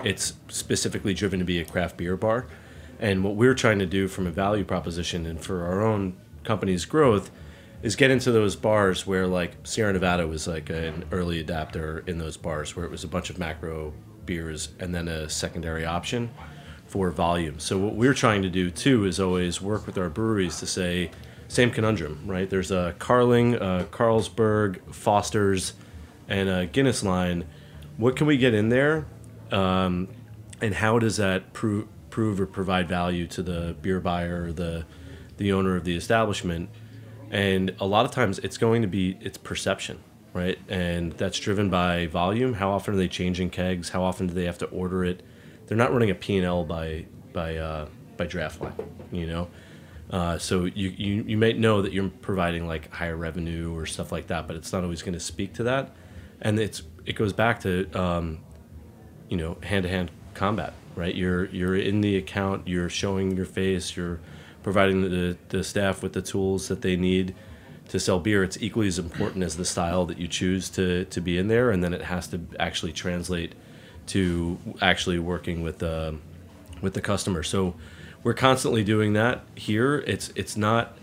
it's 0.04 0.34
specifically 0.48 1.14
driven 1.14 1.39
to 1.39 1.45
be 1.45 1.60
a 1.60 1.66
craft 1.66 1.98
beer 1.98 2.16
bar. 2.16 2.48
And 3.00 3.24
what 3.24 3.36
we're 3.36 3.54
trying 3.54 3.80
to 3.80 3.86
do 3.86 4.08
from 4.08 4.26
a 4.26 4.32
value 4.32 4.64
proposition 4.64 5.26
and 5.26 5.39
for 5.39 5.66
our 5.66 5.82
own 5.82 6.16
company's 6.45 6.86
growth 6.86 7.30
is 7.84 7.98
get 7.98 8.10
into 8.10 8.32
those 8.32 8.56
bars 8.56 9.06
where 9.06 9.28
like 9.28 9.56
Sierra 9.64 9.91
Nevada 9.91 10.26
was 10.26 10.48
like 10.48 10.70
an 10.70 11.04
early 11.12 11.41
adapter 11.41 12.04
in 12.08 12.18
those 12.18 12.38
bars 12.38 12.76
where 12.76 12.86
it 12.86 12.91
was 12.91 13.04
a 13.04 13.08
bunch 13.08 13.30
of 13.30 13.38
macro 13.38 13.93
beers 14.26 14.70
and 14.80 14.95
then 14.95 15.10
a 15.10 15.28
secondary 15.30 15.86
option 15.86 16.30
for 16.88 17.11
volume. 17.11 17.59
So 17.59 17.77
what 17.77 17.95
we're 17.95 18.13
trying 18.13 18.41
to 18.43 18.49
do 18.49 18.71
too 18.71 19.05
is 19.05 19.19
always 19.19 19.61
work 19.61 19.85
with 19.85 19.97
our 19.97 20.09
breweries 20.09 20.59
to 20.59 20.65
say, 20.65 21.11
same 21.47 21.71
conundrum, 21.71 22.23
right? 22.25 22.49
There's 22.49 22.71
a 22.71 22.95
Carling, 22.99 23.55
a 23.55 23.85
Carlsberg, 23.91 24.93
Foster's, 24.93 25.73
and 26.27 26.49
a 26.49 26.65
Guinness 26.65 27.03
line. 27.03 27.45
What 27.97 28.15
can 28.15 28.27
we 28.27 28.38
get 28.38 28.53
in 28.53 28.69
there, 28.69 29.05
um, 29.51 30.07
and 30.61 30.73
how 30.73 30.99
does 30.99 31.17
that 31.17 31.53
prove 31.53 31.88
prove 32.09 32.41
or 32.41 32.47
provide 32.47 32.88
value 32.88 33.27
to 33.27 33.43
the 33.43 33.75
beer 33.81 33.99
buyer 33.99 34.45
or 34.45 34.53
the 34.53 34.85
the 35.38 35.51
owner 35.53 35.75
of 35.75 35.83
the 35.83 35.95
establishment? 35.95 36.69
and 37.29 37.75
a 37.79 37.85
lot 37.85 38.05
of 38.05 38.11
times 38.11 38.39
it's 38.39 38.57
going 38.57 38.81
to 38.81 38.88
be 38.88 39.17
it's 39.21 39.38
perception, 39.38 39.99
right? 40.33 40.57
And 40.69 41.13
that's 41.13 41.39
driven 41.39 41.69
by 41.69 42.07
volume. 42.07 42.53
How 42.53 42.71
often 42.71 42.93
are 42.93 42.97
they 42.97 43.07
changing 43.07 43.49
kegs? 43.49 43.89
How 43.89 44.03
often 44.03 44.27
do 44.27 44.33
they 44.33 44.45
have 44.45 44.57
to 44.59 44.65
order 44.67 45.03
it? 45.03 45.23
They're 45.68 45.78
not 45.78 45.91
running 45.91 46.09
a 46.09 46.15
P 46.15 46.38
and 46.38 46.45
L 46.45 46.63
by 46.63 47.05
by 47.34 47.57
uh, 47.57 47.88
by 48.15 48.26
draft 48.26 48.61
line, 48.61 48.74
you 49.11 49.28
know. 49.28 49.47
Uh, 50.09 50.38
so 50.38 50.65
you, 50.65 50.89
you 50.89 51.24
you 51.28 51.38
may 51.38 51.53
know 51.53 51.82
that 51.82 51.91
you're 51.91 52.09
providing 52.09 52.65
like 52.65 52.91
higher 52.91 53.18
revenue 53.18 53.76
or 53.76 53.86
stuff 53.86 54.11
like 54.11 54.28
that, 54.28 54.47
but 54.47 54.55
it's 54.55 54.72
not 54.72 54.84
always 54.84 55.01
going 55.01 55.13
to 55.13 55.20
speak 55.20 55.53
to 55.53 55.63
that. 55.63 55.95
And 56.41 56.59
it's 56.59 56.84
it 57.05 57.13
goes 57.15 57.34
back 57.34 57.59
to 57.61 57.89
um, 57.99 58.39
you 59.30 59.38
know 59.38 59.57
hand 59.63 59.84
to 59.84 59.89
hand 59.89 60.11
combat, 60.34 60.74
right? 60.95 61.13
You're 61.13 61.45
you're 61.47 61.76
in 61.76 62.01
the 62.01 62.15
account, 62.15 62.68
you're 62.68 62.89
showing 62.89 63.36
your 63.36 63.45
face, 63.45 63.97
you're 63.97 64.20
providing 64.63 65.01
the, 65.01 65.38
the 65.49 65.63
staff 65.63 66.01
with 66.01 66.13
the 66.13 66.22
tools 66.22 66.68
that 66.70 66.82
they 66.82 66.95
need 66.95 67.36
to 67.89 67.99
sell 67.99 68.20
beer. 68.20 68.43
It's 68.43 68.57
equally 68.61 68.88
as 68.88 68.99
important 68.99 69.43
as 69.43 69.57
the 69.57 69.65
style 69.65 70.05
that 70.05 70.18
you 70.18 70.28
choose 70.28 70.70
to 70.72 71.03
to 71.05 71.20
be 71.20 71.38
in 71.38 71.49
there, 71.49 71.70
and 71.72 71.84
then 71.84 71.93
it 71.93 72.03
has 72.03 72.28
to 72.30 72.39
actually 72.59 72.93
translate 72.93 73.55
to 74.08 74.58
actually 74.82 75.20
working 75.20 75.64
with 75.64 75.80
the 75.80 76.18
with 76.82 76.93
the 76.93 77.01
customer. 77.01 77.43
So 77.43 77.76
we're 78.24 78.34
constantly 78.34 78.84
doing 78.84 79.14
that 79.14 79.43
here. 79.55 79.99
It's 80.08 80.32
it's 80.36 80.58
not 80.58 80.97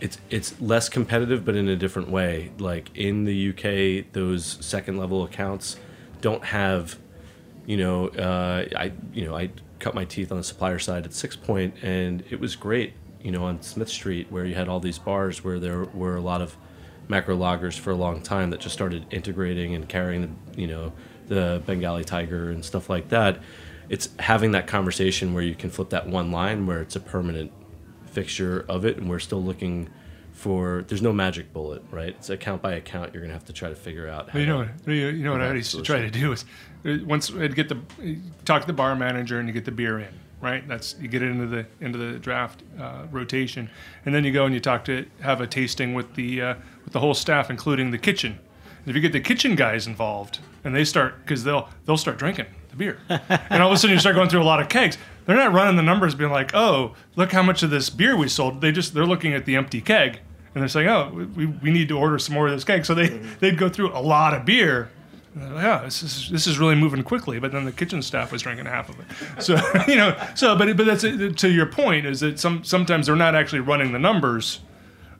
it's 0.00 0.18
it's 0.30 0.60
less 0.60 0.88
competitive, 0.88 1.44
but 1.44 1.54
in 1.54 1.68
a 1.68 1.76
different 1.76 2.10
way. 2.10 2.52
Like 2.58 2.90
in 2.96 3.24
the 3.24 3.50
UK, 3.50 4.12
those 4.12 4.58
second 4.60 4.98
level 4.98 5.24
accounts 5.24 5.76
don't 6.20 6.44
have, 6.44 6.98
you 7.66 7.76
know, 7.76 8.08
uh, 8.08 8.66
I 8.76 8.92
you 9.12 9.24
know 9.24 9.36
I 9.36 9.50
cut 9.78 9.94
my 9.94 10.04
teeth 10.04 10.32
on 10.32 10.38
the 10.38 10.44
supplier 10.44 10.78
side 10.78 11.04
at 11.04 11.12
Sixpoint, 11.12 11.82
and 11.82 12.24
it 12.30 12.40
was 12.40 12.56
great. 12.56 12.94
You 13.22 13.30
know, 13.30 13.44
on 13.44 13.62
Smith 13.62 13.88
Street, 13.88 14.30
where 14.30 14.44
you 14.44 14.54
had 14.54 14.68
all 14.68 14.80
these 14.80 14.98
bars 14.98 15.42
where 15.42 15.58
there 15.58 15.84
were 15.84 16.16
a 16.16 16.20
lot 16.20 16.42
of 16.42 16.56
macro 17.08 17.36
lagers 17.36 17.78
for 17.78 17.90
a 17.90 17.94
long 17.94 18.20
time 18.20 18.50
that 18.50 18.60
just 18.60 18.74
started 18.74 19.06
integrating 19.10 19.74
and 19.74 19.88
carrying 19.88 20.22
the 20.22 20.60
you 20.60 20.66
know 20.66 20.92
the 21.28 21.62
Bengali 21.66 22.04
Tiger 22.04 22.50
and 22.50 22.64
stuff 22.64 22.88
like 22.90 23.08
that 23.08 23.40
it's 23.88 24.08
having 24.18 24.52
that 24.52 24.66
conversation 24.66 25.34
where 25.34 25.42
you 25.42 25.54
can 25.54 25.70
flip 25.70 25.90
that 25.90 26.06
one 26.06 26.30
line 26.32 26.66
where 26.66 26.80
it's 26.80 26.96
a 26.96 27.00
permanent 27.00 27.52
fixture 28.06 28.64
of 28.68 28.84
it 28.84 28.96
and 28.96 29.08
we're 29.10 29.18
still 29.18 29.42
looking 29.42 29.88
for 30.32 30.84
there's 30.88 31.02
no 31.02 31.12
magic 31.12 31.52
bullet 31.52 31.82
right 31.90 32.10
it's 32.18 32.30
account 32.30 32.60
by 32.62 32.72
account 32.74 33.12
you're 33.12 33.22
gonna 33.22 33.32
have 33.32 33.44
to 33.44 33.52
try 33.52 33.68
to 33.68 33.74
figure 33.74 34.08
out 34.08 34.32
Well, 34.32 34.40
you 34.40 34.48
know, 34.48 34.58
what, 34.58 34.68
you 34.86 35.06
you 35.06 35.24
know 35.24 35.32
what 35.32 35.40
I 35.40 35.52
used 35.52 35.72
to 35.72 35.82
try 35.82 36.00
to 36.00 36.10
do 36.10 36.32
is 36.32 36.44
uh, 36.84 36.96
once 37.04 37.32
I'd 37.32 37.54
get 37.54 37.68
the 37.68 37.78
talk 38.44 38.62
to 38.62 38.66
the 38.66 38.72
bar 38.72 38.96
manager 38.96 39.38
and 39.38 39.48
you 39.48 39.54
get 39.54 39.64
the 39.64 39.70
beer 39.70 40.00
in, 40.00 40.12
right? 40.40 40.66
That's 40.66 40.96
you 41.00 41.08
get 41.08 41.22
it 41.22 41.30
into 41.30 41.46
the 41.46 41.66
into 41.80 41.98
the 41.98 42.18
draft 42.18 42.62
uh, 42.78 43.06
rotation, 43.10 43.70
and 44.04 44.14
then 44.14 44.24
you 44.24 44.32
go 44.32 44.44
and 44.44 44.54
you 44.54 44.60
talk 44.60 44.84
to 44.86 45.06
have 45.20 45.40
a 45.40 45.46
tasting 45.46 45.94
with 45.94 46.14
the 46.14 46.42
uh, 46.42 46.54
with 46.84 46.92
the 46.92 47.00
whole 47.00 47.14
staff, 47.14 47.48
including 47.48 47.90
the 47.90 47.98
kitchen. 47.98 48.38
If 48.86 48.94
you 48.94 49.00
get 49.00 49.12
the 49.12 49.20
kitchen 49.20 49.54
guys 49.54 49.86
involved, 49.86 50.40
and 50.64 50.74
they 50.74 50.84
start 50.84 51.24
because 51.24 51.44
they'll 51.44 51.68
they'll 51.86 51.96
start 51.96 52.18
drinking 52.18 52.46
the 52.70 52.76
beer, 52.76 52.98
and 53.08 53.62
all 53.62 53.68
of 53.68 53.74
a 53.74 53.78
sudden 53.78 53.94
you 53.94 54.00
start 54.00 54.14
going 54.14 54.28
through 54.28 54.42
a 54.42 54.44
lot 54.44 54.60
of 54.60 54.68
kegs. 54.68 54.98
They're 55.26 55.36
not 55.36 55.52
running 55.52 55.76
the 55.76 55.82
numbers, 55.82 56.14
being 56.14 56.30
like, 56.30 56.54
"Oh, 56.54 56.94
look 57.16 57.32
how 57.32 57.42
much 57.42 57.62
of 57.62 57.70
this 57.70 57.88
beer 57.88 58.16
we 58.16 58.28
sold." 58.28 58.60
They 58.60 58.72
just 58.72 58.94
they're 58.94 59.06
looking 59.06 59.32
at 59.32 59.46
the 59.46 59.56
empty 59.56 59.80
keg, 59.80 60.20
and 60.54 60.62
they're 60.62 60.68
saying, 60.68 60.88
"Oh, 60.88 61.10
we, 61.34 61.46
we 61.46 61.70
need 61.70 61.88
to 61.88 61.98
order 61.98 62.18
some 62.18 62.34
more 62.34 62.46
of 62.46 62.52
this 62.52 62.64
keg." 62.64 62.84
So 62.84 62.94
they 62.94 63.08
they'd 63.08 63.58
go 63.58 63.68
through 63.68 63.92
a 63.96 64.00
lot 64.00 64.34
of 64.34 64.44
beer. 64.44 64.90
Yeah, 65.36 65.80
this 65.84 66.02
is 66.02 66.30
this 66.30 66.46
is 66.46 66.58
really 66.58 66.74
moving 66.74 67.02
quickly. 67.02 67.38
But 67.40 67.52
then 67.52 67.64
the 67.64 67.72
kitchen 67.72 68.02
staff 68.02 68.32
was 68.32 68.42
drinking 68.42 68.66
half 68.66 68.88
of 68.88 68.96
it. 69.00 69.42
So 69.42 69.56
you 69.88 69.96
know, 69.96 70.16
so 70.34 70.56
but 70.56 70.76
but 70.76 70.84
that's 70.84 71.02
to 71.02 71.50
your 71.50 71.66
point 71.66 72.06
is 72.06 72.20
that 72.20 72.38
some 72.38 72.64
sometimes 72.64 73.06
they're 73.06 73.16
not 73.16 73.34
actually 73.34 73.60
running 73.60 73.92
the 73.92 73.98
numbers. 73.98 74.60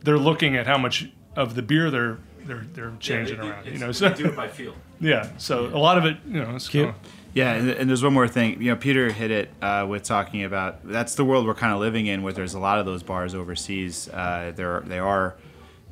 They're 0.02 0.18
looking 0.18 0.54
at 0.54 0.66
how 0.66 0.76
much 0.76 1.08
of 1.34 1.54
the 1.54 1.62
beer 1.62 1.90
they're 1.90 2.18
they're 2.46 2.64
they're 2.72 2.92
changing 3.00 3.38
it- 3.38 3.44
around. 3.44 3.66
You 3.66 3.78
know, 3.78 3.92
so 3.92 4.08
they 4.08 4.14
do 4.14 4.26
it 4.26 4.36
by 4.36 4.48
feel. 4.48 4.74
Yeah, 5.00 5.28
so 5.38 5.66
a 5.66 5.76
lot 5.76 5.98
of 5.98 6.04
it, 6.06 6.16
you 6.26 6.40
know, 6.40 6.54
it's 6.54 6.68
kinda- 6.68 6.94
Yeah, 7.34 7.52
and, 7.54 7.68
and 7.68 7.90
there's 7.90 8.02
one 8.02 8.14
more 8.14 8.28
thing. 8.28 8.62
You 8.62 8.70
know, 8.70 8.76
Peter 8.76 9.10
hit 9.12 9.30
it 9.30 9.50
uh, 9.60 9.84
with 9.88 10.02
talking 10.04 10.44
about 10.44 10.86
that's 10.88 11.14
the 11.16 11.24
world 11.24 11.46
we're 11.46 11.54
kind 11.54 11.72
of 11.74 11.80
living 11.80 12.06
in, 12.06 12.22
where 12.22 12.32
there's 12.32 12.54
a 12.54 12.60
lot 12.60 12.78
of 12.78 12.86
those 12.86 13.02
bars 13.02 13.34
overseas. 13.34 14.08
Uh, 14.08 14.52
they're 14.54 14.80
they 14.86 15.00
are 15.00 15.34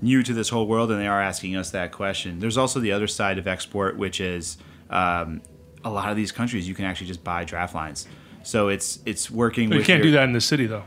new 0.00 0.22
to 0.22 0.32
this 0.32 0.48
whole 0.48 0.66
world, 0.66 0.90
and 0.92 1.00
they 1.00 1.08
are 1.08 1.20
asking 1.20 1.56
us 1.56 1.70
that 1.72 1.92
question. 1.92 2.38
There's 2.38 2.56
also 2.56 2.80
the 2.80 2.92
other 2.92 3.08
side 3.08 3.38
of 3.38 3.46
export, 3.46 3.96
which 3.96 4.20
is 4.20 4.56
um, 4.88 5.42
a 5.84 5.90
lot 5.90 6.10
of 6.10 6.16
these 6.16 6.32
countries 6.32 6.66
you 6.68 6.74
can 6.74 6.84
actually 6.84 7.08
just 7.08 7.24
buy 7.24 7.44
draft 7.44 7.74
lines. 7.74 8.06
So 8.44 8.68
it's 8.68 9.00
it's 9.04 9.30
working. 9.30 9.68
But 9.68 9.78
you 9.78 9.84
can't 9.84 9.98
your- 9.98 10.06
do 10.06 10.12
that 10.12 10.24
in 10.24 10.32
the 10.32 10.40
city 10.40 10.66
though. 10.66 10.84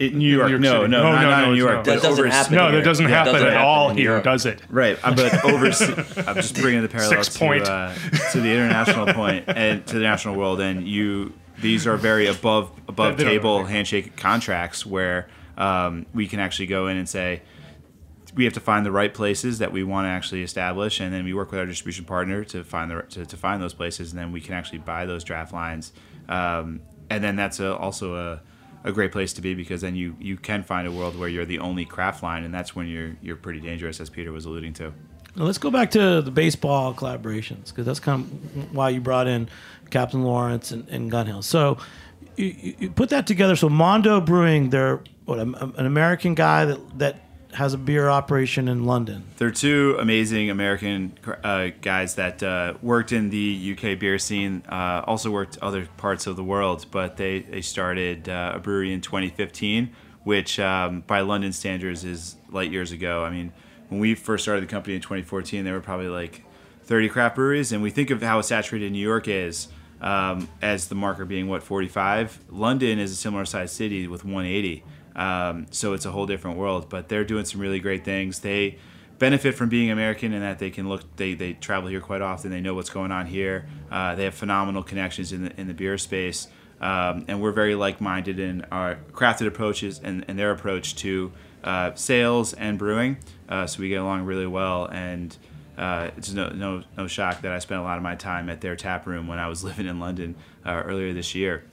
In 0.00 0.16
New 0.16 0.34
York, 0.34 0.48
York 0.48 0.62
no, 0.62 0.80
City. 0.80 0.90
no, 0.92 1.02
No, 1.02 1.12
not, 1.12 1.20
no, 1.22 1.30
not 1.30 1.38
no, 1.40 1.44
in 1.44 1.50
New 1.50 1.64
no. 1.64 1.72
York. 1.72 1.84
That 1.84 1.96
but 1.96 2.02
doesn't 2.02 2.30
happen 2.30 2.54
No, 2.54 2.72
that 2.72 2.84
doesn't 2.84 3.06
happen 3.06 3.36
at 3.36 3.58
all 3.58 3.90
here, 3.90 4.22
does 4.22 4.46
it? 4.46 4.62
Right, 4.70 4.98
uh, 5.02 5.14
but 5.14 5.44
overseas, 5.44 6.16
I'm 6.26 6.36
just 6.36 6.54
bringing 6.54 6.80
the 6.80 6.88
parallel 6.88 7.22
to, 7.22 7.70
uh, 7.70 7.94
to 8.32 8.40
the 8.40 8.50
international 8.50 9.12
point 9.12 9.44
and 9.46 9.86
to 9.86 9.94
the 9.96 10.00
national 10.02 10.36
world, 10.36 10.60
and 10.60 10.88
you 10.88 11.34
these 11.60 11.86
are 11.86 11.98
very 11.98 12.26
above 12.26 12.72
above 12.88 13.18
They 13.18 13.24
don't 13.24 13.32
table 13.32 13.64
handshake 13.64 14.16
contracts 14.16 14.86
where 14.86 15.28
um, 15.58 16.06
we 16.14 16.26
can 16.26 16.40
actually 16.40 16.68
go 16.68 16.86
in 16.86 16.96
and 16.96 17.06
say 17.06 17.42
we 18.34 18.44
have 18.44 18.54
to 18.54 18.60
find 18.60 18.86
the 18.86 18.92
right 18.92 19.12
places 19.12 19.58
that 19.58 19.70
we 19.70 19.82
want 19.82 20.06
to 20.06 20.08
actually 20.08 20.42
establish, 20.42 21.00
and 21.00 21.12
then 21.12 21.24
we 21.24 21.34
work 21.34 21.50
with 21.50 21.60
our 21.60 21.66
distribution 21.66 22.06
partner 22.06 22.42
to 22.44 22.64
find 22.64 22.90
the 22.90 23.02
to, 23.10 23.26
to 23.26 23.36
find 23.36 23.62
those 23.62 23.74
places, 23.74 24.12
and 24.12 24.18
then 24.18 24.32
we 24.32 24.40
can 24.40 24.54
actually 24.54 24.78
buy 24.78 25.04
those 25.04 25.24
draft 25.24 25.52
lines, 25.52 25.92
um, 26.30 26.80
and 27.10 27.22
then 27.22 27.36
that's 27.36 27.60
a, 27.60 27.76
also 27.76 28.14
a, 28.14 28.40
a 28.84 28.92
great 28.92 29.12
place 29.12 29.32
to 29.34 29.40
be 29.42 29.54
because 29.54 29.80
then 29.82 29.94
you 29.94 30.16
you 30.20 30.36
can 30.36 30.62
find 30.62 30.86
a 30.88 30.92
world 30.92 31.18
where 31.18 31.28
you're 31.28 31.44
the 31.44 31.58
only 31.58 31.84
craft 31.84 32.22
line, 32.22 32.44
and 32.44 32.52
that's 32.54 32.74
when 32.74 32.86
you're 32.88 33.16
you're 33.22 33.36
pretty 33.36 33.60
dangerous, 33.60 34.00
as 34.00 34.08
Peter 34.10 34.32
was 34.32 34.44
alluding 34.46 34.72
to. 34.74 34.92
Now, 35.36 35.44
let's 35.44 35.58
go 35.58 35.70
back 35.70 35.90
to 35.92 36.22
the 36.22 36.30
baseball 36.30 36.92
collaborations 36.94 37.66
because 37.68 37.86
that's 37.86 38.00
kind 38.00 38.22
of 38.24 38.74
why 38.74 38.88
you 38.88 39.00
brought 39.00 39.26
in 39.28 39.48
Captain 39.90 40.24
Lawrence 40.24 40.72
and, 40.72 40.88
and 40.88 41.10
Gun 41.10 41.26
Hill. 41.26 41.42
So 41.42 41.78
you, 42.36 42.46
you- 42.46 42.74
you 42.80 42.90
put 42.90 43.10
that 43.10 43.26
together. 43.26 43.54
So 43.56 43.68
Mondo 43.68 44.20
Brewing, 44.20 44.70
they're 44.70 45.00
what 45.26 45.38
an 45.38 45.54
American 45.76 46.34
guy 46.34 46.64
that 46.64 46.98
that 46.98 47.24
has 47.54 47.74
a 47.74 47.78
beer 47.78 48.08
operation 48.08 48.68
in 48.68 48.84
London. 48.84 49.24
They're 49.36 49.50
two 49.50 49.96
amazing 49.98 50.50
American 50.50 51.18
uh, 51.42 51.70
guys 51.80 52.14
that 52.14 52.42
uh, 52.42 52.74
worked 52.82 53.12
in 53.12 53.30
the 53.30 53.76
UK 53.76 53.98
beer 53.98 54.18
scene, 54.18 54.62
uh, 54.68 55.02
also 55.06 55.30
worked 55.30 55.58
other 55.60 55.86
parts 55.96 56.26
of 56.26 56.36
the 56.36 56.44
world, 56.44 56.86
but 56.90 57.16
they, 57.16 57.40
they 57.40 57.60
started 57.60 58.28
uh, 58.28 58.52
a 58.54 58.58
brewery 58.58 58.92
in 58.92 59.00
2015, 59.00 59.90
which 60.24 60.60
um, 60.60 61.02
by 61.06 61.20
London 61.20 61.52
standards 61.52 62.04
is 62.04 62.36
light 62.50 62.70
years 62.70 62.92
ago. 62.92 63.24
I 63.24 63.30
mean, 63.30 63.52
when 63.88 64.00
we 64.00 64.14
first 64.14 64.44
started 64.44 64.62
the 64.62 64.70
company 64.70 64.94
in 64.94 65.02
2014, 65.02 65.64
there 65.64 65.74
were 65.74 65.80
probably 65.80 66.08
like 66.08 66.44
30 66.84 67.08
craft 67.08 67.36
breweries, 67.36 67.72
and 67.72 67.82
we 67.82 67.90
think 67.90 68.10
of 68.10 68.22
how 68.22 68.40
saturated 68.40 68.92
New 68.92 68.98
York 68.98 69.28
is 69.28 69.68
um, 70.00 70.48
as 70.62 70.88
the 70.88 70.94
marker 70.94 71.24
being 71.24 71.48
what 71.48 71.62
45. 71.62 72.40
London 72.48 72.98
is 72.98 73.12
a 73.12 73.16
similar 73.16 73.44
sized 73.44 73.74
city 73.74 74.06
with 74.06 74.24
180, 74.24 74.82
um, 75.20 75.66
so 75.70 75.92
it's 75.92 76.06
a 76.06 76.10
whole 76.10 76.24
different 76.24 76.56
world. 76.56 76.88
But 76.88 77.08
they're 77.08 77.24
doing 77.24 77.44
some 77.44 77.60
really 77.60 77.78
great 77.78 78.04
things. 78.04 78.40
They 78.40 78.78
benefit 79.18 79.54
from 79.54 79.68
being 79.68 79.90
American 79.90 80.32
in 80.32 80.40
that 80.40 80.58
they 80.58 80.70
can 80.70 80.88
look. 80.88 81.02
They, 81.16 81.34
they 81.34 81.52
travel 81.52 81.90
here 81.90 82.00
quite 82.00 82.22
often. 82.22 82.50
They 82.50 82.62
know 82.62 82.74
what's 82.74 82.88
going 82.88 83.12
on 83.12 83.26
here. 83.26 83.68
Uh, 83.90 84.14
they 84.14 84.24
have 84.24 84.34
phenomenal 84.34 84.82
connections 84.82 85.32
in 85.32 85.44
the 85.44 85.60
in 85.60 85.68
the 85.68 85.74
beer 85.74 85.98
space, 85.98 86.48
um, 86.80 87.26
and 87.28 87.42
we're 87.42 87.52
very 87.52 87.74
like 87.74 88.00
minded 88.00 88.40
in 88.40 88.64
our 88.72 88.96
crafted 89.12 89.46
approaches 89.46 90.00
and, 90.02 90.24
and 90.26 90.38
their 90.38 90.52
approach 90.52 90.96
to 90.96 91.32
uh, 91.62 91.94
sales 91.94 92.54
and 92.54 92.78
brewing. 92.78 93.18
Uh, 93.46 93.66
so 93.66 93.80
we 93.80 93.90
get 93.90 94.00
along 94.00 94.24
really 94.24 94.48
well 94.48 94.86
and. 94.86 95.36
Uh, 95.78 96.10
it's 96.18 96.30
no, 96.30 96.50
no 96.50 96.82
no 96.98 97.06
shock 97.06 97.40
that 97.40 97.52
I 97.52 97.58
spent 97.58 97.80
a 97.80 97.82
lot 97.82 97.96
of 97.96 98.02
my 98.02 98.14
time 98.14 98.50
at 98.50 98.60
their 98.60 98.76
tap 98.76 99.06
room 99.06 99.26
when 99.26 99.38
I 99.38 99.48
was 99.48 99.64
living 99.68 99.86
in 99.86 99.98
London 99.98 100.34
uh, 100.66 100.82
earlier 100.84 101.14
this 101.14 101.34
year, 101.34 101.64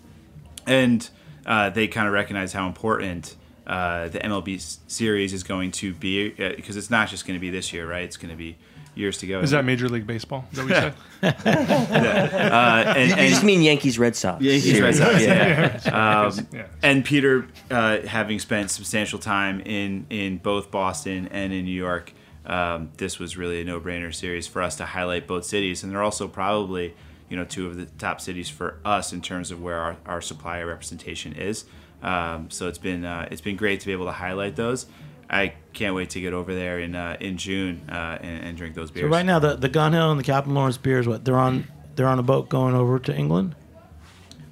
and 0.65 1.09
uh, 1.47 1.69
they 1.71 1.87
kind 1.87 2.05
of 2.07 2.13
recognize 2.13 2.53
how 2.53 2.67
important 2.67 3.35
uh, 3.65 4.07
the 4.09 4.19
MLB 4.19 4.77
series 4.87 5.33
is 5.33 5.43
going 5.43 5.71
to 5.71 5.93
be 5.93 6.29
because 6.29 6.77
it's 6.77 6.89
not 6.91 7.09
just 7.09 7.25
going 7.25 7.37
to 7.37 7.41
be 7.41 7.49
this 7.49 7.73
year, 7.73 7.89
right? 7.89 8.03
It's 8.03 8.17
going 8.17 8.29
to 8.31 8.37
be 8.37 8.57
years 8.95 9.17
to 9.19 9.27
go. 9.27 9.39
Is 9.41 9.51
that 9.51 9.63
Major 9.65 9.87
League 9.89 10.07
Baseball? 10.07 10.45
Is 10.51 10.57
that 10.57 10.63
what 10.65 10.69
you 10.69 10.75
said? 10.75 10.93
Uh, 11.47 12.93
and, 12.95 13.09
You- 13.09 13.23
you 13.23 13.29
just 13.29 13.43
mean 13.43 13.61
Yankees 13.61 13.97
Red 13.99 14.15
Sox. 14.15 14.41
Yankees 14.41 14.79
Red 14.81 14.95
Sox, 14.95 15.21
yeah. 15.21 15.79
Yeah. 15.85 16.21
Um, 16.25 16.47
Yeah. 16.53 16.65
And 16.81 17.03
Peter, 17.05 17.47
uh, 17.69 18.01
having 18.01 18.39
spent 18.39 18.71
substantial 18.71 19.19
time 19.19 19.59
in 19.61 20.05
in 20.09 20.37
both 20.37 20.71
Boston 20.71 21.27
and 21.31 21.53
in 21.53 21.65
New 21.65 21.71
York, 21.71 22.13
um, 22.45 22.91
this 22.97 23.19
was 23.19 23.35
really 23.37 23.61
a 23.61 23.63
no 23.65 23.79
brainer 23.79 24.13
series 24.13 24.47
for 24.47 24.61
us 24.61 24.75
to 24.77 24.85
highlight 24.85 25.27
both 25.27 25.45
cities, 25.45 25.83
and 25.83 25.91
they're 25.91 26.03
also 26.03 26.27
probably 26.27 26.95
you 27.30 27.38
know 27.38 27.45
two 27.45 27.67
of 27.67 27.75
the 27.75 27.86
top 27.86 28.21
cities 28.21 28.49
for 28.49 28.80
us 28.86 29.13
in 29.13 29.21
terms 29.21 29.51
of 29.51 29.61
where 29.61 29.78
our, 29.78 29.97
our 30.05 30.21
supplier 30.21 30.67
representation 30.67 31.34
is. 31.34 31.65
Um, 32.01 32.49
so 32.49 32.67
it's 32.67 32.78
been 32.78 33.05
uh, 33.05 33.28
it's 33.32 33.41
been 33.41 33.55
great 33.55 33.80
to 33.82 33.86
be 33.86 33.91
able 33.91 34.05
to 34.05 34.11
highlight 34.11 34.55
those. 34.55 34.86
I 35.30 35.53
can't 35.73 35.93
wait 35.93 36.11
to 36.11 36.21
get 36.21 36.34
over 36.34 36.53
there 36.55 36.80
in 36.80 36.95
uh, 36.95 37.17
in 37.19 37.38
June 37.38 37.89
uh, 37.89 38.17
and, 38.21 38.45
and 38.45 38.57
drink 38.57 38.75
those 38.75 38.91
beers. 38.91 39.05
So 39.05 39.09
right 39.09 39.25
now, 39.25 39.39
the 39.39 39.55
the 39.55 39.69
Gun 39.69 39.93
Hill 39.93 40.11
and 40.11 40.19
the 40.19 40.23
Captain 40.23 40.53
Lawrence 40.53 40.78
beers, 40.78 41.07
what 41.07 41.25
they're 41.25 41.38
on 41.38 41.67
they're 41.95 42.07
on 42.07 42.19
a 42.19 42.23
boat 42.23 42.49
going 42.49 42.75
over 42.75 42.99
to 42.99 43.15
England. 43.15 43.55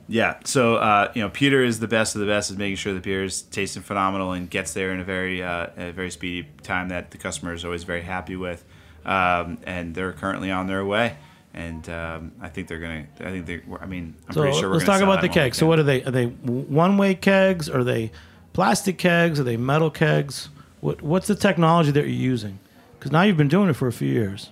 Yeah. 0.07 0.37
So 0.43 0.75
uh, 0.75 1.11
you 1.15 1.21
know, 1.21 1.29
Peter 1.29 1.63
is 1.63 1.79
the 1.79 1.87
best 1.87 2.15
of 2.15 2.21
the 2.21 2.27
best 2.27 2.51
at 2.51 2.57
making 2.57 2.75
sure 2.75 2.93
the 2.93 2.99
beer 2.99 3.23
is 3.23 3.41
tasting 3.41 3.83
phenomenal 3.83 4.33
and 4.33 4.49
gets 4.49 4.73
there 4.73 4.91
in 4.91 4.99
a 4.99 5.03
very 5.03 5.41
uh, 5.41 5.67
a 5.77 5.91
very 5.91 6.11
speedy 6.11 6.49
time 6.63 6.89
that 6.89 7.11
the 7.11 7.17
customer 7.17 7.53
is 7.53 7.63
always 7.63 7.83
very 7.83 8.01
happy 8.01 8.35
with. 8.35 8.63
Um, 9.05 9.59
and 9.65 9.93
they're 9.93 10.13
currently 10.13 10.49
on 10.51 10.65
their 10.65 10.83
way. 10.83 11.15
And 11.55 11.89
um, 11.89 12.33
I 12.41 12.49
think 12.49 12.67
they're 12.67 12.79
gonna. 12.79 13.07
I 13.21 13.31
think 13.31 13.45
they. 13.45 13.61
I 13.79 13.85
mean, 13.85 14.13
I'm 14.27 14.33
so 14.33 14.41
pretty 14.41 14.59
sure 14.59 14.69
we're 14.69 14.75
let's 14.75 14.85
gonna 14.85 14.99
talk 14.99 14.99
sell 14.99 15.11
about 15.11 15.21
the 15.21 15.27
that 15.29 15.35
when 15.35 15.43
we 15.45 15.49
kegs. 15.49 15.57
So 15.57 15.65
what 15.65 15.79
are 15.79 15.83
they? 15.83 16.03
Are 16.03 16.11
they 16.11 16.25
one-way 16.25 17.15
kegs? 17.15 17.69
Are 17.69 17.83
they 17.83 18.11
plastic 18.51 18.97
kegs? 18.97 19.39
Are 19.39 19.43
they 19.43 19.55
metal 19.55 19.89
kegs? 19.89 20.49
What 20.81 21.01
What's 21.01 21.27
the 21.27 21.35
technology 21.35 21.91
that 21.91 22.01
you're 22.01 22.09
using? 22.09 22.59
Because 22.99 23.13
now 23.13 23.21
you've 23.21 23.37
been 23.37 23.47
doing 23.47 23.69
it 23.69 23.73
for 23.73 23.87
a 23.87 23.93
few 23.93 24.11
years. 24.11 24.49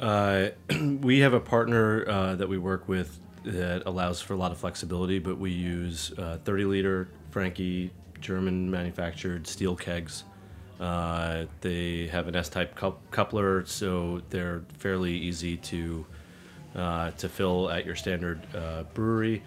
Uh, 0.00 0.48
we 1.00 1.20
have 1.20 1.34
a 1.34 1.40
partner 1.40 2.08
uh, 2.08 2.34
that 2.36 2.48
we 2.48 2.56
work 2.56 2.88
with 2.88 3.20
that 3.44 3.82
allows 3.86 4.20
for 4.20 4.32
a 4.32 4.36
lot 4.36 4.52
of 4.52 4.58
flexibility, 4.58 5.18
but 5.18 5.38
we 5.38 5.50
use 5.50 6.12
uh, 6.18 6.38
30 6.44 6.64
liter 6.64 7.08
Frankie 7.30 7.90
German 8.20 8.70
manufactured 8.70 9.46
steel 9.46 9.76
kegs. 9.76 10.24
Uh, 10.80 11.46
they 11.62 12.06
have 12.08 12.28
an 12.28 12.36
S-type 12.36 12.74
coup- 12.74 12.98
coupler, 13.10 13.64
so 13.66 14.20
they're 14.30 14.62
fairly 14.78 15.12
easy 15.14 15.56
to 15.56 16.04
uh, 16.74 17.10
to 17.12 17.28
fill 17.28 17.70
at 17.70 17.86
your 17.86 17.94
standard 17.96 18.40
uh, 18.54 18.82
brewery. 18.94 19.42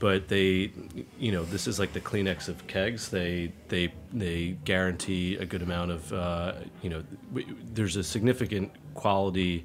But 0.00 0.26
they, 0.26 0.72
you 1.20 1.30
know, 1.30 1.44
this 1.44 1.68
is 1.68 1.78
like 1.78 1.92
the 1.92 2.00
Kleenex 2.00 2.48
of 2.48 2.66
kegs. 2.66 3.08
They 3.10 3.52
they 3.68 3.92
they 4.12 4.56
guarantee 4.64 5.36
a 5.36 5.46
good 5.46 5.62
amount 5.62 5.92
of, 5.92 6.12
uh, 6.12 6.52
you 6.82 6.90
know, 6.90 7.04
w- 7.32 7.56
there's 7.72 7.94
a 7.94 8.02
significant 8.02 8.72
quality 8.94 9.64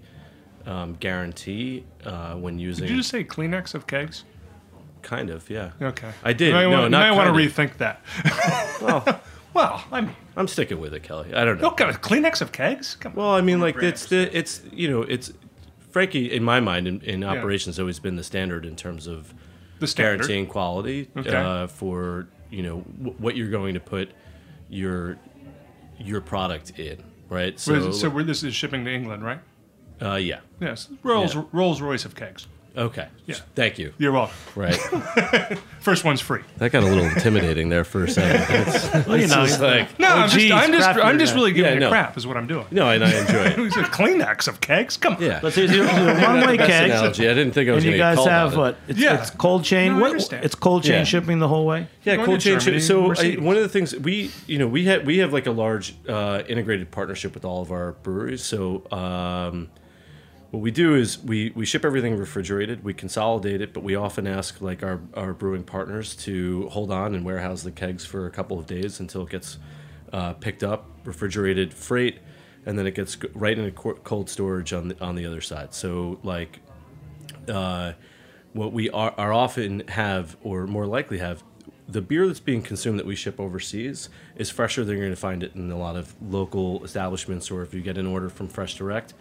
um, 0.67 0.95
guarantee 0.99 1.83
uh, 2.05 2.35
when 2.35 2.59
using. 2.59 2.83
Did 2.85 2.91
you 2.91 2.97
just 2.97 3.09
say 3.09 3.23
Kleenex 3.23 3.73
of 3.73 3.87
kegs? 3.87 4.25
Kind 5.01 5.31
of, 5.31 5.49
yeah. 5.49 5.71
Okay. 5.81 6.11
I 6.23 6.33
did. 6.33 6.49
You 6.49 6.53
might 6.53 6.63
no, 6.69 6.83
you 6.83 6.89
not 6.89 7.09
might 7.09 7.11
want 7.17 7.35
to 7.35 7.43
of. 7.43 7.51
rethink 7.53 7.77
that. 7.77 8.01
well, 8.81 9.21
well, 9.53 9.83
I 9.91 10.01
mean, 10.01 10.15
I'm 10.35 10.47
sticking 10.47 10.79
with 10.79 10.93
it, 10.93 11.03
Kelly. 11.03 11.33
I 11.33 11.43
don't 11.45 11.61
know. 11.61 11.69
okay, 11.71 11.85
Kleenex 11.85 12.41
of 12.41 12.51
kegs. 12.51 12.95
Come 12.95 13.13
Well, 13.15 13.31
I 13.31 13.41
mean, 13.41 13.59
like 13.59 13.77
it's 13.81 14.05
the 14.07 14.35
it's 14.37 14.61
you 14.71 14.89
know 14.89 15.01
it's 15.03 15.31
Frankie 15.91 16.31
in 16.31 16.43
my 16.43 16.59
mind 16.59 16.87
in, 16.87 17.01
in 17.01 17.21
Yeah. 17.21 17.31
operations 17.31 17.79
always 17.79 17.99
been 17.99 18.15
the 18.15 18.23
standard 18.23 18.65
in 18.65 18.75
terms 18.75 19.07
of 19.07 19.33
The 19.79 19.87
standard. 19.87 20.17
guaranteeing 20.19 20.47
quality 20.47 21.09
Okay. 21.17 21.29
uh, 21.35 21.67
for 21.67 22.27
you 22.51 22.63
know 22.63 22.81
w- 22.97 23.15
what 23.17 23.35
you're 23.35 23.49
going 23.49 23.73
to 23.73 23.79
put 23.79 24.11
your 24.69 25.17
your 25.99 26.21
product 26.21 26.77
in, 26.79 27.03
right? 27.29 27.59
So, 27.59 27.91
so 27.91 28.09
we're, 28.09 28.21
this 28.23 28.43
is 28.43 28.53
shipping 28.53 28.85
to 28.85 28.91
England, 28.93 29.23
right? 29.23 29.39
uh, 30.01 30.15
yeah. 30.15 30.41
Yes, 30.61 30.89
Rolls 31.01 31.33
Yeah. 31.33 31.43
Rolls 31.51 31.81
Royce 31.81 32.05
of 32.05 32.13
kegs. 32.15 32.47
Okay. 32.77 33.07
Yeah. 33.25 33.35
Thank 33.55 33.79
you. 33.79 33.91
You're 33.97 34.11
welcome. 34.11 34.35
Right. 34.55 34.75
First 35.79 36.03
one's 36.03 36.21
free. 36.21 36.41
That 36.57 36.71
got 36.71 36.83
a 36.83 36.85
little 36.85 37.05
intimidating 37.05 37.69
there 37.69 37.83
for 37.83 38.03
a 38.03 38.09
second. 38.09 38.45
It's, 38.67 38.93
Well, 39.07 39.17
you 39.17 39.23
it's 39.23 39.33
know, 39.33 39.45
just 39.47 39.59
like 39.59 39.97
No, 39.99 40.07
I'm 40.09 40.17
oh, 40.19 40.27
just, 40.27 40.35
geez, 40.37 40.51
I'm 40.51 40.71
just, 40.71 40.87
I'm 40.87 41.17
just 41.17 41.33
really 41.33 41.53
giving 41.53 41.69
Yeah, 41.69 41.73
you 41.75 41.79
no. 41.79 41.89
crap, 41.89 42.15
is 42.17 42.27
what 42.27 42.37
I'm 42.37 42.45
doing. 42.45 42.67
No, 42.69 42.89
and 42.91 43.03
I 43.03 43.11
enjoy 43.19 43.33
it. 43.45 43.59
It's 43.67 43.75
a 43.77 43.83
Kleenex 43.83 44.47
of 44.47 44.61
kegs. 44.61 44.95
Come 44.95 45.15
on. 45.15 45.21
Yeah. 45.23 45.39
Let's 45.41 45.55
see, 45.55 45.67
so 45.67 45.85
one-way 45.85 46.57
Best 46.57 46.69
kegs. 46.69 46.93
analogy. 46.93 47.27
I 47.27 47.33
didn't 47.33 47.53
think 47.53 47.69
I 47.69 47.73
was 47.73 47.83
And 47.83 47.93
you 47.93 47.97
gonna 47.97 48.15
get 48.15 48.15
guys 48.15 48.15
called 48.17 48.29
have 48.29 48.57
what? 48.57 48.77
It's, 48.87 48.99
Yeah. 48.99 49.21
it's 49.21 49.29
cold 49.31 49.63
chain. 49.63 49.93
No, 49.93 49.97
I 49.97 50.01
what? 50.01 50.09
understand. 50.11 50.45
It's 50.45 50.55
cold 50.55 50.83
chain 50.83 50.93
Yeah. 50.99 51.03
shipping 51.03 51.39
the 51.39 51.47
whole 51.47 51.65
way. 51.65 51.87
Yeah, 52.03 52.17
cold 52.23 52.41
chain. 52.41 52.59
Germany, 52.59 52.79
ship- 52.79 52.87
So 52.87 53.13
I, 53.17 53.33
one 53.41 53.55
of 53.55 53.63
the 53.63 53.69
things 53.69 53.95
we, 53.95 54.29
you 54.45 54.59
know, 54.59 54.67
we 54.67 54.85
had 54.85 55.05
we 55.07 55.17
have 55.17 55.33
like 55.33 55.47
a 55.47 55.51
large 55.51 55.95
uh, 56.07 56.43
integrated 56.47 56.91
partnership 56.91 57.33
with 57.33 57.43
all 57.43 57.61
of 57.63 57.71
our 57.71 57.93
breweries. 58.03 58.43
So 58.43 58.83
um, 58.91 59.69
what 60.57 60.63
we 60.63 60.71
do 60.71 60.95
is 60.95 61.19
we 61.19 61.51
we 61.51 61.67
ship 61.67 61.85
everything 61.85 62.17
refrigerated. 62.17 62.83
We 62.83 62.91
consolidate 62.91 63.61
it, 63.61 63.73
but 63.73 63.83
we 63.83 63.93
often 63.93 64.25
ask 64.25 64.59
like 64.59 64.81
our 64.81 64.99
our 65.13 65.31
brewing 65.31 65.63
partners 65.63 66.15
to 66.15 66.67
hold 66.69 66.89
on 66.89 67.13
and 67.13 67.23
warehouse 67.23 67.61
the 67.61 67.71
kegs 67.71 68.07
for 68.07 68.25
a 68.25 68.31
couple 68.31 68.57
of 68.57 68.65
days 68.65 68.99
until 68.99 69.21
it 69.21 69.29
gets 69.29 69.59
uh, 70.11 70.33
picked 70.33 70.63
up, 70.63 70.89
refrigerated, 71.03 71.75
freight, 71.75 72.17
and 72.65 72.75
then 72.75 72.87
it 72.87 72.95
gets 72.95 73.19
right 73.35 73.55
into 73.55 73.71
co- 73.71 73.99
cold 74.03 74.31
storage 74.31 74.73
on 74.73 74.87
the 74.87 74.99
on 74.99 75.13
the 75.13 75.27
other 75.27 75.41
side. 75.41 75.75
So 75.75 76.19
like 76.23 76.59
uh, 77.47 77.93
what 78.53 78.73
we 78.73 78.89
are, 78.89 79.13
are 79.15 79.31
often 79.31 79.87
have, 79.89 80.37
or 80.41 80.65
more 80.65 80.87
likely 80.87 81.19
have, 81.19 81.43
the 81.87 82.01
beer 82.01 82.25
that's 82.25 82.39
being 82.39 82.63
consumed 82.63 82.97
that 82.97 83.05
we 83.05 83.15
ship 83.15 83.39
overseas 83.39 84.09
is 84.35 84.49
fresher 84.49 84.83
than 84.83 84.95
you're 84.95 85.05
going 85.05 85.13
to 85.13 85.21
find 85.21 85.43
it 85.43 85.53
in 85.53 85.69
a 85.69 85.77
lot 85.77 85.95
of 85.95 86.15
local 86.19 86.83
establishments, 86.83 87.51
or 87.51 87.61
if 87.61 87.75
you 87.75 87.81
get 87.81 87.99
an 87.99 88.07
order 88.07 88.27
from 88.27 88.47
Fresh 88.47 88.73
Direct. 88.73 89.13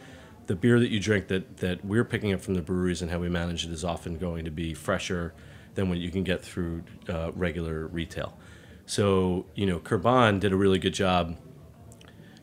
The 0.46 0.54
beer 0.54 0.78
that 0.78 0.90
you 0.90 1.00
drink 1.00 1.28
that, 1.28 1.58
that 1.58 1.84
we're 1.84 2.04
picking 2.04 2.32
up 2.32 2.40
from 2.40 2.54
the 2.54 2.62
breweries 2.62 3.02
and 3.02 3.10
how 3.10 3.18
we 3.18 3.28
manage 3.28 3.64
it 3.64 3.72
is 3.72 3.84
often 3.84 4.18
going 4.18 4.44
to 4.44 4.50
be 4.50 4.74
fresher 4.74 5.34
than 5.74 5.88
what 5.88 5.98
you 5.98 6.10
can 6.10 6.22
get 6.22 6.42
through 6.42 6.84
uh, 7.08 7.32
regular 7.32 7.86
retail. 7.86 8.38
So, 8.86 9.46
you 9.54 9.66
know, 9.66 9.80
Kurban 9.80 10.38
did 10.40 10.52
a 10.52 10.56
really 10.56 10.78
good 10.78 10.94
job 10.94 11.36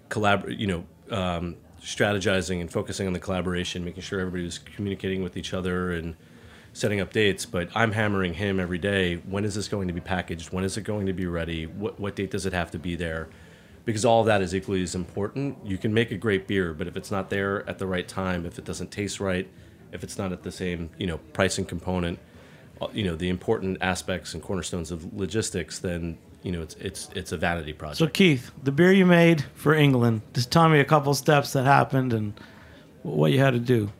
collabor- 0.09 0.57
you 0.57 0.67
know, 0.67 0.85
um, 1.09 1.55
strategizing 1.81 2.61
and 2.61 2.71
focusing 2.71 3.07
on 3.07 3.13
the 3.13 3.19
collaboration, 3.19 3.83
making 3.83 4.03
sure 4.03 4.19
everybody 4.19 4.43
was 4.43 4.57
communicating 4.57 5.23
with 5.23 5.35
each 5.35 5.53
other 5.53 5.91
and 5.91 6.15
setting 6.71 6.99
up 6.99 7.11
dates. 7.11 7.45
But 7.45 7.69
I'm 7.75 7.91
hammering 7.91 8.35
him 8.35 8.59
every 8.59 8.77
day. 8.77 9.15
When 9.15 9.43
is 9.43 9.55
this 9.55 9.67
going 9.67 9.87
to 9.87 9.93
be 9.93 10.01
packaged? 10.01 10.53
When 10.53 10.63
is 10.63 10.77
it 10.77 10.83
going 10.83 11.07
to 11.07 11.13
be 11.13 11.25
ready? 11.25 11.65
What 11.65 11.99
what 11.99 12.15
date 12.15 12.31
does 12.31 12.45
it 12.45 12.53
have 12.53 12.71
to 12.71 12.79
be 12.79 12.95
there? 12.95 13.27
Because 13.85 14.05
all 14.05 14.21
of 14.21 14.27
that 14.27 14.41
is 14.41 14.55
equally 14.55 14.81
as 14.81 14.95
important. 14.95 15.57
You 15.65 15.77
can 15.77 15.93
make 15.93 16.11
a 16.11 16.17
great 16.17 16.47
beer, 16.47 16.73
but 16.73 16.87
if 16.87 16.95
it's 16.95 17.11
not 17.11 17.29
there 17.29 17.67
at 17.67 17.79
the 17.79 17.87
right 17.87 18.07
time, 18.07 18.45
if 18.45 18.57
it 18.57 18.63
doesn't 18.63 18.91
taste 18.91 19.19
right, 19.19 19.47
if 19.91 20.03
it's 20.03 20.17
not 20.17 20.31
at 20.31 20.43
the 20.43 20.51
same 20.51 20.89
you 20.97 21.07
know 21.07 21.17
pricing 21.33 21.65
component, 21.65 22.19
uh, 22.81 22.87
you 22.93 23.03
know 23.03 23.15
the 23.15 23.29
important 23.29 23.77
aspects 23.81 24.33
and 24.33 24.41
cornerstones 24.41 24.91
of 24.91 25.13
logistics, 25.13 25.79
then 25.79 26.17
you 26.43 26.51
know 26.51 26.61
it's 26.61 26.75
it's 26.75 27.09
it's 27.13 27.31
a 27.31 27.37
vanity 27.37 27.73
project. 27.73 27.99
So 27.99 28.07
Keith, 28.07 28.51
the 28.63 28.71
beer 28.71 28.91
you 28.91 29.05
made 29.05 29.43
for 29.55 29.73
England. 29.73 30.21
Just 30.33 30.51
tell 30.51 30.67
me 30.69 30.79
a 30.79 30.85
couple 30.85 31.13
steps 31.13 31.53
that 31.53 31.63
happened 31.65 32.13
and 32.13 32.33
what 33.03 33.31
you 33.31 33.39
had 33.39 33.51
to 33.51 33.59
do. 33.59 33.91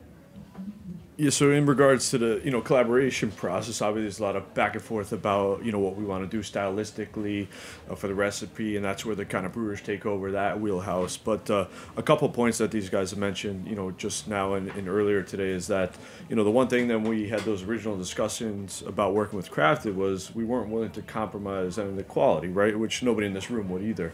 Yeah, 1.16 1.30
so 1.30 1.52
in 1.52 1.64
regards 1.64 2.10
to 2.10 2.18
the 2.18 2.40
you 2.44 2.50
know 2.50 2.60
collaboration 2.60 3.30
process, 3.30 3.80
obviously 3.80 4.02
there's 4.02 4.18
a 4.18 4.24
lot 4.24 4.34
of 4.34 4.52
back 4.52 4.74
and 4.74 4.82
forth 4.82 5.12
about 5.12 5.64
you 5.64 5.70
know 5.70 5.78
what 5.78 5.94
we 5.94 6.04
want 6.04 6.28
to 6.28 6.36
do 6.36 6.42
stylistically 6.42 7.46
uh, 7.88 7.94
for 7.94 8.08
the 8.08 8.14
recipe, 8.16 8.74
and 8.74 8.84
that's 8.84 9.06
where 9.06 9.14
the 9.14 9.24
kind 9.24 9.46
of 9.46 9.52
brewers 9.52 9.80
take 9.80 10.06
over 10.06 10.32
that 10.32 10.60
wheelhouse. 10.60 11.16
But 11.16 11.48
uh, 11.48 11.66
a 11.96 12.02
couple 12.02 12.28
points 12.30 12.58
that 12.58 12.72
these 12.72 12.90
guys 12.90 13.10
have 13.10 13.20
mentioned, 13.20 13.68
you 13.68 13.76
know, 13.76 13.92
just 13.92 14.26
now 14.26 14.54
and, 14.54 14.68
and 14.70 14.88
earlier 14.88 15.22
today 15.22 15.50
is 15.50 15.68
that 15.68 15.94
you 16.28 16.34
know 16.34 16.42
the 16.42 16.50
one 16.50 16.66
thing 16.66 16.88
that 16.88 17.00
we 17.00 17.28
had 17.28 17.42
those 17.42 17.62
original 17.62 17.96
discussions 17.96 18.82
about 18.84 19.14
working 19.14 19.36
with 19.36 19.52
Crafted 19.52 19.94
was 19.94 20.34
we 20.34 20.44
weren't 20.44 20.68
willing 20.68 20.90
to 20.90 21.02
compromise 21.02 21.78
on 21.78 21.94
the 21.94 22.02
quality, 22.02 22.48
right? 22.48 22.76
Which 22.76 23.04
nobody 23.04 23.28
in 23.28 23.34
this 23.34 23.52
room 23.52 23.68
would 23.68 23.82
either. 23.82 24.12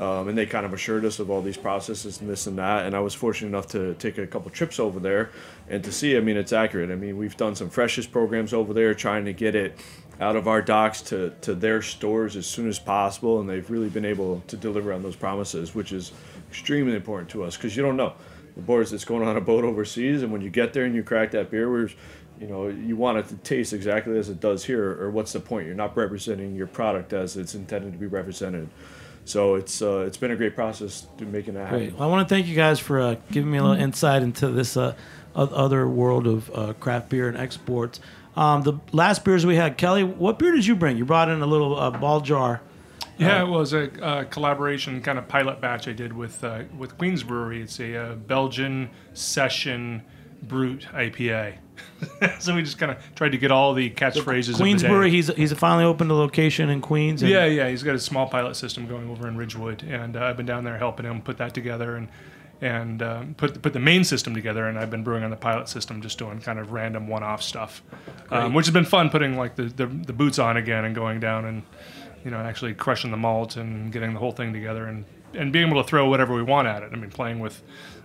Um, 0.00 0.28
and 0.28 0.38
they 0.38 0.46
kind 0.46 0.64
of 0.64 0.72
assured 0.72 1.04
us 1.04 1.18
of 1.18 1.30
all 1.30 1.42
these 1.42 1.58
processes 1.58 2.22
and 2.22 2.30
this 2.30 2.46
and 2.46 2.56
that. 2.56 2.86
And 2.86 2.96
I 2.96 3.00
was 3.00 3.12
fortunate 3.12 3.48
enough 3.48 3.66
to 3.68 3.94
take 3.94 4.16
a 4.16 4.26
couple 4.26 4.50
trips 4.50 4.80
over 4.80 4.98
there 4.98 5.30
and 5.68 5.84
to 5.84 5.92
see. 5.92 6.16
I 6.16 6.20
mean, 6.20 6.38
it's 6.38 6.54
accurate. 6.54 6.90
I 6.90 6.94
mean, 6.94 7.18
we've 7.18 7.36
done 7.36 7.54
some 7.54 7.68
freshest 7.68 8.10
programs 8.10 8.54
over 8.54 8.72
there, 8.72 8.94
trying 8.94 9.26
to 9.26 9.34
get 9.34 9.54
it 9.54 9.78
out 10.18 10.36
of 10.36 10.48
our 10.48 10.62
docks 10.62 11.00
to, 11.00 11.34
to 11.42 11.54
their 11.54 11.82
stores 11.82 12.34
as 12.34 12.46
soon 12.46 12.68
as 12.68 12.78
possible, 12.78 13.40
and 13.40 13.48
they've 13.48 13.70
really 13.70 13.88
been 13.88 14.04
able 14.04 14.42
to 14.48 14.56
deliver 14.56 14.92
on 14.92 15.02
those 15.02 15.16
promises, 15.16 15.74
which 15.74 15.92
is 15.92 16.12
extremely 16.48 16.94
important 16.94 17.30
to 17.30 17.42
us 17.42 17.56
because 17.56 17.76
you 17.76 17.82
don't 17.82 17.96
know 17.96 18.12
the 18.54 18.60
boards 18.60 18.90
that's 18.90 19.04
going 19.04 19.26
on 19.26 19.36
a 19.36 19.40
boat 19.40 19.64
overseas, 19.64 20.22
and 20.22 20.32
when 20.32 20.42
you 20.42 20.50
get 20.50 20.72
there 20.72 20.84
and 20.84 20.94
you 20.94 21.02
crack 21.02 21.30
that 21.30 21.50
beer, 21.50 21.70
we're 21.70 21.88
you 22.38 22.46
know 22.46 22.68
you 22.68 22.96
want 22.96 23.18
it 23.18 23.28
to 23.28 23.36
taste 23.36 23.72
exactly 23.72 24.18
as 24.18 24.28
it 24.28 24.40
does 24.40 24.64
here, 24.64 25.00
or 25.00 25.10
what's 25.10 25.32
the 25.32 25.40
point? 25.40 25.66
You're 25.66 25.74
not 25.74 25.96
representing 25.96 26.54
your 26.54 26.66
product 26.66 27.12
as 27.12 27.36
it's 27.36 27.54
intended 27.54 27.92
to 27.92 27.98
be 27.98 28.06
represented. 28.06 28.68
So 29.24 29.54
it's 29.54 29.80
uh, 29.80 30.04
it's 30.06 30.16
been 30.16 30.30
a 30.30 30.36
great 30.36 30.54
process 30.54 31.06
to 31.18 31.24
making 31.24 31.54
that 31.54 31.66
happen. 31.66 31.78
Great. 31.78 31.94
Well, 31.94 32.08
I 32.08 32.10
want 32.10 32.28
to 32.28 32.34
thank 32.34 32.46
you 32.46 32.56
guys 32.56 32.80
for 32.80 33.00
uh, 33.00 33.16
giving 33.30 33.50
me 33.50 33.58
a 33.58 33.62
little 33.62 33.80
insight 33.80 34.22
into 34.22 34.48
this 34.48 34.76
uh, 34.76 34.94
other 35.34 35.86
world 35.88 36.26
of 36.26 36.50
uh, 36.54 36.72
craft 36.74 37.08
beer 37.10 37.28
and 37.28 37.36
exports. 37.36 38.00
Um, 38.36 38.62
the 38.62 38.74
last 38.92 39.24
beers 39.24 39.44
we 39.44 39.56
had, 39.56 39.76
Kelly, 39.76 40.04
what 40.04 40.38
beer 40.38 40.52
did 40.52 40.66
you 40.66 40.76
bring? 40.76 40.96
You 40.96 41.04
brought 41.04 41.28
in 41.28 41.42
a 41.42 41.46
little 41.46 41.78
uh, 41.78 41.90
ball 41.90 42.20
jar. 42.20 42.60
Yeah, 43.18 43.42
it 43.42 43.48
was 43.48 43.74
a 43.74 44.02
uh, 44.02 44.24
collaboration 44.24 45.02
kind 45.02 45.18
of 45.18 45.28
pilot 45.28 45.60
batch 45.60 45.86
I 45.86 45.92
did 45.92 46.14
with 46.14 46.42
uh, 46.42 46.62
with 46.78 46.96
Queens 46.96 47.22
Brewery. 47.22 47.60
It's 47.60 47.78
a 47.78 47.96
uh, 47.96 48.14
Belgian 48.14 48.88
session 49.12 50.02
brut 50.42 50.86
IPA. 50.94 51.56
so 52.38 52.54
we 52.54 52.62
just 52.62 52.78
kind 52.78 52.92
of 52.92 52.98
tried 53.14 53.32
to 53.32 53.38
get 53.38 53.50
all 53.50 53.74
the 53.74 53.90
catchphrases. 53.90 54.56
Queens 54.56 54.82
Brewery. 54.82 55.10
The 55.10 55.10
day. 55.10 55.16
He's 55.16 55.50
he's 55.50 55.52
finally 55.58 55.84
opened 55.84 56.10
a 56.10 56.14
location 56.14 56.70
in 56.70 56.80
Queens. 56.80 57.22
and- 57.22 57.30
Yeah, 57.30 57.44
yeah, 57.46 57.68
he's 57.68 57.82
got 57.82 57.94
a 57.94 57.98
small 57.98 58.26
pilot 58.28 58.54
system 58.56 58.86
going 58.86 59.08
over 59.10 59.28
in 59.28 59.36
Ridgewood, 59.36 59.82
and 59.82 60.16
uh, 60.16 60.24
I've 60.24 60.36
been 60.36 60.46
down 60.46 60.64
there 60.64 60.78
helping 60.78 61.06
him 61.06 61.20
put 61.22 61.38
that 61.38 61.54
together 61.54 61.96
and 61.96 62.08
and 62.62 63.02
um, 63.02 63.34
put 63.34 63.60
put 63.62 63.72
the 63.72 63.78
main 63.80 64.04
system 64.04 64.34
together. 64.34 64.66
And 64.68 64.78
I've 64.78 64.90
been 64.90 65.02
brewing 65.02 65.24
on 65.24 65.30
the 65.30 65.36
pilot 65.36 65.68
system, 65.68 66.00
just 66.02 66.18
doing 66.18 66.40
kind 66.40 66.58
of 66.58 66.72
random 66.72 67.08
one-off 67.08 67.42
stuff, 67.42 67.82
um, 68.30 68.52
which 68.54 68.66
has 68.66 68.72
been 68.74 68.84
fun. 68.84 69.08
Putting 69.10 69.36
like 69.36 69.56
the, 69.56 69.64
the 69.64 69.86
the 69.86 70.12
boots 70.12 70.38
on 70.38 70.56
again 70.56 70.84
and 70.84 70.94
going 70.94 71.20
down 71.20 71.44
and 71.46 71.62
you 72.24 72.30
know 72.30 72.38
actually 72.38 72.74
crushing 72.74 73.10
the 73.10 73.16
malt 73.16 73.56
and 73.56 73.90
getting 73.92 74.12
the 74.12 74.18
whole 74.20 74.32
thing 74.32 74.52
together 74.52 74.84
and 74.86 75.04
and 75.32 75.52
being 75.52 75.68
able 75.68 75.82
to 75.82 75.88
throw 75.88 76.08
whatever 76.08 76.34
we 76.34 76.42
want 76.42 76.66
at 76.68 76.82
it. 76.82 76.90
I 76.92 76.96
mean, 76.96 77.10
playing 77.10 77.38
with 77.38 77.62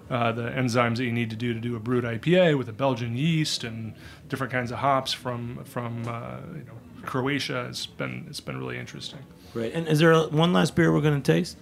uh, 0.10 0.32
the 0.32 0.44
enzymes 0.44 0.98
that 0.98 1.06
you 1.06 1.12
need 1.12 1.30
to 1.30 1.36
do 1.36 1.54
to 1.54 1.60
do 1.60 1.76
a 1.76 1.80
brut 1.80 2.04
IPA 2.04 2.58
with 2.58 2.70
a 2.70 2.74
Belgian 2.74 3.18
yeast 3.18 3.64
and 3.64 3.94
different 4.30 4.52
kinds 4.52 4.72
of 4.72 4.78
hops 4.78 5.14
from 5.14 5.64
from 5.66 6.08
uh, 6.08 6.38
you 6.54 6.64
know 6.64 6.78
Croatia. 7.04 7.66
It's 7.70 7.86
been 7.86 8.26
it's 8.30 8.40
been 8.40 8.58
really 8.58 8.78
interesting. 8.78 9.20
Great. 9.54 9.74
And 9.74 9.88
is 9.88 10.00
there 10.00 10.12
a, 10.12 10.28
one 10.28 10.54
last 10.54 10.76
beer 10.76 10.92
we're 10.92 11.02
going 11.02 11.22
to 11.22 11.34
taste? 11.34 11.58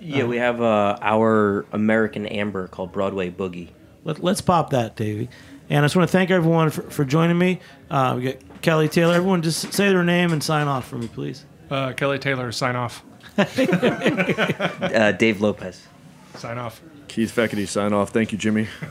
Yeah, 0.00 0.24
we 0.24 0.36
have 0.36 0.60
uh, 0.60 0.98
our 1.00 1.66
American 1.72 2.26
Amber 2.26 2.68
called 2.68 2.92
Broadway 2.92 3.30
Boogie. 3.30 3.70
Let, 4.04 4.22
let's 4.22 4.40
pop 4.40 4.70
that, 4.70 4.94
Davey. 4.94 5.28
And 5.68 5.80
I 5.80 5.84
just 5.84 5.96
want 5.96 6.08
to 6.08 6.12
thank 6.12 6.30
everyone 6.30 6.70
for, 6.70 6.82
for 6.82 7.04
joining 7.04 7.38
me. 7.38 7.60
Uh, 7.90 8.14
we 8.16 8.22
got 8.22 8.62
Kelly 8.62 8.88
Taylor. 8.88 9.14
Everyone, 9.14 9.42
just 9.42 9.72
say 9.72 9.88
their 9.88 10.04
name 10.04 10.32
and 10.32 10.42
sign 10.42 10.68
off 10.68 10.86
for 10.86 10.96
me, 10.96 11.08
please. 11.08 11.44
Uh, 11.70 11.92
Kelly 11.92 12.18
Taylor, 12.18 12.52
sign 12.52 12.76
off. 12.76 13.02
Uh, 13.38 15.12
Dave 15.12 15.40
Lopez. 15.42 15.86
Sign 16.36 16.58
off. 16.58 16.80
Keith 17.08 17.34
Feckety, 17.34 17.66
sign 17.66 17.92
off. 17.92 18.10
Thank 18.10 18.32
you, 18.32 18.38
Jimmy. 18.38 18.68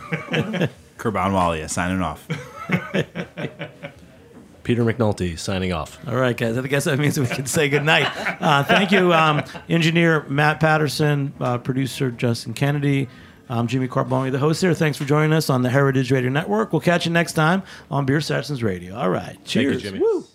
Kurban 0.98 1.32
Walia 1.32 1.70
signing 1.70 2.02
off. 2.02 2.28
Peter 4.64 4.84
McNulty 4.84 5.38
signing 5.38 5.74
off. 5.74 6.00
All 6.08 6.16
right, 6.16 6.36
guys. 6.36 6.58
I 6.58 6.66
guess 6.66 6.86
that 6.86 6.98
means 6.98 7.20
we 7.20 7.28
can 7.28 7.46
say 7.46 7.70
goodnight. 7.70 8.08
Uh, 8.42 8.64
thank 8.64 8.92
you, 8.92 9.14
um, 9.14 9.44
engineer 9.70 10.24
Matt 10.24 10.60
Patterson, 10.60 11.34
uh, 11.40 11.60
producer 11.60 12.10
Justin 12.10 12.56
Kennedy. 12.56 13.08
I'm 13.48 13.68
Jimmy 13.68 13.88
Carbone, 13.88 14.32
the 14.32 14.40
host 14.40 14.62
here. 14.62 14.74
Thanks 14.74 14.98
for 14.98 15.06
joining 15.06 15.34
us 15.34 15.52
on 15.52 15.62
the 15.62 15.70
Heritage 15.70 16.12
Radio 16.12 16.32
Network. 16.32 16.74
We'll 16.74 16.80
catch 16.80 17.06
you 17.06 17.12
next 17.12 17.34
time 17.34 17.62
on 17.92 18.08
Beer 18.08 18.22
Sessions 18.22 18.64
Radio. 18.64 18.96
All 18.96 19.12
right. 19.12 19.34
you, 19.36 19.46
Cheers. 19.46 19.84
Jimmy. 19.84 20.00
Woo. 20.00 20.26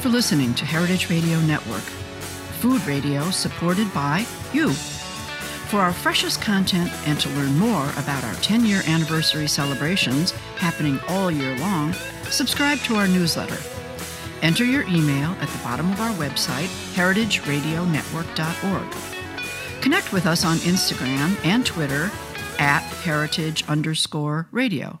For 0.00 0.10
listening 0.10 0.54
to 0.54 0.64
Heritage 0.64 1.10
Radio 1.10 1.40
Network, 1.40 1.82
food 2.60 2.86
radio 2.86 3.30
supported 3.30 3.92
by 3.92 4.24
you. 4.52 4.72
For 4.72 5.80
our 5.80 5.92
freshest 5.92 6.40
content 6.40 6.92
and 7.06 7.18
to 7.18 7.28
learn 7.30 7.58
more 7.58 7.90
about 7.96 8.22
our 8.22 8.36
10 8.36 8.64
year 8.64 8.82
anniversary 8.86 9.48
celebrations 9.48 10.30
happening 10.56 11.00
all 11.08 11.32
year 11.32 11.58
long, 11.58 11.92
subscribe 12.30 12.78
to 12.80 12.94
our 12.94 13.08
newsletter. 13.08 13.58
Enter 14.40 14.64
your 14.64 14.84
email 14.84 15.32
at 15.40 15.48
the 15.48 15.58
bottom 15.64 15.90
of 15.90 16.00
our 16.00 16.14
website, 16.14 16.68
heritageradionetwork.org. 16.94 19.82
Connect 19.82 20.12
with 20.12 20.26
us 20.26 20.44
on 20.44 20.58
Instagram 20.58 21.44
and 21.44 21.66
Twitter 21.66 22.12
at 22.60 22.82
heritage 23.02 23.64
underscore 23.68 24.46
radio. 24.52 25.00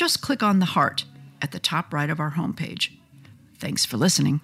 Just 0.00 0.22
click 0.22 0.42
on 0.42 0.60
the 0.60 0.64
heart 0.64 1.04
at 1.42 1.50
the 1.50 1.58
top 1.58 1.92
right 1.92 2.08
of 2.08 2.20
our 2.20 2.30
homepage. 2.30 2.92
Thanks 3.58 3.84
for 3.84 3.98
listening. 3.98 4.40